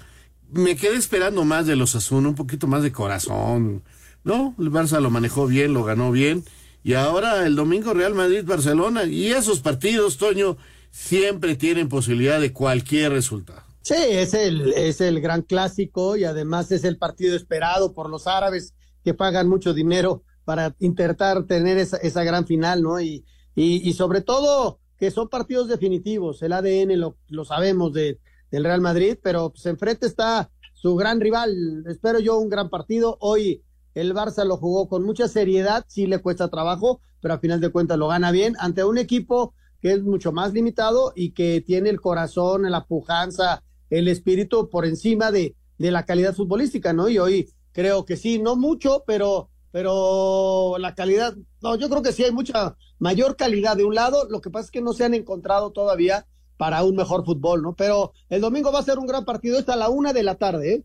me 0.51 0.77
quedé 0.77 0.97
esperando 0.97 1.45
más 1.45 1.67
de 1.67 1.77
los 1.77 1.95
Asuna, 1.95 2.29
un 2.29 2.35
poquito 2.35 2.67
más 2.67 2.83
de 2.83 2.93
corazón. 2.93 3.83
No, 4.25 4.55
el 4.59 4.71
Barça 4.71 5.01
lo 5.01 5.11
manejó 5.11 5.47
bien, 5.47 5.75
lo 5.75 5.85
ganó 5.85 6.11
bien. 6.11 6.45
Y 6.83 6.95
ahora 6.95 7.47
el 7.47 7.57
domingo 7.57 7.93
Real 7.93 8.15
Madrid-Barcelona. 8.15 9.05
Y 9.05 9.29
esos 9.29 9.61
partidos, 9.61 10.17
Toño, 10.17 10.57
siempre 10.91 11.57
tienen 11.57 11.89
posibilidad 11.89 12.41
de 12.41 12.53
cualquier 12.53 13.13
resultado. 13.13 13.63
Sí, 13.83 13.95
es 13.97 14.35
el, 14.35 14.73
es 14.75 15.01
el 15.01 15.21
gran 15.21 15.43
clásico 15.43 16.17
y 16.17 16.25
además 16.25 16.71
es 16.73 16.85
el 16.85 16.99
partido 16.99 17.37
esperado 17.37 17.95
por 17.95 18.11
los 18.11 18.27
árabes 18.27 18.75
que 19.05 19.15
pagan 19.15 19.49
mucho 19.49 19.73
dinero 19.73 20.25
para 20.45 20.75
intentar 20.79 21.45
tener 21.45 21.79
esa, 21.79 21.97
esa 21.99 22.23
gran 22.25 22.47
final, 22.47 22.83
¿no? 22.83 23.01
Y, 23.01 23.25
y, 23.55 23.89
y 23.89 23.93
sobre 23.95 24.21
todo 24.21 24.81
que 24.99 25.11
son 25.11 25.29
partidos 25.29 25.69
definitivos. 25.69 26.43
El 26.43 26.53
ADN 26.53 26.99
lo, 26.99 27.17
lo 27.29 27.45
sabemos 27.45 27.93
de, 27.93 28.19
del 28.51 28.65
Real 28.65 28.81
Madrid, 28.81 29.17
pero 29.23 29.51
pues 29.51 29.65
enfrente 29.67 30.07
está 30.07 30.51
su 30.75 30.97
gran 30.97 31.21
rival. 31.21 31.85
Espero 31.87 32.19
yo 32.19 32.39
un 32.39 32.49
gran 32.49 32.71
partido. 32.71 33.17
Hoy 33.21 33.63
el 33.95 34.15
Barça 34.15 34.45
lo 34.45 34.57
jugó 34.57 34.89
con 34.89 35.05
mucha 35.05 35.29
seriedad, 35.29 35.85
sí 35.89 36.07
le 36.07 36.21
cuesta 36.21 36.49
trabajo, 36.49 37.01
pero 37.21 37.35
a 37.35 37.39
final 37.39 37.61
de 37.61 37.71
cuentas 37.71 37.99
lo 37.99 38.09
gana 38.09 38.31
bien 38.31 38.55
ante 38.59 38.85
un 38.85 38.99
equipo 38.99 39.55
que 39.81 39.93
es 39.93 40.03
mucho 40.03 40.33
más 40.33 40.53
limitado 40.53 41.13
y 41.15 41.31
que 41.31 41.61
tiene 41.61 41.89
el 41.91 42.01
corazón, 42.01 42.69
la 42.71 42.85
pujanza, 42.85 43.63
el 43.91 44.09
espíritu 44.09 44.69
por 44.69 44.87
encima 44.87 45.31
de, 45.31 45.57
de 45.79 45.91
la 45.91 46.05
calidad 46.05 46.35
futbolística, 46.35 46.93
¿no? 46.93 47.09
Y 47.09 47.19
hoy 47.19 47.49
creo 47.73 48.05
que 48.05 48.17
sí, 48.17 48.41
no 48.41 48.57
mucho, 48.57 49.05
pero, 49.07 49.51
pero 49.73 50.77
la 50.79 50.95
calidad, 50.95 51.35
no, 51.61 51.77
yo 51.77 51.89
creo 51.89 52.03
que 52.03 52.13
sí 52.13 52.25
hay 52.25 52.33
mucha 52.33 52.77
mayor 52.99 53.37
calidad 53.37 53.77
de 53.77 53.85
un 53.85 53.95
lado, 53.95 54.27
lo 54.29 54.41
que 54.41 54.51
pasa 54.51 54.67
es 54.67 54.71
que 54.71 54.81
no 54.81 54.93
se 54.93 55.05
han 55.05 55.15
encontrado 55.15 55.71
todavía 55.71 56.27
para 56.57 56.83
un 56.83 56.97
mejor 56.97 57.25
fútbol, 57.25 57.63
¿no? 57.63 57.75
Pero 57.75 58.13
el 58.29 58.41
domingo 58.41 58.73
va 58.73 58.81
a 58.81 58.85
ser 58.85 58.99
un 58.99 59.07
gran 59.07 59.25
partido, 59.25 59.59
está 59.59 59.75
a 59.75 59.77
la 59.77 59.89
una 59.89 60.13
de 60.13 60.23
la 60.23 60.35
tarde, 60.35 60.75
¿eh? 60.75 60.85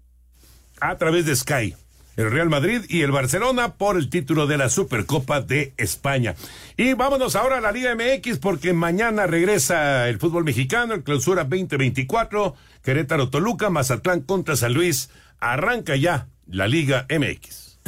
a 0.80 0.98
través 0.98 1.26
de 1.26 1.36
Sky. 1.36 1.76
El 2.16 2.30
Real 2.30 2.50
Madrid 2.50 2.82
y 2.90 3.02
el 3.02 3.12
Barcelona 3.12 3.74
por 3.74 3.98
el 3.98 4.10
título 4.10 4.46
de 4.46 4.58
la 4.58 4.70
Supercopa 4.70 5.42
de 5.42 5.74
España. 5.78 6.36
Y 6.78 6.94
vámonos 6.94 7.36
ahora 7.36 7.58
a 7.58 7.62
la 7.62 7.72
Liga 7.72 7.96
MX 7.96 8.38
porque 8.38 8.74
mañana 8.74 9.26
regresa 9.26 10.08
el 10.08 10.20
fútbol 10.20 10.44
mexicano, 10.44 10.94
el 10.94 11.04
clausura 11.04 11.44
2024, 11.44 12.54
Querétaro 12.84 13.30
Toluca, 13.30 13.72
Mazatlán 13.72 14.22
contra 14.22 14.56
San 14.56 14.74
Luis. 14.74 15.10
Arranca 15.40 15.96
ya 15.96 16.28
la 16.46 16.68
Liga 16.68 17.08
MX. 17.10 17.80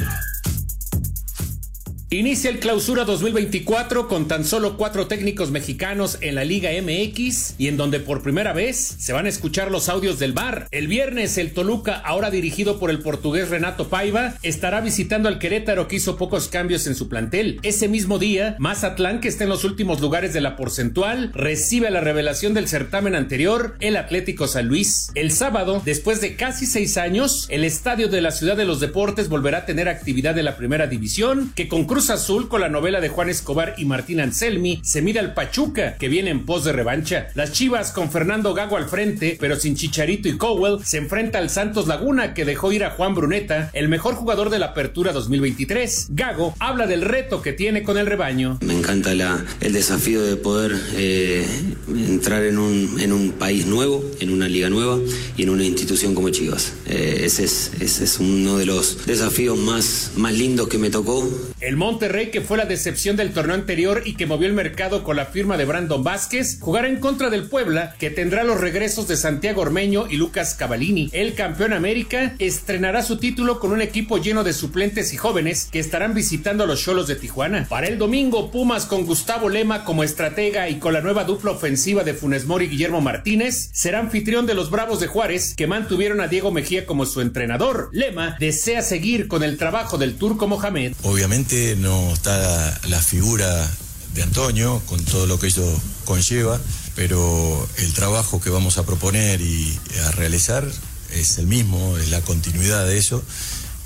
Inicia 2.08 2.50
el 2.50 2.60
clausura 2.60 3.04
2024 3.04 4.06
con 4.06 4.28
tan 4.28 4.44
solo 4.44 4.76
cuatro 4.76 5.08
técnicos 5.08 5.50
mexicanos 5.50 6.18
en 6.20 6.36
la 6.36 6.44
Liga 6.44 6.70
MX 6.70 7.54
y 7.58 7.66
en 7.66 7.76
donde 7.76 7.98
por 7.98 8.22
primera 8.22 8.52
vez 8.52 8.94
se 8.96 9.12
van 9.12 9.26
a 9.26 9.28
escuchar 9.28 9.72
los 9.72 9.88
audios 9.88 10.20
del 10.20 10.32
bar. 10.32 10.68
El 10.70 10.86
viernes 10.86 11.36
el 11.36 11.52
Toluca, 11.52 11.96
ahora 11.96 12.30
dirigido 12.30 12.78
por 12.78 12.90
el 12.90 13.00
portugués 13.00 13.50
Renato 13.50 13.88
Paiva, 13.88 14.34
estará 14.44 14.80
visitando 14.82 15.28
al 15.28 15.40
Querétaro 15.40 15.88
que 15.88 15.96
hizo 15.96 16.16
pocos 16.16 16.46
cambios 16.46 16.86
en 16.86 16.94
su 16.94 17.08
plantel. 17.08 17.58
Ese 17.64 17.88
mismo 17.88 18.20
día, 18.20 18.54
Mazatlán, 18.60 19.18
que 19.18 19.26
está 19.26 19.42
en 19.42 19.50
los 19.50 19.64
últimos 19.64 20.00
lugares 20.00 20.32
de 20.32 20.40
la 20.40 20.54
porcentual, 20.54 21.32
recibe 21.34 21.90
la 21.90 22.02
revelación 22.02 22.54
del 22.54 22.68
certamen 22.68 23.16
anterior, 23.16 23.74
el 23.80 23.96
Atlético 23.96 24.46
San 24.46 24.68
Luis. 24.68 25.10
El 25.16 25.32
sábado, 25.32 25.82
después 25.84 26.20
de 26.20 26.36
casi 26.36 26.66
seis 26.66 26.98
años, 26.98 27.48
el 27.50 27.64
estadio 27.64 28.06
de 28.06 28.20
la 28.20 28.30
Ciudad 28.30 28.56
de 28.56 28.64
los 28.64 28.78
Deportes 28.78 29.28
volverá 29.28 29.58
a 29.58 29.66
tener 29.66 29.88
actividad 29.88 30.36
de 30.36 30.44
la 30.44 30.56
primera 30.56 30.86
división, 30.86 31.50
que 31.56 31.66
con 31.66 31.84
Cruz 31.96 32.10
Azul, 32.10 32.48
con 32.48 32.60
la 32.60 32.68
novela 32.68 33.00
de 33.00 33.08
Juan 33.08 33.30
Escobar 33.30 33.74
y 33.78 33.86
Martín 33.86 34.20
Anselmi, 34.20 34.80
se 34.84 35.00
mira 35.00 35.22
al 35.22 35.32
Pachuca, 35.32 35.96
que 35.96 36.08
viene 36.10 36.28
en 36.28 36.44
pos 36.44 36.62
de 36.62 36.72
revancha. 36.74 37.28
Las 37.34 37.52
Chivas, 37.52 37.90
con 37.90 38.10
Fernando 38.10 38.52
Gago 38.52 38.76
al 38.76 38.84
frente, 38.86 39.38
pero 39.40 39.56
sin 39.56 39.76
Chicharito 39.76 40.28
y 40.28 40.36
Cowell, 40.36 40.84
se 40.84 40.98
enfrenta 40.98 41.38
al 41.38 41.48
Santos 41.48 41.86
Laguna, 41.86 42.34
que 42.34 42.44
dejó 42.44 42.70
ir 42.70 42.84
a 42.84 42.90
Juan 42.90 43.14
Bruneta, 43.14 43.70
el 43.72 43.88
mejor 43.88 44.14
jugador 44.14 44.50
de 44.50 44.58
la 44.58 44.66
Apertura 44.66 45.12
2023. 45.14 46.08
Gago 46.10 46.54
habla 46.58 46.86
del 46.86 47.00
reto 47.00 47.40
que 47.40 47.54
tiene 47.54 47.82
con 47.82 47.96
el 47.96 48.04
rebaño. 48.04 48.58
Me 48.60 48.74
encanta 48.76 49.14
la- 49.14 49.42
el 49.62 49.72
desafío 49.72 50.22
de 50.22 50.36
poder 50.36 50.76
eh, 50.96 51.46
entrar 51.88 52.42
en 52.44 52.58
un, 52.58 53.00
en 53.00 53.10
un 53.14 53.32
país 53.32 53.64
nuevo, 53.64 54.04
en 54.20 54.28
una 54.34 54.48
liga 54.48 54.68
nueva 54.68 54.98
y 55.34 55.44
en 55.44 55.48
una 55.48 55.64
institución 55.64 56.14
como 56.14 56.28
Chivas. 56.28 56.74
Eh, 56.88 57.22
ese, 57.24 57.44
es, 57.44 57.70
ese 57.80 58.04
es 58.04 58.18
uno 58.20 58.58
de 58.58 58.66
los 58.66 59.06
desafíos 59.06 59.56
más, 59.56 60.10
más 60.16 60.34
lindos 60.34 60.68
que 60.68 60.76
me 60.76 60.90
tocó. 60.90 61.26
El 61.62 61.76
Monterrey, 61.86 62.32
que 62.32 62.40
fue 62.40 62.58
la 62.58 62.64
decepción 62.64 63.14
del 63.14 63.32
torneo 63.32 63.54
anterior 63.54 64.02
y 64.04 64.16
que 64.16 64.26
movió 64.26 64.48
el 64.48 64.54
mercado 64.54 65.04
con 65.04 65.14
la 65.14 65.26
firma 65.26 65.56
de 65.56 65.66
Brandon 65.66 66.02
Vázquez, 66.02 66.58
jugará 66.58 66.88
en 66.88 66.98
contra 66.98 67.30
del 67.30 67.44
Puebla, 67.44 67.94
que 68.00 68.10
tendrá 68.10 68.42
los 68.42 68.60
regresos 68.60 69.06
de 69.06 69.16
Santiago 69.16 69.62
Ormeño 69.62 70.08
y 70.10 70.16
Lucas 70.16 70.54
Cavallini. 70.54 71.08
El 71.12 71.34
campeón 71.34 71.72
América 71.72 72.34
estrenará 72.40 73.04
su 73.04 73.18
título 73.18 73.60
con 73.60 73.70
un 73.70 73.82
equipo 73.82 74.18
lleno 74.18 74.42
de 74.42 74.52
suplentes 74.52 75.12
y 75.12 75.16
jóvenes 75.16 75.68
que 75.70 75.78
estarán 75.78 76.12
visitando 76.12 76.64
a 76.64 76.66
los 76.66 76.82
Cholos 76.82 77.06
de 77.06 77.14
Tijuana. 77.14 77.66
Para 77.68 77.86
el 77.86 77.98
domingo, 77.98 78.50
Pumas 78.50 78.84
con 78.86 79.06
Gustavo 79.06 79.48
Lema 79.48 79.84
como 79.84 80.02
estratega 80.02 80.68
y 80.68 80.80
con 80.80 80.92
la 80.92 81.02
nueva 81.02 81.22
dupla 81.22 81.52
ofensiva 81.52 82.02
de 82.02 82.14
Funes 82.14 82.46
Mori 82.46 82.64
y 82.64 82.68
Guillermo 82.70 83.00
Martínez, 83.00 83.70
será 83.72 84.00
anfitrión 84.00 84.46
de 84.46 84.54
los 84.54 84.70
Bravos 84.70 84.98
de 84.98 85.06
Juárez, 85.06 85.54
que 85.54 85.68
mantuvieron 85.68 86.20
a 86.20 86.26
Diego 86.26 86.50
Mejía 86.50 86.84
como 86.84 87.06
su 87.06 87.20
entrenador. 87.20 87.90
Lema 87.92 88.36
desea 88.40 88.82
seguir 88.82 89.28
con 89.28 89.44
el 89.44 89.56
trabajo 89.56 89.98
del 89.98 90.16
turco 90.16 90.48
Mohamed. 90.48 90.94
Obviamente 91.04 91.75
no 91.76 92.12
está 92.12 92.80
la 92.88 93.00
figura 93.00 93.70
de 94.14 94.22
Antonio 94.22 94.82
con 94.86 95.04
todo 95.04 95.26
lo 95.26 95.38
que 95.38 95.48
ello 95.48 95.64
conlleva, 96.04 96.60
pero 96.94 97.68
el 97.76 97.92
trabajo 97.92 98.40
que 98.40 98.50
vamos 98.50 98.78
a 98.78 98.86
proponer 98.86 99.40
y 99.40 99.78
a 100.04 100.10
realizar 100.12 100.66
es 101.12 101.38
el 101.38 101.46
mismo, 101.46 101.98
es 101.98 102.10
la 102.10 102.20
continuidad 102.22 102.86
de 102.86 102.98
eso 102.98 103.22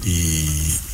y, 0.05 0.47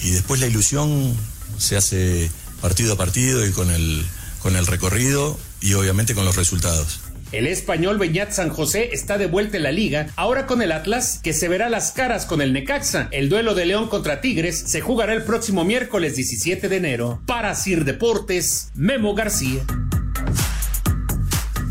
y 0.02 0.10
después 0.10 0.40
la 0.40 0.46
ilusión 0.46 1.14
se 1.58 1.76
hace 1.76 2.30
partido 2.60 2.94
a 2.94 2.96
partido 2.96 3.46
y 3.46 3.52
con 3.52 3.70
el, 3.70 4.04
con 4.42 4.56
el 4.56 4.66
recorrido 4.66 5.38
y 5.60 5.74
obviamente 5.74 6.14
con 6.14 6.24
los 6.24 6.36
resultados. 6.36 7.00
El 7.32 7.48
español 7.48 7.98
Beñat 7.98 8.30
San 8.30 8.50
José 8.50 8.90
está 8.92 9.18
de 9.18 9.26
vuelta 9.26 9.56
en 9.56 9.64
la 9.64 9.72
liga, 9.72 10.06
ahora 10.14 10.46
con 10.46 10.62
el 10.62 10.70
Atlas, 10.70 11.20
que 11.22 11.32
se 11.32 11.48
verá 11.48 11.68
las 11.68 11.90
caras 11.90 12.24
con 12.24 12.40
el 12.40 12.52
Necaxa. 12.52 13.08
El 13.10 13.28
duelo 13.28 13.54
de 13.56 13.66
León 13.66 13.88
contra 13.88 14.20
Tigres 14.20 14.56
se 14.56 14.80
jugará 14.80 15.12
el 15.12 15.24
próximo 15.24 15.64
miércoles 15.64 16.14
17 16.14 16.68
de 16.68 16.76
enero. 16.76 17.20
Para 17.26 17.54
Sir 17.56 17.84
Deportes, 17.84 18.70
Memo 18.76 19.14
García. 19.14 19.64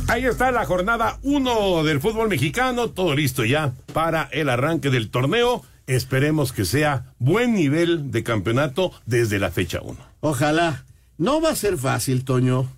Ahí 0.07 0.25
está 0.25 0.51
la 0.51 0.65
jornada 0.65 1.19
1 1.23 1.83
del 1.85 2.01
fútbol 2.01 2.27
mexicano, 2.27 2.89
todo 2.89 3.15
listo 3.15 3.45
ya 3.45 3.73
para 3.93 4.23
el 4.33 4.49
arranque 4.49 4.89
del 4.89 5.09
torneo. 5.09 5.63
Esperemos 5.87 6.51
que 6.51 6.65
sea 6.65 7.13
buen 7.17 7.53
nivel 7.53 8.11
de 8.11 8.23
campeonato 8.23 8.91
desde 9.05 9.39
la 9.39 9.51
fecha 9.51 9.79
1. 9.81 9.97
Ojalá. 10.19 10.85
No 11.17 11.39
va 11.39 11.51
a 11.51 11.55
ser 11.55 11.77
fácil, 11.77 12.25
Toño. 12.25 12.69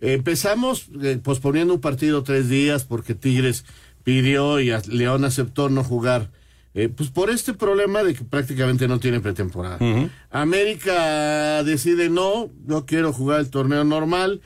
Empezamos 0.00 0.88
eh, 1.02 1.18
posponiendo 1.22 1.74
un 1.74 1.80
partido 1.80 2.22
tres 2.22 2.48
días 2.48 2.84
porque 2.84 3.14
Tigres 3.14 3.64
pidió 4.02 4.60
y 4.60 4.70
León 4.88 5.24
aceptó 5.24 5.68
no 5.68 5.82
jugar. 5.82 6.30
Eh, 6.74 6.88
pues 6.88 7.08
por 7.08 7.30
este 7.30 7.54
problema 7.54 8.02
de 8.02 8.14
que 8.14 8.24
prácticamente 8.24 8.88
no 8.88 8.98
tiene 8.98 9.20
pretemporada. 9.20 9.78
América 10.30 11.62
decide 11.62 12.08
no, 12.10 12.50
yo 12.66 12.84
quiero 12.84 13.12
jugar 13.12 13.40
el 13.40 13.50
torneo 13.50 13.84
normal, 13.84 14.40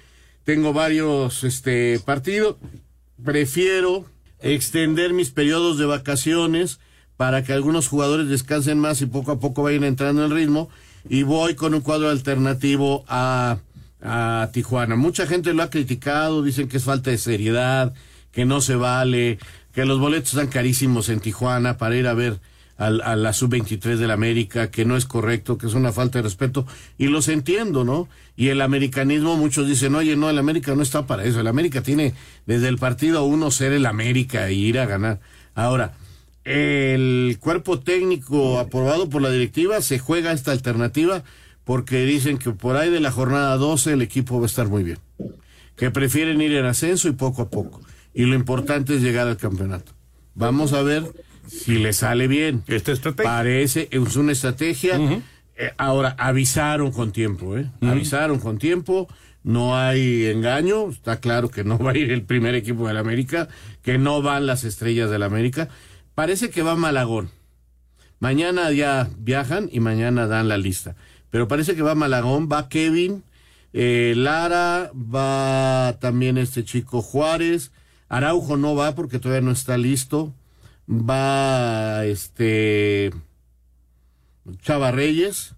tengo 0.44 0.74
varios 0.74 1.42
este 1.44 1.98
partidos, 2.04 2.56
prefiero 3.24 4.04
extender 4.40 5.14
mis 5.14 5.30
periodos 5.30 5.78
de 5.78 5.86
vacaciones 5.86 6.80
para 7.16 7.42
que 7.42 7.52
algunos 7.52 7.88
jugadores 7.88 8.28
descansen 8.28 8.78
más 8.78 9.00
y 9.00 9.06
poco 9.06 9.32
a 9.32 9.40
poco 9.40 9.62
vayan 9.62 9.84
entrando 9.84 10.24
en 10.24 10.30
ritmo 10.30 10.68
y 11.08 11.22
voy 11.22 11.54
con 11.54 11.74
un 11.74 11.80
cuadro 11.80 12.10
alternativo 12.10 13.04
a, 13.08 13.58
a 14.02 14.48
Tijuana. 14.52 14.96
Mucha 14.96 15.26
gente 15.26 15.54
lo 15.54 15.62
ha 15.62 15.70
criticado, 15.70 16.42
dicen 16.42 16.68
que 16.68 16.76
es 16.76 16.84
falta 16.84 17.10
de 17.10 17.18
seriedad, 17.18 17.92
que 18.32 18.44
no 18.44 18.60
se 18.60 18.76
vale, 18.76 19.38
que 19.72 19.84
los 19.84 19.98
boletos 19.98 20.30
están 20.34 20.48
carísimos 20.48 21.08
en 21.08 21.20
Tijuana 21.20 21.78
para 21.78 21.96
ir 21.96 22.06
a 22.06 22.14
ver 22.14 22.40
al- 22.76 23.00
a 23.02 23.16
la 23.16 23.32
sub-23 23.32 23.96
del 23.96 24.12
América, 24.12 24.70
que 24.70 24.84
no 24.84 24.96
es 24.96 25.04
correcto, 25.04 25.58
que 25.58 25.66
es 25.66 25.74
una 25.74 25.90
falta 25.92 26.18
de 26.18 26.22
respeto, 26.22 26.64
y 26.96 27.08
los 27.08 27.26
entiendo, 27.28 27.84
¿no? 27.84 28.08
Y 28.36 28.48
el 28.50 28.60
americanismo, 28.60 29.36
muchos 29.36 29.66
dicen, 29.66 29.96
oye, 29.96 30.14
no, 30.14 30.30
el 30.30 30.38
América 30.38 30.76
no 30.76 30.82
está 30.82 31.04
para 31.06 31.24
eso, 31.24 31.40
el 31.40 31.48
América 31.48 31.82
tiene 31.82 32.14
desde 32.46 32.68
el 32.68 32.78
partido 32.78 33.24
uno 33.24 33.50
ser 33.50 33.72
el 33.72 33.84
América 33.84 34.50
y 34.52 34.64
ir 34.64 34.78
a 34.78 34.86
ganar. 34.86 35.18
Ahora, 35.56 35.94
el 36.44 37.36
cuerpo 37.40 37.80
técnico 37.80 38.60
aprobado 38.60 39.08
por 39.10 39.22
la 39.22 39.30
directiva 39.30 39.82
se 39.82 39.98
juega 39.98 40.32
esta 40.32 40.52
alternativa 40.52 41.24
porque 41.68 42.06
dicen 42.06 42.38
que 42.38 42.52
por 42.52 42.78
ahí 42.78 42.88
de 42.88 42.98
la 42.98 43.12
jornada 43.12 43.54
12 43.58 43.92
el 43.92 44.00
equipo 44.00 44.38
va 44.38 44.44
a 44.44 44.46
estar 44.46 44.68
muy 44.68 44.84
bien. 44.84 44.96
Que 45.76 45.90
prefieren 45.90 46.40
ir 46.40 46.54
en 46.54 46.64
ascenso 46.64 47.08
y 47.08 47.12
poco 47.12 47.42
a 47.42 47.50
poco. 47.50 47.82
Y 48.14 48.24
lo 48.24 48.34
importante 48.34 48.94
es 48.94 49.02
llegar 49.02 49.28
al 49.28 49.36
campeonato. 49.36 49.92
Vamos 50.34 50.72
a 50.72 50.80
ver 50.80 51.04
si 51.46 51.74
le 51.74 51.92
sale 51.92 52.26
bien. 52.26 52.62
Esta 52.68 52.92
estrategia. 52.92 53.30
Parece, 53.30 53.88
es 53.90 54.16
una 54.16 54.32
estrategia. 54.32 54.98
Eh, 55.56 55.72
ahora, 55.76 56.16
avisaron 56.18 56.90
con 56.90 57.12
tiempo, 57.12 57.58
¿eh? 57.58 57.70
Avisaron 57.82 58.38
con 58.38 58.56
tiempo. 58.56 59.06
No 59.42 59.76
hay 59.76 60.24
engaño. 60.24 60.88
Está 60.88 61.20
claro 61.20 61.50
que 61.50 61.64
no 61.64 61.76
va 61.78 61.90
a 61.90 61.98
ir 61.98 62.10
el 62.12 62.22
primer 62.22 62.54
equipo 62.54 62.88
del 62.88 62.96
América, 62.96 63.48
que 63.82 63.98
no 63.98 64.22
van 64.22 64.46
las 64.46 64.64
estrellas 64.64 65.10
del 65.10 65.22
América. 65.22 65.68
Parece 66.14 66.48
que 66.48 66.62
va 66.62 66.76
Malagón. 66.76 67.28
Mañana 68.20 68.72
ya 68.72 69.10
viajan 69.18 69.68
y 69.70 69.80
mañana 69.80 70.26
dan 70.26 70.48
la 70.48 70.56
lista. 70.56 70.96
Pero 71.30 71.48
parece 71.48 71.74
que 71.74 71.82
va 71.82 71.94
Malagón, 71.94 72.48
va 72.50 72.68
Kevin, 72.68 73.22
eh, 73.72 74.14
Lara, 74.16 74.90
va 74.94 75.98
también 76.00 76.38
este 76.38 76.64
chico 76.64 77.02
Juárez. 77.02 77.70
Araujo 78.08 78.56
no 78.56 78.74
va 78.74 78.94
porque 78.94 79.18
todavía 79.18 79.44
no 79.44 79.52
está 79.52 79.76
listo. 79.76 80.34
Va 80.88 82.06
este 82.06 83.12
Chava 84.62 84.90
Reyes, 84.90 85.54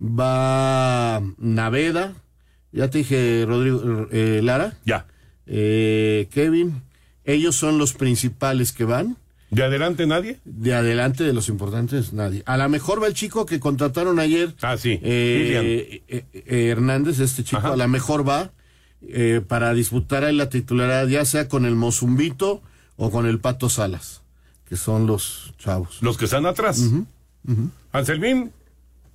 va 0.00 1.20
Naveda, 1.38 2.14
ya 2.72 2.88
te 2.88 2.98
dije 2.98 3.44
Rodrigo 3.46 4.08
eh, 4.12 4.40
Lara. 4.42 4.76
Ya. 4.84 5.06
Eh, 5.46 6.28
Kevin, 6.30 6.82
ellos 7.24 7.56
son 7.56 7.78
los 7.78 7.94
principales 7.94 8.72
que 8.72 8.84
van. 8.84 9.16
¿De 9.50 9.62
adelante 9.62 10.06
nadie? 10.06 10.40
De 10.44 10.74
adelante 10.74 11.24
de 11.24 11.32
los 11.32 11.48
importantes, 11.48 12.12
nadie. 12.12 12.42
A 12.44 12.56
lo 12.58 12.68
mejor 12.68 13.02
va 13.02 13.06
el 13.06 13.14
chico 13.14 13.46
que 13.46 13.58
contrataron 13.60 14.18
ayer. 14.18 14.54
Ah, 14.60 14.76
sí. 14.76 15.00
eh, 15.02 16.02
eh, 16.08 16.24
eh, 16.32 16.68
Hernández, 16.68 17.18
este 17.20 17.44
chico, 17.44 17.66
a 17.66 17.76
lo 17.76 17.88
mejor 17.88 18.28
va 18.28 18.52
eh, 19.08 19.40
para 19.46 19.72
disputar 19.72 20.24
ahí 20.24 20.36
la 20.36 20.50
titularidad, 20.50 21.06
ya 21.06 21.24
sea 21.24 21.48
con 21.48 21.64
el 21.64 21.76
Mozumbito 21.76 22.62
o 22.96 23.10
con 23.10 23.26
el 23.26 23.40
Pato 23.40 23.70
Salas, 23.70 24.22
que 24.68 24.76
son 24.76 25.06
los 25.06 25.54
chavos. 25.58 25.98
Los 26.02 26.18
que 26.18 26.26
están 26.26 26.44
atrás. 26.44 26.82
Anselmín. 27.92 28.52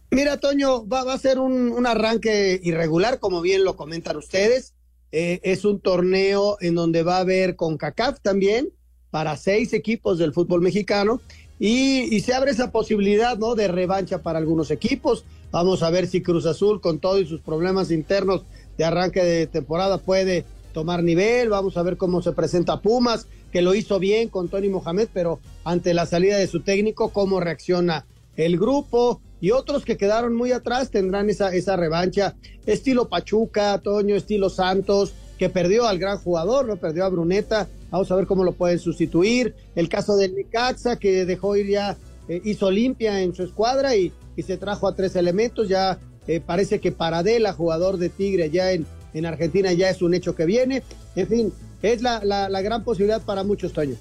Mira, 0.10 0.38
Toño, 0.38 0.88
va, 0.88 1.04
va 1.04 1.14
a 1.14 1.20
ser 1.20 1.40
un, 1.40 1.72
un 1.72 1.86
arranque 1.88 2.60
irregular, 2.64 3.20
como 3.20 3.42
bien 3.42 3.64
lo 3.64 3.76
comentan 3.76 4.16
ustedes. 4.18 4.74
Eh, 5.12 5.42
es 5.44 5.64
un 5.64 5.80
torneo 5.80 6.58
en 6.60 6.74
donde 6.74 7.04
va 7.04 7.18
a 7.18 7.22
haber 7.22 7.56
con 7.56 7.78
CACAF 7.78 8.20
también 8.22 8.70
para 9.14 9.38
seis 9.38 9.74
equipos 9.74 10.18
del 10.18 10.34
fútbol 10.34 10.62
mexicano 10.62 11.22
y, 11.60 12.20
se 12.22 12.34
abre 12.34 12.50
esa 12.50 12.72
posibilidad, 12.72 13.38
¿no? 13.38 13.54
De 13.54 13.68
revancha 13.68 14.24
para 14.24 14.40
algunos 14.40 14.72
equipos. 14.72 15.24
Vamos 15.52 15.84
a 15.84 15.92
ver 15.92 16.08
si 16.08 16.24
Cruz 16.24 16.48
Azul, 16.48 16.82
con 16.82 16.98
todos 16.98 17.30
sus 17.30 17.40
problemas 17.40 17.92
internos 17.92 18.42
de 18.76 18.86
arranque 18.86 19.24
de 19.24 19.46
temporada, 19.46 20.00
puede 20.00 20.46
tomar 20.74 21.04
nivel. 21.04 21.50
Vamos 21.50 21.78
a 21.78 21.84
ver 21.84 21.96
cómo 21.96 22.24
se 22.24 22.32
presenta 22.32 22.82
Pumas, 22.82 23.28
que 23.52 23.62
lo 23.62 23.76
hizo 23.76 24.00
bien 24.00 24.30
con 24.30 24.50
Tony 24.50 24.70
Mohamed, 24.70 25.10
pero 25.14 25.40
ante 25.64 25.94
la 25.94 26.08
salida 26.08 26.40
de 26.40 26.48
su 26.48 26.62
técnico, 26.62 27.10
cómo 27.10 27.40
reacciona 27.40 28.08
el 28.36 28.58
grupo 28.58 29.22
y 29.42 29.52
otros 29.52 29.86
que 29.86 29.96
quedaron 29.96 30.34
muy 30.36 30.54
atrás 30.54 30.90
tendrán 30.90 31.30
esa, 31.30 31.54
esa 31.54 31.76
revancha, 31.76 32.34
estilo 32.66 33.10
Pachuca, 33.10 33.78
Toño, 33.78 34.16
estilo 34.16 34.50
Santos, 34.50 35.14
que 35.44 35.50
perdió 35.50 35.86
al 35.90 36.00
gran 36.00 36.20
jugador, 36.20 36.66
no 36.66 36.78
perdió 36.78 37.04
a 37.04 37.10
Bruneta, 37.10 37.68
vamos 37.92 38.10
a 38.10 38.16
ver 38.16 38.26
cómo 38.28 38.46
lo 38.46 38.54
pueden 38.54 38.80
sustituir, 38.80 39.54
el 39.76 39.90
caso 39.90 40.16
del 40.16 40.34
Necaxa, 40.36 40.96
que 40.96 41.26
dejó 41.26 41.58
ir 41.58 41.68
ya, 41.68 41.98
eh, 42.30 42.42
hizo 42.46 42.72
limpia 42.72 43.20
en 43.20 43.36
su 43.36 43.44
escuadra 43.44 43.94
y, 43.94 44.14
y 44.38 44.44
se 44.44 44.56
trajo 44.56 44.88
a 44.88 44.96
tres 44.96 45.18
elementos, 45.18 45.68
ya 45.68 46.00
eh, 46.28 46.40
parece 46.40 46.80
que 46.80 46.94
Paradela, 46.94 47.52
jugador 47.52 47.98
de 47.98 48.08
Tigre 48.08 48.52
ya 48.52 48.72
en, 48.72 48.86
en 49.14 49.26
Argentina, 49.26 49.74
ya 49.74 49.90
es 49.90 50.02
un 50.02 50.14
hecho 50.14 50.34
que 50.34 50.46
viene, 50.46 50.82
en 51.18 51.28
fin, 51.28 51.54
es 51.82 52.02
la, 52.02 52.24
la, 52.24 52.48
la 52.48 52.62
gran 52.62 52.86
posibilidad 52.86 53.22
para 53.22 53.44
muchos, 53.44 53.74
Toño. 53.74 53.96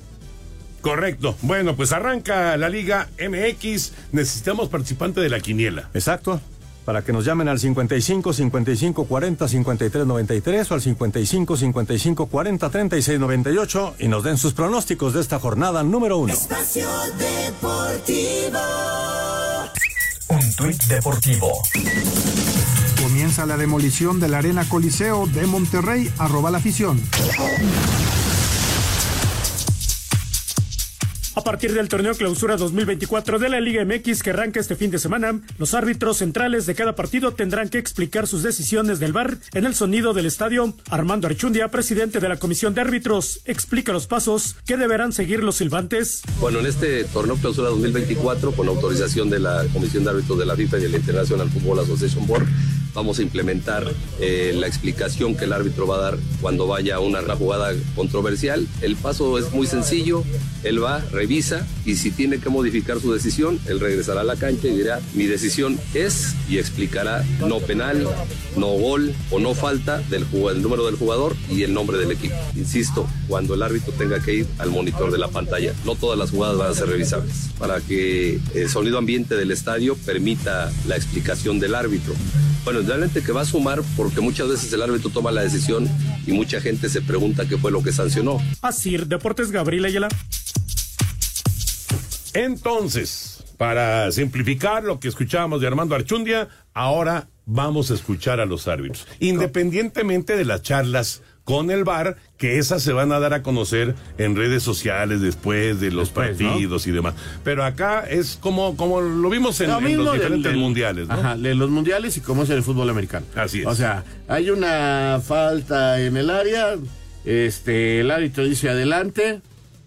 Correcto. 0.80 1.34
Bueno, 1.42 1.74
pues 1.74 1.90
arranca 1.90 2.56
la 2.56 2.68
Liga 2.68 3.08
MX. 3.18 3.92
Necesitamos 4.12 4.68
participante 4.68 5.20
de 5.20 5.28
la 5.28 5.40
quiniela. 5.40 5.90
Exacto. 5.92 6.40
Para 6.84 7.02
que 7.02 7.12
nos 7.12 7.24
llamen 7.24 7.48
al 7.48 7.58
55 7.58 8.32
55 8.32 9.04
40 9.04 9.48
53 9.48 10.06
93 10.06 10.70
o 10.70 10.74
al 10.74 10.80
55 10.80 11.56
55 11.56 12.26
40 12.26 12.70
36 12.70 13.20
98 13.20 13.94
y 13.98 14.08
nos 14.08 14.24
den 14.24 14.38
sus 14.38 14.52
pronósticos 14.52 15.14
de 15.14 15.20
esta 15.20 15.38
jornada 15.38 15.82
número 15.82 16.18
uno. 16.18 16.32
Espacio 16.32 16.88
Deportivo. 17.18 18.58
Un 20.28 20.54
tuit 20.54 20.82
deportivo. 20.84 21.50
Comienza 23.02 23.46
la 23.46 23.56
demolición 23.56 24.18
de 24.18 24.28
la 24.28 24.38
Arena 24.38 24.68
Coliseo 24.68 25.26
de 25.26 25.46
Monterrey, 25.46 26.10
arroba 26.18 26.50
la 26.50 26.58
afición. 26.58 27.00
A 31.34 31.42
partir 31.42 31.72
del 31.72 31.88
torneo 31.88 32.14
clausura 32.14 32.58
2024 32.58 33.38
de 33.38 33.48
la 33.48 33.58
Liga 33.58 33.82
MX 33.86 34.22
que 34.22 34.30
arranca 34.30 34.60
este 34.60 34.76
fin 34.76 34.90
de 34.90 34.98
semana, 34.98 35.40
los 35.56 35.72
árbitros 35.72 36.18
centrales 36.18 36.66
de 36.66 36.74
cada 36.74 36.94
partido 36.94 37.32
tendrán 37.32 37.70
que 37.70 37.78
explicar 37.78 38.26
sus 38.26 38.42
decisiones 38.42 39.00
del 39.00 39.14
VAR 39.14 39.38
en 39.54 39.64
el 39.64 39.74
sonido 39.74 40.12
del 40.12 40.26
estadio. 40.26 40.74
Armando 40.90 41.26
Archundia, 41.26 41.68
presidente 41.68 42.20
de 42.20 42.28
la 42.28 42.36
Comisión 42.36 42.74
de 42.74 42.82
Árbitros, 42.82 43.40
explica 43.46 43.94
los 43.94 44.06
pasos 44.06 44.56
que 44.66 44.76
deberán 44.76 45.12
seguir 45.14 45.42
los 45.42 45.56
silbantes. 45.56 46.20
Bueno, 46.38 46.60
en 46.60 46.66
este 46.66 47.04
torneo 47.04 47.36
clausura 47.36 47.70
2024, 47.70 48.52
con 48.52 48.68
autorización 48.68 49.30
de 49.30 49.38
la 49.38 49.64
Comisión 49.72 50.04
de 50.04 50.10
Árbitros 50.10 50.38
de 50.38 50.44
la 50.44 50.54
FIFA 50.54 50.78
y 50.78 50.82
de 50.82 50.88
la 50.90 50.96
International 50.98 51.48
Football 51.48 51.78
Association 51.78 52.26
Board, 52.26 52.46
vamos 52.94 53.18
a 53.18 53.22
implementar 53.22 53.92
eh, 54.20 54.52
la 54.54 54.66
explicación 54.66 55.34
que 55.34 55.44
el 55.44 55.52
árbitro 55.52 55.86
va 55.86 55.96
a 55.96 56.00
dar 56.00 56.18
cuando 56.40 56.66
vaya 56.66 56.96
a 56.96 57.00
una 57.00 57.22
jugada 57.36 57.72
controversial. 57.94 58.66
El 58.80 58.96
paso 58.96 59.38
es 59.38 59.52
muy 59.52 59.66
sencillo, 59.66 60.24
él 60.62 60.82
va, 60.82 61.00
revisa 61.12 61.66
y 61.84 61.96
si 61.96 62.10
tiene 62.10 62.38
que 62.38 62.48
modificar 62.48 63.00
su 63.00 63.12
decisión, 63.12 63.58
él 63.66 63.80
regresará 63.80 64.20
a 64.20 64.24
la 64.24 64.36
cancha 64.36 64.68
y 64.68 64.76
dirá, 64.76 65.00
mi 65.14 65.26
decisión 65.26 65.78
es 65.94 66.34
y 66.48 66.58
explicará 66.58 67.24
no 67.40 67.58
penal, 67.60 68.06
no 68.56 68.68
gol 68.68 69.14
o 69.30 69.38
no 69.38 69.54
falta 69.54 69.98
del 70.10 70.26
el 70.50 70.62
número 70.62 70.86
del 70.86 70.96
jugador 70.96 71.36
y 71.50 71.62
el 71.62 71.74
nombre 71.74 71.98
del 71.98 72.10
equipo. 72.10 72.34
Insisto, 72.56 73.06
cuando 73.28 73.54
el 73.54 73.62
árbitro 73.62 73.92
tenga 73.92 74.20
que 74.20 74.34
ir 74.34 74.46
al 74.58 74.70
monitor 74.70 75.10
de 75.10 75.18
la 75.18 75.28
pantalla, 75.28 75.72
no 75.84 75.94
todas 75.94 76.18
las 76.18 76.30
jugadas 76.30 76.58
van 76.58 76.70
a 76.70 76.74
ser 76.74 76.88
revisables 76.88 77.50
para 77.58 77.80
que 77.80 78.40
el 78.54 78.68
sonido 78.68 78.98
ambiente 78.98 79.36
del 79.36 79.50
estadio 79.50 79.96
permita 80.04 80.72
la 80.86 80.96
explicación 80.96 81.60
del 81.60 81.74
árbitro. 81.74 82.14
Bueno, 82.64 82.81
realmente 82.86 83.22
que 83.22 83.32
va 83.32 83.42
a 83.42 83.44
sumar 83.44 83.82
porque 83.96 84.20
muchas 84.20 84.48
veces 84.48 84.72
el 84.72 84.82
árbitro 84.82 85.10
toma 85.10 85.30
la 85.30 85.42
decisión 85.42 85.88
y 86.26 86.32
mucha 86.32 86.60
gente 86.60 86.88
se 86.88 87.02
pregunta 87.02 87.48
qué 87.48 87.58
fue 87.58 87.70
lo 87.70 87.82
que 87.82 87.92
sancionó. 87.92 88.38
Así, 88.60 88.96
Deportes 88.96 89.50
Gabriel 89.50 89.84
Ayala. 89.84 90.08
Entonces, 92.34 93.44
para 93.58 94.10
simplificar 94.10 94.84
lo 94.84 94.98
que 94.98 95.08
escuchábamos 95.08 95.60
de 95.60 95.66
Armando 95.66 95.94
Archundia, 95.94 96.48
ahora 96.72 97.28
vamos 97.44 97.90
a 97.90 97.94
escuchar 97.94 98.40
a 98.40 98.46
los 98.46 98.68
árbitros. 98.68 99.06
Independientemente 99.20 100.36
de 100.36 100.44
las 100.44 100.62
charlas 100.62 101.22
con 101.44 101.70
el 101.70 101.84
VAR, 101.84 102.16
que 102.38 102.58
esas 102.58 102.82
se 102.82 102.92
van 102.92 103.10
a 103.12 103.18
dar 103.18 103.34
a 103.34 103.42
conocer 103.42 103.94
en 104.18 104.36
redes 104.36 104.62
sociales 104.62 105.20
después 105.20 105.80
de 105.80 105.90
los 105.90 106.10
partidos 106.10 106.86
y 106.86 106.92
demás. 106.92 107.14
Pero 107.42 107.64
acá 107.64 108.04
es 108.08 108.38
como, 108.40 108.76
como 108.76 109.00
lo 109.00 109.28
vimos 109.28 109.60
en, 109.60 109.70
en 109.70 110.04
los 110.04 110.14
diferentes 110.14 110.56
mundiales, 110.56 111.08
¿no? 111.08 111.14
Ajá, 111.14 111.36
de 111.36 111.54
los 111.54 111.70
mundiales 111.70 112.16
y 112.16 112.20
cómo 112.20 112.44
es 112.44 112.50
en 112.50 112.56
el 112.56 112.62
fútbol 112.62 112.88
americano. 112.90 113.26
Así 113.34 113.60
es. 113.60 113.66
O 113.66 113.74
sea, 113.74 114.04
hay 114.28 114.50
una 114.50 115.20
falta 115.24 116.00
en 116.00 116.16
el 116.16 116.30
área, 116.30 116.76
este, 117.24 118.00
el 118.00 118.10
árbitro 118.10 118.44
dice 118.44 118.68
adelante, 118.68 119.40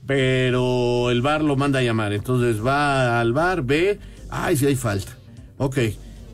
pero 0.05 1.09
el 1.09 1.21
VAR 1.21 1.41
lo 1.41 1.55
manda 1.55 1.79
a 1.79 1.83
llamar. 1.83 2.13
Entonces 2.13 2.63
va 2.63 3.19
al 3.19 3.33
VAR, 3.33 3.63
ve, 3.63 3.99
ay, 4.29 4.57
si 4.57 4.65
hay 4.65 4.75
falta. 4.75 5.17
Ok, 5.57 5.77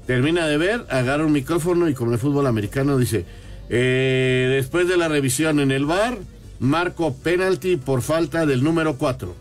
termina 0.08 0.48
de 0.48 0.58
ver, 0.58 0.86
agarra 0.90 1.26
un 1.26 1.32
micrófono 1.32 1.88
y 1.88 1.94
como 1.94 2.10
en 2.10 2.16
el 2.16 2.20
fútbol 2.20 2.48
americano 2.48 2.98
dice, 2.98 3.26
eh, 3.74 4.48
después 4.52 4.86
de 4.90 4.98
la 4.98 5.08
revisión 5.08 5.62
en 5.62 5.72
el 5.72 5.86
VAR, 5.86 6.18
marco 6.60 7.14
penalti 7.14 7.78
por 7.78 8.02
falta 8.02 8.46
del 8.46 8.64
número 8.64 8.98
4. 8.98 9.34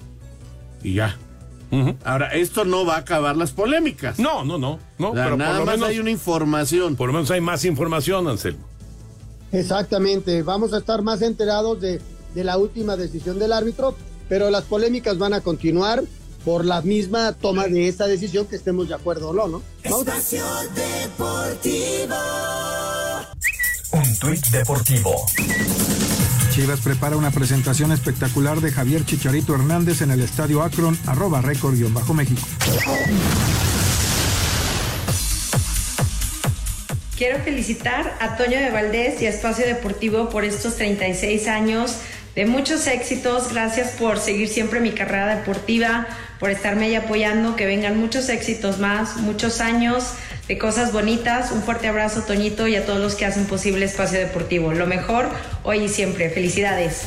Y 0.84 0.94
ya. 0.94 1.18
Ahora, 2.04 2.28
esto 2.34 2.64
no 2.64 2.84
va 2.84 2.94
a 2.94 2.98
acabar 2.98 3.36
las 3.36 3.50
polémicas. 3.52 4.18
No, 4.18 4.44
no, 4.44 4.56
no. 4.56 4.78
no 4.98 5.10
O 5.10 5.14
sea, 5.14 5.24
pero 5.24 5.36
nada 5.36 5.50
por 5.50 5.60
lo 5.60 5.66
más 5.66 5.74
menos, 5.76 5.88
hay 5.90 5.98
una 5.98 6.10
información. 6.10 6.94
Por 6.96 7.08
lo 7.08 7.12
menos 7.12 7.30
hay 7.30 7.40
más 7.40 7.64
información, 7.64 8.28
Anselmo. 8.28 8.64
Exactamente, 9.52 10.42
vamos 10.44 10.72
a 10.72 10.78
estar 10.78 11.02
más 11.02 11.22
enterados 11.22 11.80
de, 11.80 12.00
de 12.34 12.44
la 12.44 12.56
última 12.56 12.96
decisión 12.96 13.40
del 13.40 13.52
árbitro, 13.52 13.96
pero 14.28 14.48
las 14.50 14.62
polémicas 14.64 15.18
van 15.18 15.34
a 15.34 15.40
continuar 15.40 16.04
por 16.44 16.64
la 16.64 16.82
misma 16.82 17.32
toma 17.32 17.66
de 17.66 17.88
esta 17.88 18.06
decisión 18.06 18.46
que 18.46 18.54
estemos 18.56 18.88
de 18.88 18.94
acuerdo 18.94 19.30
o 19.30 19.32
no, 19.32 19.48
¿no? 19.48 19.62
Espacio 19.82 20.44
Deportivo. 20.74 22.14
Un 23.92 24.18
tuit 24.20 24.46
deportivo. 24.50 25.26
Chivas 26.52 26.78
prepara 26.80 27.16
una 27.16 27.32
presentación 27.32 27.90
espectacular 27.90 28.60
de 28.60 28.70
Javier 28.70 29.04
Chicharito 29.04 29.52
Hernández 29.52 30.00
en 30.02 30.12
el 30.12 30.20
estadio 30.20 30.62
Akron, 30.62 30.96
arroba 31.06 31.40
récord-méxico. 31.40 32.40
Quiero 37.16 37.42
felicitar 37.42 38.16
a 38.20 38.36
Toño 38.36 38.60
de 38.60 38.70
Valdés 38.70 39.20
y 39.22 39.26
a 39.26 39.30
Espacio 39.30 39.66
Deportivo 39.66 40.28
por 40.28 40.44
estos 40.44 40.76
36 40.76 41.48
años 41.48 41.96
de 42.36 42.46
muchos 42.46 42.86
éxitos. 42.86 43.52
Gracias 43.52 43.90
por 43.92 44.18
seguir 44.18 44.48
siempre 44.48 44.78
mi 44.78 44.92
carrera 44.92 45.34
deportiva, 45.34 46.06
por 46.38 46.50
estarme 46.50 46.86
ahí 46.86 46.94
apoyando, 46.94 47.56
que 47.56 47.66
vengan 47.66 47.98
muchos 47.98 48.28
éxitos 48.28 48.78
más, 48.78 49.16
muchos 49.16 49.60
años 49.60 50.14
de 50.50 50.58
cosas 50.58 50.92
bonitas. 50.92 51.52
Un 51.52 51.62
fuerte 51.62 51.86
abrazo, 51.86 52.24
Toñito, 52.26 52.66
y 52.66 52.74
a 52.74 52.84
todos 52.84 52.98
los 52.98 53.14
que 53.14 53.24
hacen 53.24 53.46
posible 53.46 53.84
Espacio 53.84 54.18
Deportivo. 54.18 54.72
Lo 54.72 54.88
mejor 54.88 55.28
hoy 55.62 55.84
y 55.84 55.88
siempre. 55.88 56.28
Felicidades. 56.28 57.04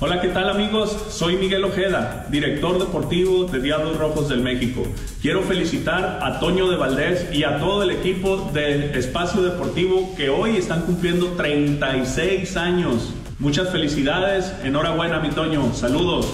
Hola, 0.00 0.22
¿qué 0.22 0.28
tal 0.28 0.48
amigos? 0.48 0.96
Soy 1.10 1.36
Miguel 1.36 1.64
Ojeda, 1.64 2.26
director 2.30 2.78
deportivo 2.78 3.44
de 3.44 3.60
Diablos 3.60 3.98
Rojos 3.98 4.30
del 4.30 4.40
México. 4.40 4.84
Quiero 5.20 5.42
felicitar 5.42 6.20
a 6.22 6.40
Toño 6.40 6.70
de 6.70 6.78
Valdés 6.78 7.26
y 7.30 7.44
a 7.44 7.58
todo 7.58 7.82
el 7.82 7.90
equipo 7.90 8.50
del 8.54 8.96
Espacio 8.96 9.42
Deportivo 9.42 10.14
que 10.16 10.30
hoy 10.30 10.56
están 10.56 10.80
cumpliendo 10.86 11.32
36 11.32 12.56
años. 12.56 13.12
Muchas 13.38 13.68
felicidades, 13.70 14.50
enhorabuena 14.64 15.20
mi 15.20 15.28
Toño, 15.28 15.74
saludos. 15.74 16.32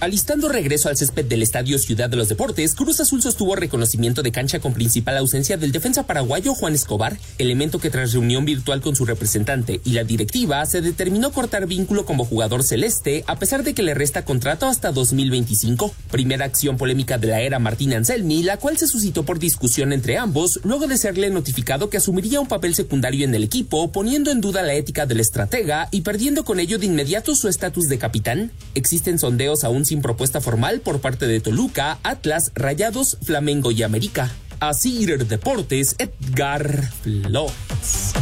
Alistando 0.00 0.48
regreso 0.48 0.88
al 0.88 0.96
césped 0.96 1.24
del 1.24 1.42
Estadio 1.42 1.76
Ciudad 1.76 2.08
de 2.08 2.16
los 2.16 2.28
Deportes, 2.28 2.76
Cruz 2.76 3.00
Azul 3.00 3.20
sostuvo 3.20 3.56
reconocimiento 3.56 4.22
de 4.22 4.30
cancha 4.30 4.60
con 4.60 4.72
principal 4.72 5.16
ausencia 5.16 5.56
del 5.56 5.72
defensa 5.72 6.06
paraguayo 6.06 6.54
Juan 6.54 6.74
Escobar, 6.74 7.18
elemento 7.36 7.80
que 7.80 7.90
tras 7.90 8.12
reunión 8.12 8.44
virtual 8.44 8.80
con 8.80 8.94
su 8.94 9.04
representante 9.04 9.80
y 9.82 9.94
la 9.94 10.04
directiva 10.04 10.64
se 10.66 10.82
determinó 10.82 11.32
cortar 11.32 11.66
vínculo 11.66 12.06
como 12.06 12.24
jugador 12.24 12.62
celeste 12.62 13.24
a 13.26 13.40
pesar 13.40 13.64
de 13.64 13.74
que 13.74 13.82
le 13.82 13.92
resta 13.92 14.24
contrato 14.24 14.66
hasta 14.66 14.92
2025. 14.92 15.92
Primera 16.12 16.44
acción 16.44 16.76
polémica 16.76 17.18
de 17.18 17.26
la 17.26 17.40
era 17.40 17.58
Martín 17.58 17.92
Anselmi, 17.92 18.44
la 18.44 18.58
cual 18.58 18.78
se 18.78 18.86
suscitó 18.86 19.24
por 19.24 19.40
discusión 19.40 19.92
entre 19.92 20.16
ambos 20.16 20.60
luego 20.62 20.86
de 20.86 20.96
serle 20.96 21.28
notificado 21.30 21.90
que 21.90 21.96
asumiría 21.96 22.40
un 22.40 22.46
papel 22.46 22.76
secundario 22.76 23.24
en 23.24 23.34
el 23.34 23.42
equipo, 23.42 23.90
poniendo 23.90 24.30
en 24.30 24.40
duda 24.40 24.62
la 24.62 24.74
ética 24.74 25.06
del 25.06 25.18
estratega 25.18 25.88
y 25.90 26.02
perdiendo 26.02 26.44
con 26.44 26.60
ello 26.60 26.78
de 26.78 26.86
inmediato 26.86 27.34
su 27.34 27.48
estatus 27.48 27.88
de 27.88 27.98
capitán. 27.98 28.52
Existen 28.76 29.18
sondeos 29.18 29.64
aún 29.64 29.87
sin 29.88 30.02
propuesta 30.02 30.40
formal 30.40 30.80
por 30.80 31.00
parte 31.00 31.26
de 31.26 31.40
Toluca, 31.40 31.98
Atlas, 32.02 32.52
Rayados, 32.54 33.18
Flamengo 33.22 33.70
y 33.70 33.82
América. 33.82 34.30
Así 34.60 35.06
Deportes, 35.06 35.96
Edgar 35.98 36.90
Flores. 37.02 38.12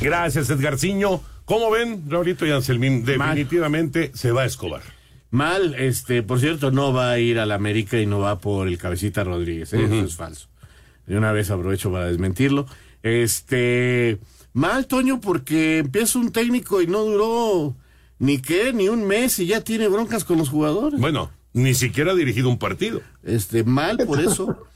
Gracias, 0.00 0.48
Edgarciño. 0.50 1.20
¿Cómo 1.44 1.70
ven, 1.70 2.04
Raulito 2.08 2.46
y 2.46 2.52
Anselmín? 2.52 3.04
Definitivamente 3.04 4.12
se 4.14 4.30
va 4.30 4.42
a 4.42 4.46
Escobar. 4.46 4.82
Mal, 5.30 5.74
este, 5.74 6.22
por 6.22 6.38
cierto, 6.38 6.70
no 6.70 6.92
va 6.92 7.10
a 7.10 7.18
ir 7.18 7.40
a 7.40 7.46
la 7.46 7.56
América 7.56 7.98
y 7.98 8.06
no 8.06 8.20
va 8.20 8.38
por 8.38 8.68
el 8.68 8.78
Cabecita 8.78 9.24
Rodríguez, 9.24 9.72
¿eh? 9.72 9.84
Eso 9.84 9.94
es 9.94 10.14
falso. 10.14 10.48
De 11.06 11.16
una 11.16 11.32
vez 11.32 11.50
aprovecho 11.50 11.90
para 11.90 12.06
desmentirlo. 12.06 12.66
Este, 13.02 14.18
mal, 14.52 14.86
Toño, 14.86 15.20
porque 15.20 15.78
empieza 15.78 16.18
un 16.18 16.30
técnico 16.30 16.82
y 16.82 16.86
no 16.86 17.02
duró 17.02 17.76
ni 18.18 18.38
qué, 18.38 18.72
ni 18.72 18.88
un 18.88 19.06
mes 19.06 19.38
y 19.38 19.46
ya 19.46 19.60
tiene 19.60 19.88
broncas 19.88 20.24
con 20.24 20.38
los 20.38 20.48
jugadores. 20.48 21.00
Bueno, 21.00 21.30
ni 21.52 21.74
siquiera 21.74 22.12
ha 22.12 22.14
dirigido 22.14 22.48
un 22.48 22.58
partido. 22.58 23.00
Este, 23.22 23.64
mal 23.64 23.98
por 24.06 24.20
eso. 24.20 24.66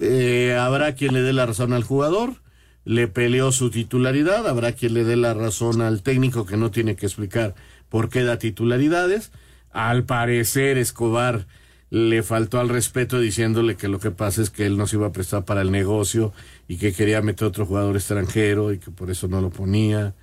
Eh, 0.00 0.56
habrá 0.58 0.94
quien 0.94 1.14
le 1.14 1.22
dé 1.22 1.32
la 1.32 1.46
razón 1.46 1.72
al 1.72 1.82
jugador, 1.82 2.34
le 2.84 3.08
peleó 3.08 3.52
su 3.52 3.70
titularidad, 3.70 4.46
habrá 4.46 4.72
quien 4.72 4.94
le 4.94 5.04
dé 5.04 5.16
la 5.16 5.32
razón 5.32 5.80
al 5.80 6.02
técnico 6.02 6.44
que 6.44 6.58
no 6.58 6.70
tiene 6.70 6.96
que 6.96 7.06
explicar 7.06 7.54
por 7.88 8.08
qué 8.08 8.22
da 8.22 8.38
titularidades. 8.38 9.32
Al 9.72 10.04
parecer, 10.04 10.76
Escobar 10.78 11.46
le 11.90 12.22
faltó 12.22 12.60
al 12.60 12.68
respeto 12.68 13.20
diciéndole 13.20 13.76
que 13.76 13.88
lo 13.88 14.00
que 14.00 14.10
pasa 14.10 14.42
es 14.42 14.50
que 14.50 14.66
él 14.66 14.76
no 14.76 14.86
se 14.86 14.96
iba 14.96 15.06
a 15.06 15.12
prestar 15.12 15.44
para 15.44 15.62
el 15.62 15.70
negocio 15.70 16.32
y 16.68 16.76
que 16.76 16.92
quería 16.92 17.22
meter 17.22 17.46
otro 17.46 17.64
jugador 17.64 17.96
extranjero 17.96 18.72
y 18.72 18.78
que 18.78 18.90
por 18.90 19.10
eso 19.10 19.28
no 19.28 19.40
lo 19.40 19.50
ponía 19.50 20.14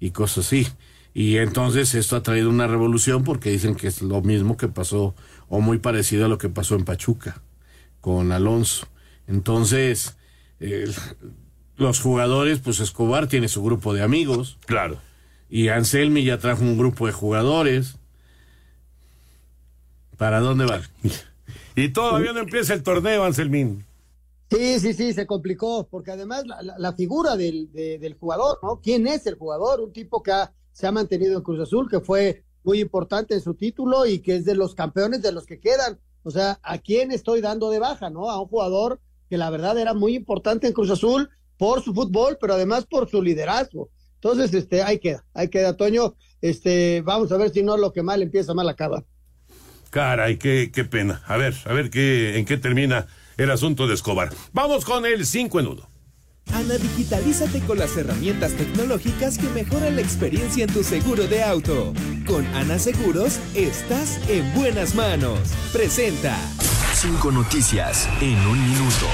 y 0.00 0.10
cosas 0.10 0.46
así. 0.46 0.66
Y 1.12 1.38
entonces 1.38 1.94
esto 1.94 2.16
ha 2.16 2.22
traído 2.22 2.48
una 2.50 2.66
revolución 2.68 3.24
porque 3.24 3.50
dicen 3.50 3.74
que 3.74 3.88
es 3.88 4.00
lo 4.02 4.22
mismo 4.22 4.56
que 4.56 4.68
pasó 4.68 5.14
o 5.48 5.60
muy 5.60 5.78
parecido 5.78 6.24
a 6.26 6.28
lo 6.28 6.38
que 6.38 6.48
pasó 6.48 6.76
en 6.76 6.84
Pachuca 6.84 7.42
con 8.00 8.30
Alonso. 8.32 8.86
Entonces, 9.26 10.16
eh, 10.60 10.90
los 11.76 12.00
jugadores, 12.00 12.60
pues 12.60 12.80
Escobar 12.80 13.26
tiene 13.26 13.48
su 13.48 13.62
grupo 13.62 13.92
de 13.92 14.02
amigos. 14.02 14.58
Claro. 14.66 14.98
Y 15.48 15.68
Anselmi 15.68 16.22
ya 16.24 16.38
trajo 16.38 16.62
un 16.62 16.78
grupo 16.78 17.06
de 17.06 17.12
jugadores. 17.12 17.96
¿Para 20.16 20.40
dónde 20.40 20.66
van? 20.66 20.82
Y 21.76 21.90
todavía 21.90 22.32
no 22.32 22.40
empieza 22.40 22.74
el 22.74 22.82
torneo, 22.82 23.24
Anselmín. 23.24 23.86
Sí, 24.50 24.80
sí, 24.80 24.92
sí, 24.92 25.12
se 25.14 25.26
complicó, 25.26 25.86
porque 25.88 26.10
además 26.10 26.44
la, 26.44 26.60
la- 26.62 26.78
la 26.78 26.92
figura 26.94 27.36
del, 27.36 27.70
de- 27.72 27.98
del 27.98 28.14
jugador, 28.14 28.58
¿no? 28.62 28.80
¿Quién 28.82 29.06
es 29.06 29.24
el 29.26 29.36
jugador? 29.36 29.80
Un 29.80 29.92
tipo 29.92 30.22
que 30.22 30.32
ha 30.32 30.52
se 30.72 30.86
ha 30.86 30.92
mantenido 30.92 31.36
en 31.36 31.42
Cruz 31.42 31.60
Azul, 31.60 31.88
que 31.88 32.00
fue 32.00 32.44
muy 32.62 32.80
importante 32.80 33.34
en 33.34 33.40
su 33.40 33.54
título 33.54 34.06
y 34.06 34.20
que 34.20 34.36
es 34.36 34.44
de 34.44 34.54
los 34.54 34.74
campeones 34.74 35.22
de 35.22 35.32
los 35.32 35.46
que 35.46 35.60
quedan. 35.60 35.98
O 36.22 36.30
sea, 36.30 36.58
¿a 36.62 36.78
quién 36.78 37.12
estoy 37.12 37.40
dando 37.40 37.70
de 37.70 37.78
baja, 37.78 38.10
no? 38.10 38.30
A 38.30 38.40
un 38.40 38.48
jugador 38.48 39.00
que 39.28 39.38
la 39.38 39.50
verdad 39.50 39.78
era 39.78 39.94
muy 39.94 40.14
importante 40.14 40.66
en 40.66 40.72
Cruz 40.72 40.90
Azul 40.90 41.30
por 41.56 41.82
su 41.82 41.94
fútbol, 41.94 42.38
pero 42.40 42.54
además 42.54 42.86
por 42.86 43.08
su 43.08 43.22
liderazgo. 43.22 43.90
Entonces, 44.14 44.52
este, 44.52 44.82
ahí 44.82 44.98
queda, 44.98 45.24
ahí 45.32 45.48
queda, 45.48 45.76
Toño. 45.76 46.14
Este, 46.42 47.00
vamos 47.02 47.32
a 47.32 47.36
ver 47.36 47.50
si 47.50 47.62
no 47.62 47.76
lo 47.76 47.92
que 47.92 48.02
mal 48.02 48.22
empieza, 48.22 48.52
mal 48.54 48.68
acaba. 48.68 49.04
Caray, 49.90 50.36
qué, 50.36 50.70
qué 50.72 50.84
pena. 50.84 51.22
A 51.26 51.36
ver, 51.36 51.54
a 51.64 51.72
ver 51.72 51.90
qué, 51.90 52.38
en 52.38 52.44
qué 52.44 52.56
termina 52.56 53.06
el 53.38 53.50
asunto 53.50 53.86
de 53.86 53.94
Escobar. 53.94 54.30
Vamos 54.52 54.84
con 54.84 55.06
el 55.06 55.24
5 55.24 55.60
en 55.60 55.66
1. 55.68 55.88
Ana, 56.46 56.74
digitalízate 56.74 57.60
con 57.60 57.78
las 57.78 57.96
herramientas 57.96 58.52
tecnológicas 58.52 59.38
que 59.38 59.48
mejoran 59.50 59.96
la 59.96 60.02
experiencia 60.02 60.64
en 60.64 60.72
tu 60.72 60.82
seguro 60.82 61.26
de 61.26 61.42
auto. 61.42 61.94
Con 62.26 62.44
Ana 62.54 62.78
Seguros, 62.78 63.38
estás 63.54 64.18
en 64.28 64.52
buenas 64.54 64.94
manos. 64.94 65.38
Presenta. 65.72 66.36
Cinco 66.94 67.30
noticias 67.30 68.08
en 68.20 68.36
un 68.46 68.60
minuto. 68.70 69.06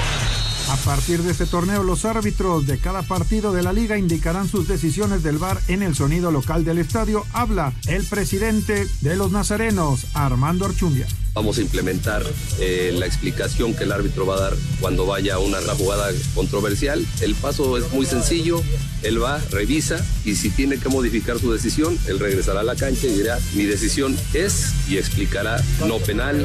A 0.69 0.75
partir 0.77 1.21
de 1.21 1.31
este 1.31 1.45
torneo, 1.45 1.83
los 1.83 2.03
árbitros 2.03 2.67
de 2.67 2.77
cada 2.77 3.01
partido 3.01 3.53
de 3.53 3.63
la 3.63 3.71
liga 3.71 3.97
indicarán 3.97 4.49
sus 4.49 4.67
decisiones 4.67 5.23
del 5.23 5.37
VAR 5.37 5.61
en 5.69 5.81
el 5.81 5.95
sonido 5.95 6.29
local 6.29 6.65
del 6.65 6.79
estadio. 6.79 7.23
Habla 7.31 7.71
el 7.87 8.03
presidente 8.03 8.85
de 8.99 9.15
los 9.15 9.31
Nazarenos, 9.31 10.07
Armando 10.13 10.65
Archundia. 10.65 11.07
Vamos 11.37 11.59
a 11.59 11.61
implementar 11.61 12.23
eh, 12.59 12.91
la 12.97 13.05
explicación 13.05 13.75
que 13.75 13.83
el 13.83 13.91
árbitro 13.91 14.25
va 14.25 14.37
a 14.37 14.39
dar 14.39 14.53
cuando 14.81 15.05
vaya 15.05 15.35
a 15.35 15.37
una 15.37 15.59
jugada 15.75 16.09
controversial. 16.33 17.05
El 17.21 17.35
paso 17.35 17.77
es 17.77 17.91
muy 17.93 18.07
sencillo. 18.07 18.63
Él 19.03 19.21
va, 19.21 19.39
revisa 19.51 20.03
y 20.25 20.33
si 20.33 20.49
tiene 20.49 20.79
que 20.79 20.89
modificar 20.89 21.37
su 21.37 21.53
decisión, 21.53 21.95
él 22.07 22.17
regresará 22.17 22.61
a 22.61 22.63
la 22.63 22.75
cancha 22.75 23.05
y 23.05 23.11
dirá, 23.11 23.37
mi 23.53 23.65
decisión 23.65 24.17
es 24.33 24.73
y 24.89 24.97
explicará 24.97 25.63
no 25.85 25.99
penal, 25.99 26.41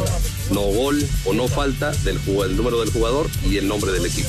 no 0.51 0.61
gol 0.61 1.03
o 1.24 1.32
no 1.32 1.49
falta 1.49 1.93
del, 2.05 2.18
el 2.45 2.55
número 2.55 2.78
del 2.80 2.90
jugador 2.90 3.30
y 3.49 3.57
el 3.57 3.68
nombre 3.68 3.93
del 3.93 4.05
equipo. 4.05 4.28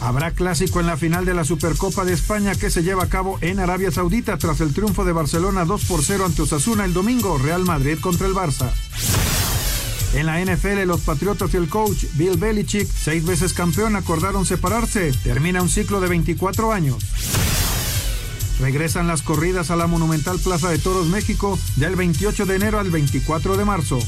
Habrá 0.00 0.30
clásico 0.30 0.80
en 0.80 0.86
la 0.86 0.96
final 0.96 1.24
de 1.24 1.34
la 1.34 1.44
Supercopa 1.44 2.04
de 2.04 2.12
España 2.12 2.54
que 2.54 2.70
se 2.70 2.82
lleva 2.82 3.04
a 3.04 3.08
cabo 3.08 3.38
en 3.40 3.58
Arabia 3.58 3.90
Saudita 3.90 4.38
tras 4.38 4.60
el 4.60 4.72
triunfo 4.72 5.04
de 5.04 5.12
Barcelona 5.12 5.64
2 5.64 5.84
por 5.86 6.04
0 6.04 6.24
ante 6.26 6.42
Osasuna 6.42 6.84
el 6.84 6.92
domingo, 6.92 7.38
Real 7.38 7.64
Madrid 7.64 7.98
contra 8.00 8.26
el 8.26 8.34
Barça. 8.34 8.70
En 10.14 10.26
la 10.26 10.40
NFL, 10.40 10.84
los 10.86 11.00
Patriotas 11.02 11.52
y 11.52 11.58
el 11.58 11.68
coach 11.68 12.04
Bill 12.14 12.38
Belichick, 12.38 12.88
seis 12.88 13.24
veces 13.24 13.52
campeón, 13.52 13.96
acordaron 13.96 14.46
separarse. 14.46 15.12
Termina 15.22 15.60
un 15.60 15.68
ciclo 15.68 16.00
de 16.00 16.08
24 16.08 16.72
años. 16.72 16.96
Regresan 18.60 19.06
las 19.06 19.22
corridas 19.22 19.70
a 19.70 19.76
la 19.76 19.86
Monumental 19.86 20.38
Plaza 20.38 20.70
de 20.70 20.78
Toros 20.78 21.06
México 21.06 21.58
del 21.76 21.94
28 21.94 22.46
de 22.46 22.56
enero 22.56 22.78
al 22.78 22.90
24 22.90 23.56
de 23.56 23.64
marzo. 23.64 23.98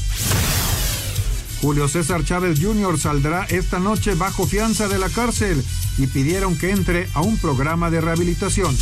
Julio 1.61 1.87
César 1.87 2.23
Chávez 2.23 2.59
Jr. 2.59 2.97
saldrá 2.97 3.45
esta 3.45 3.79
noche 3.79 4.15
bajo 4.15 4.47
fianza 4.47 4.87
de 4.87 4.97
la 4.97 5.09
cárcel 5.09 5.63
y 5.99 6.07
pidieron 6.07 6.57
que 6.57 6.71
entre 6.71 7.07
a 7.13 7.21
un 7.21 7.37
programa 7.37 7.91
de 7.91 8.01
rehabilitación. 8.01 8.75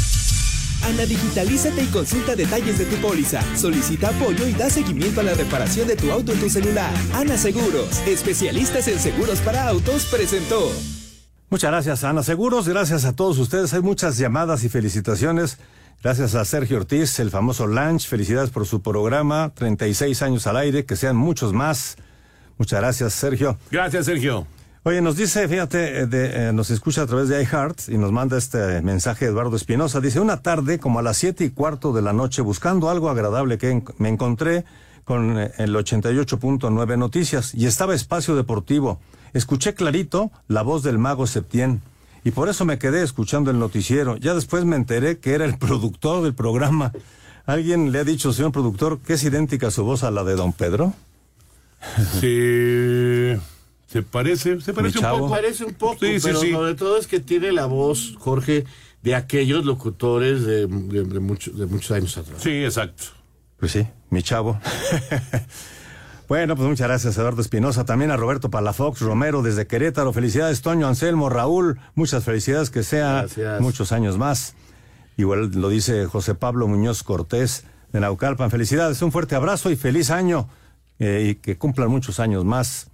Ana, 0.84 1.06
digitalízate 1.06 1.84
y 1.84 1.88
consulta 1.88 2.38
detalles 2.38 2.78
de 2.78 2.86
tu 2.86 2.96
póliza. 2.98 3.42
Solicita 3.58 4.10
apoyo 4.10 4.48
y 4.48 4.54
da 4.54 4.70
seguimiento 4.70 5.20
a 5.20 5.24
la 5.24 5.34
reparación 5.34 5.90
de 5.90 5.98
tu 5.98 6.10
auto 6.10 6.32
en 6.32 6.40
tu 6.40 6.50
celular. 6.50 6.94
Ana 7.14 7.38
Seguros, 7.38 8.00
especialistas 8.08 8.88
en 8.88 8.98
seguros 8.98 9.40
para 9.40 9.68
autos, 9.68 10.06
presentó. 10.06 10.72
Muchas 11.50 11.72
gracias, 11.72 12.04
Ana 12.06 12.24
Seguros. 12.24 12.70
Gracias 12.70 13.04
a 13.04 13.14
todos 13.14 13.40
ustedes. 13.40 13.74
Hay 13.74 13.82
muchas 13.82 14.18
llamadas 14.18 14.64
y 14.64 14.70
felicitaciones. 14.70 15.58
Gracias 16.02 16.34
a 16.34 16.46
Sergio 16.46 16.78
Ortiz, 16.78 17.20
el 17.20 17.30
famoso 17.30 17.68
Lunch. 17.68 18.08
Felicidades 18.08 18.52
por 18.52 18.66
su 18.66 18.82
programa. 18.82 19.52
36 19.56 20.22
años 20.22 20.48
al 20.48 20.56
aire. 20.56 20.86
Que 20.86 20.96
sean 20.96 21.18
muchos 21.18 21.52
más. 21.52 21.98
Muchas 22.60 22.80
gracias, 22.80 23.14
Sergio. 23.14 23.58
Gracias, 23.72 24.06
Sergio. 24.06 24.46
Oye, 24.84 25.02
nos 25.02 25.18
dice, 25.18 25.48
fíjate, 25.48 26.06
de, 26.08 26.50
eh, 26.50 26.54
nos 26.54 26.70
escucha 26.70 27.02
a 27.02 27.06
través 27.08 27.28
de 27.30 27.42
iHeart 27.42 27.90
y 27.90 27.98
nos 27.98 28.12
manda 28.12 28.38
este 28.38 28.82
mensaje 28.82 29.26
Eduardo 29.26 29.56
Espinosa. 29.56 30.00
Dice, 30.00 30.20
una 30.20 30.38
tarde 30.42 30.78
como 30.80 31.00
a 31.00 31.02
las 31.02 31.18
siete 31.18 31.44
y 31.46 31.50
cuarto 31.50 31.92
de 31.94 32.02
la 32.02 32.14
noche, 32.14 32.42
buscando 32.42 32.90
algo 32.90 33.10
agradable 33.10 33.58
que 33.58 33.72
en- 33.72 33.84
me 33.98 34.10
encontré 34.10 34.64
con 35.04 35.40
eh, 35.40 35.52
el 35.58 35.76
88.9 35.76 36.98
Noticias 36.98 37.54
y 37.56 37.66
estaba 37.66 37.94
Espacio 37.96 38.36
Deportivo. 38.36 39.00
Escuché 39.34 39.74
clarito 39.74 40.32
la 40.48 40.62
voz 40.62 40.82
del 40.84 40.98
mago 40.98 41.28
Septién 41.28 41.82
y 42.24 42.32
por 42.32 42.50
eso 42.50 42.66
me 42.66 42.78
quedé 42.80 43.04
escuchando 43.04 43.52
el 43.52 43.60
noticiero. 43.60 44.18
Ya 44.18 44.34
después 44.34 44.66
me 44.66 44.76
enteré 44.76 45.20
que 45.20 45.34
era 45.34 45.46
el 45.46 45.58
productor 45.58 46.24
del 46.24 46.34
programa. 46.36 46.92
¿Alguien 47.46 47.92
le 47.92 48.00
ha 48.00 48.04
dicho, 48.04 48.32
señor 48.34 48.52
productor, 48.52 49.00
que 49.00 49.14
es 49.14 49.24
idéntica 49.24 49.72
su 49.72 49.84
voz 49.84 50.04
a 50.04 50.12
la 50.12 50.24
de 50.24 50.36
don 50.36 50.54
Pedro? 50.54 50.94
Se, 52.20 53.40
se 53.88 54.02
parece, 54.04 54.60
se 54.62 54.74
parece 54.74 55.00
un 55.00 55.06
poco. 55.06 55.30
Parece 55.30 55.64
un 55.66 55.74
poco, 55.74 55.98
Sí, 56.00 56.20
sí, 56.20 56.28
pero 56.28 56.40
sí. 56.42 56.52
sobre 56.52 56.76
todo 56.76 56.98
es 56.98 57.08
que 57.08 57.20
tiene 57.20 57.52
la 57.52 57.66
voz, 57.66 58.16
Jorge, 58.20 58.66
de 59.02 59.16
aquellos 59.16 59.66
locutores 59.66 60.44
de, 60.46 60.68
de, 60.68 61.04
de 61.04 61.20
mucho- 61.20 61.52
de 61.52 61.66
muchos 61.66 61.92
años 61.92 62.18
atrás. 62.18 62.42
Sí, 62.42 62.64
exacto. 62.64 63.04
Pues 63.58 63.72
sí, 63.72 63.88
mi 64.10 64.24
chavo. 64.24 64.60
bueno, 66.28 66.56
pues 66.56 66.68
muchas 66.70 66.88
gracias, 66.88 67.18
Eduardo 67.18 67.42
Espinosa. 67.42 67.86
También 67.86 68.12
a 68.12 68.18
Roberto 68.18 68.50
Palafox, 68.50 69.02
Romero 69.02 69.42
desde 69.42 69.68
Querétaro. 69.68 70.14
Felicidades, 70.14 70.62
Toño, 70.62 70.88
Anselmo, 70.88 71.30
Raúl. 71.30 71.80
Muchas 71.96 72.24
felicidades, 72.24 72.70
que 72.70 72.84
sea 72.84 73.22
Gracias. 73.22 73.62
muchos 73.62 73.92
años 73.92 74.18
más. 74.18 74.56
Igual 75.18 75.52
lo 75.56 75.68
dice 75.70 76.06
José 76.06 76.36
Pablo 76.36 76.68
Muñoz 76.68 77.04
Cortés 77.04 77.66
de 77.92 78.00
Naucalpan. 78.00 78.52
Felicidades, 78.52 79.02
un 79.02 79.12
fuerte 79.12 79.36
abrazo 79.36 79.70
y 79.72 79.76
feliz 79.76 80.12
año. 80.12 80.48
Eh, 81.00 81.28
y 81.32 81.36
que 81.36 81.58
cumplan 81.58 81.90
muchos 81.90 82.20
años 82.20 82.46
más. 82.46 82.92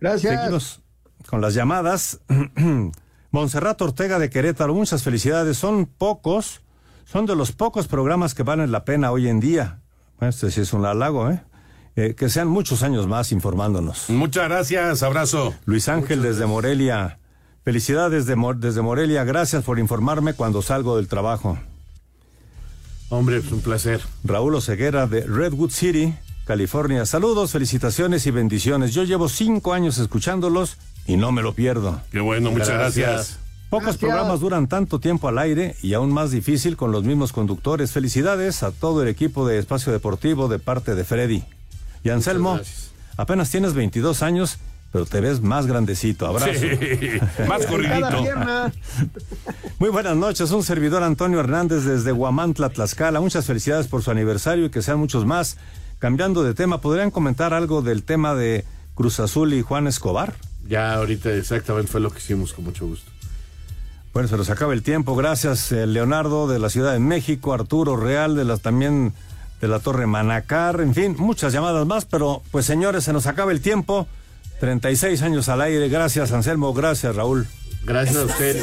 Gracias. 0.00 0.36
Seguimos 0.40 0.80
con 1.26 1.40
las 1.40 1.54
llamadas. 1.54 2.20
Monserrat 3.30 3.80
Ortega 3.82 4.18
de 4.18 4.28
Querétaro, 4.30 4.74
muchas 4.74 5.02
felicidades. 5.02 5.56
Son 5.56 5.86
pocos, 5.86 6.62
son 7.04 7.26
de 7.26 7.36
los 7.36 7.52
pocos 7.52 7.86
programas 7.86 8.34
que 8.34 8.42
valen 8.42 8.72
la 8.72 8.84
pena 8.84 9.12
hoy 9.12 9.28
en 9.28 9.38
día. 9.40 9.80
Bueno, 10.18 10.30
Este 10.30 10.50
sí 10.50 10.60
es 10.62 10.72
un 10.72 10.84
halago, 10.84 11.30
¿eh? 11.30 11.42
Eh, 11.96 12.14
que 12.14 12.28
sean 12.28 12.48
muchos 12.48 12.82
años 12.82 13.06
más 13.06 13.32
informándonos. 13.32 14.10
Muchas 14.10 14.48
gracias, 14.48 15.02
abrazo. 15.02 15.54
Luis 15.64 15.88
Ángel 15.88 16.22
desde 16.22 16.46
Morelia. 16.46 17.18
Felicidades 17.64 18.26
de 18.26 18.36
Mor- 18.36 18.56
desde 18.58 18.80
Morelia. 18.80 19.22
Gracias 19.24 19.64
por 19.64 19.78
informarme 19.78 20.32
cuando 20.34 20.62
salgo 20.62 20.96
del 20.96 21.08
trabajo. 21.08 21.58
Hombre, 23.10 23.38
es 23.38 23.50
un 23.52 23.60
placer. 23.60 24.00
Raúl 24.24 24.54
Oceguera 24.54 25.06
de 25.06 25.22
Redwood 25.26 25.70
City, 25.70 26.14
California. 26.50 27.06
Saludos, 27.06 27.52
felicitaciones 27.52 28.26
y 28.26 28.32
bendiciones. 28.32 28.92
Yo 28.92 29.04
llevo 29.04 29.28
cinco 29.28 29.72
años 29.72 29.98
escuchándolos 29.98 30.78
y 31.06 31.16
no 31.16 31.30
me 31.30 31.42
lo 31.42 31.54
pierdo. 31.54 32.00
Qué 32.10 32.18
bueno, 32.18 32.50
muchas 32.50 32.70
gracias. 32.70 33.38
Pocos 33.68 33.84
Gracias. 33.84 34.00
programas 34.00 34.40
duran 34.40 34.66
tanto 34.66 34.98
tiempo 34.98 35.28
al 35.28 35.38
aire 35.38 35.76
y 35.80 35.94
aún 35.94 36.12
más 36.12 36.32
difícil 36.32 36.76
con 36.76 36.90
los 36.90 37.04
mismos 37.04 37.32
conductores. 37.32 37.92
Felicidades 37.92 38.64
a 38.64 38.72
todo 38.72 39.00
el 39.04 39.08
equipo 39.08 39.46
de 39.46 39.58
Espacio 39.60 39.92
Deportivo 39.92 40.48
de 40.48 40.58
parte 40.58 40.96
de 40.96 41.04
Freddy. 41.04 41.44
Y 42.02 42.08
Anselmo, 42.10 42.58
apenas 43.16 43.48
tienes 43.52 43.74
22 43.74 44.24
años, 44.24 44.58
pero 44.90 45.06
te 45.06 45.20
ves 45.20 45.40
más 45.42 45.68
grandecito. 45.68 46.26
Abrazo. 46.26 46.50
Sí, 46.52 47.46
más 47.48 47.64
corridito. 47.68 48.22
pierna. 48.24 48.72
Muy 49.78 49.90
buenas 49.90 50.16
noches, 50.16 50.50
un 50.50 50.64
servidor 50.64 51.04
Antonio 51.04 51.38
Hernández 51.38 51.84
desde 51.84 52.10
Huamantla, 52.10 52.70
Tlaxcala. 52.70 53.20
Muchas 53.20 53.46
felicidades 53.46 53.86
por 53.86 54.02
su 54.02 54.10
aniversario 54.10 54.64
y 54.64 54.70
que 54.70 54.82
sean 54.82 54.98
muchos 54.98 55.24
más. 55.24 55.56
Cambiando 56.00 56.42
de 56.42 56.54
tema, 56.54 56.80
¿podrían 56.80 57.10
comentar 57.10 57.54
algo 57.54 57.82
del 57.82 58.02
tema 58.02 58.34
de 58.34 58.64
Cruz 58.94 59.20
Azul 59.20 59.52
y 59.52 59.62
Juan 59.62 59.86
Escobar? 59.86 60.34
Ya 60.66 60.94
ahorita 60.94 61.30
exactamente 61.32 61.92
fue 61.92 62.00
lo 62.00 62.10
que 62.10 62.18
hicimos 62.18 62.52
con 62.54 62.64
mucho 62.64 62.86
gusto. 62.86 63.10
Bueno, 64.12 64.28
se 64.28 64.36
nos 64.36 64.50
acaba 64.50 64.72
el 64.72 64.82
tiempo. 64.82 65.14
Gracias, 65.14 65.70
eh, 65.72 65.86
Leonardo 65.86 66.48
de 66.48 66.58
la 66.58 66.70
Ciudad 66.70 66.94
de 66.94 66.98
México, 66.98 67.52
Arturo 67.52 67.96
Real 67.96 68.34
de 68.34 68.44
la 68.44 68.56
también 68.56 69.12
de 69.60 69.68
la 69.68 69.78
Torre 69.78 70.06
Manacar, 70.06 70.80
en 70.80 70.94
fin, 70.94 71.14
muchas 71.18 71.52
llamadas 71.52 71.86
más, 71.86 72.06
pero 72.06 72.42
pues 72.50 72.64
señores, 72.64 73.04
se 73.04 73.12
nos 73.12 73.26
acaba 73.26 73.52
el 73.52 73.60
tiempo. 73.60 74.08
36 74.58 75.22
años 75.22 75.48
al 75.48 75.60
aire. 75.62 75.88
Gracias, 75.88 76.32
Anselmo. 76.32 76.72
Gracias, 76.72 77.14
Raúl. 77.16 77.46
Gracias 77.84 78.16
a 78.16 78.24
usted. 78.24 78.62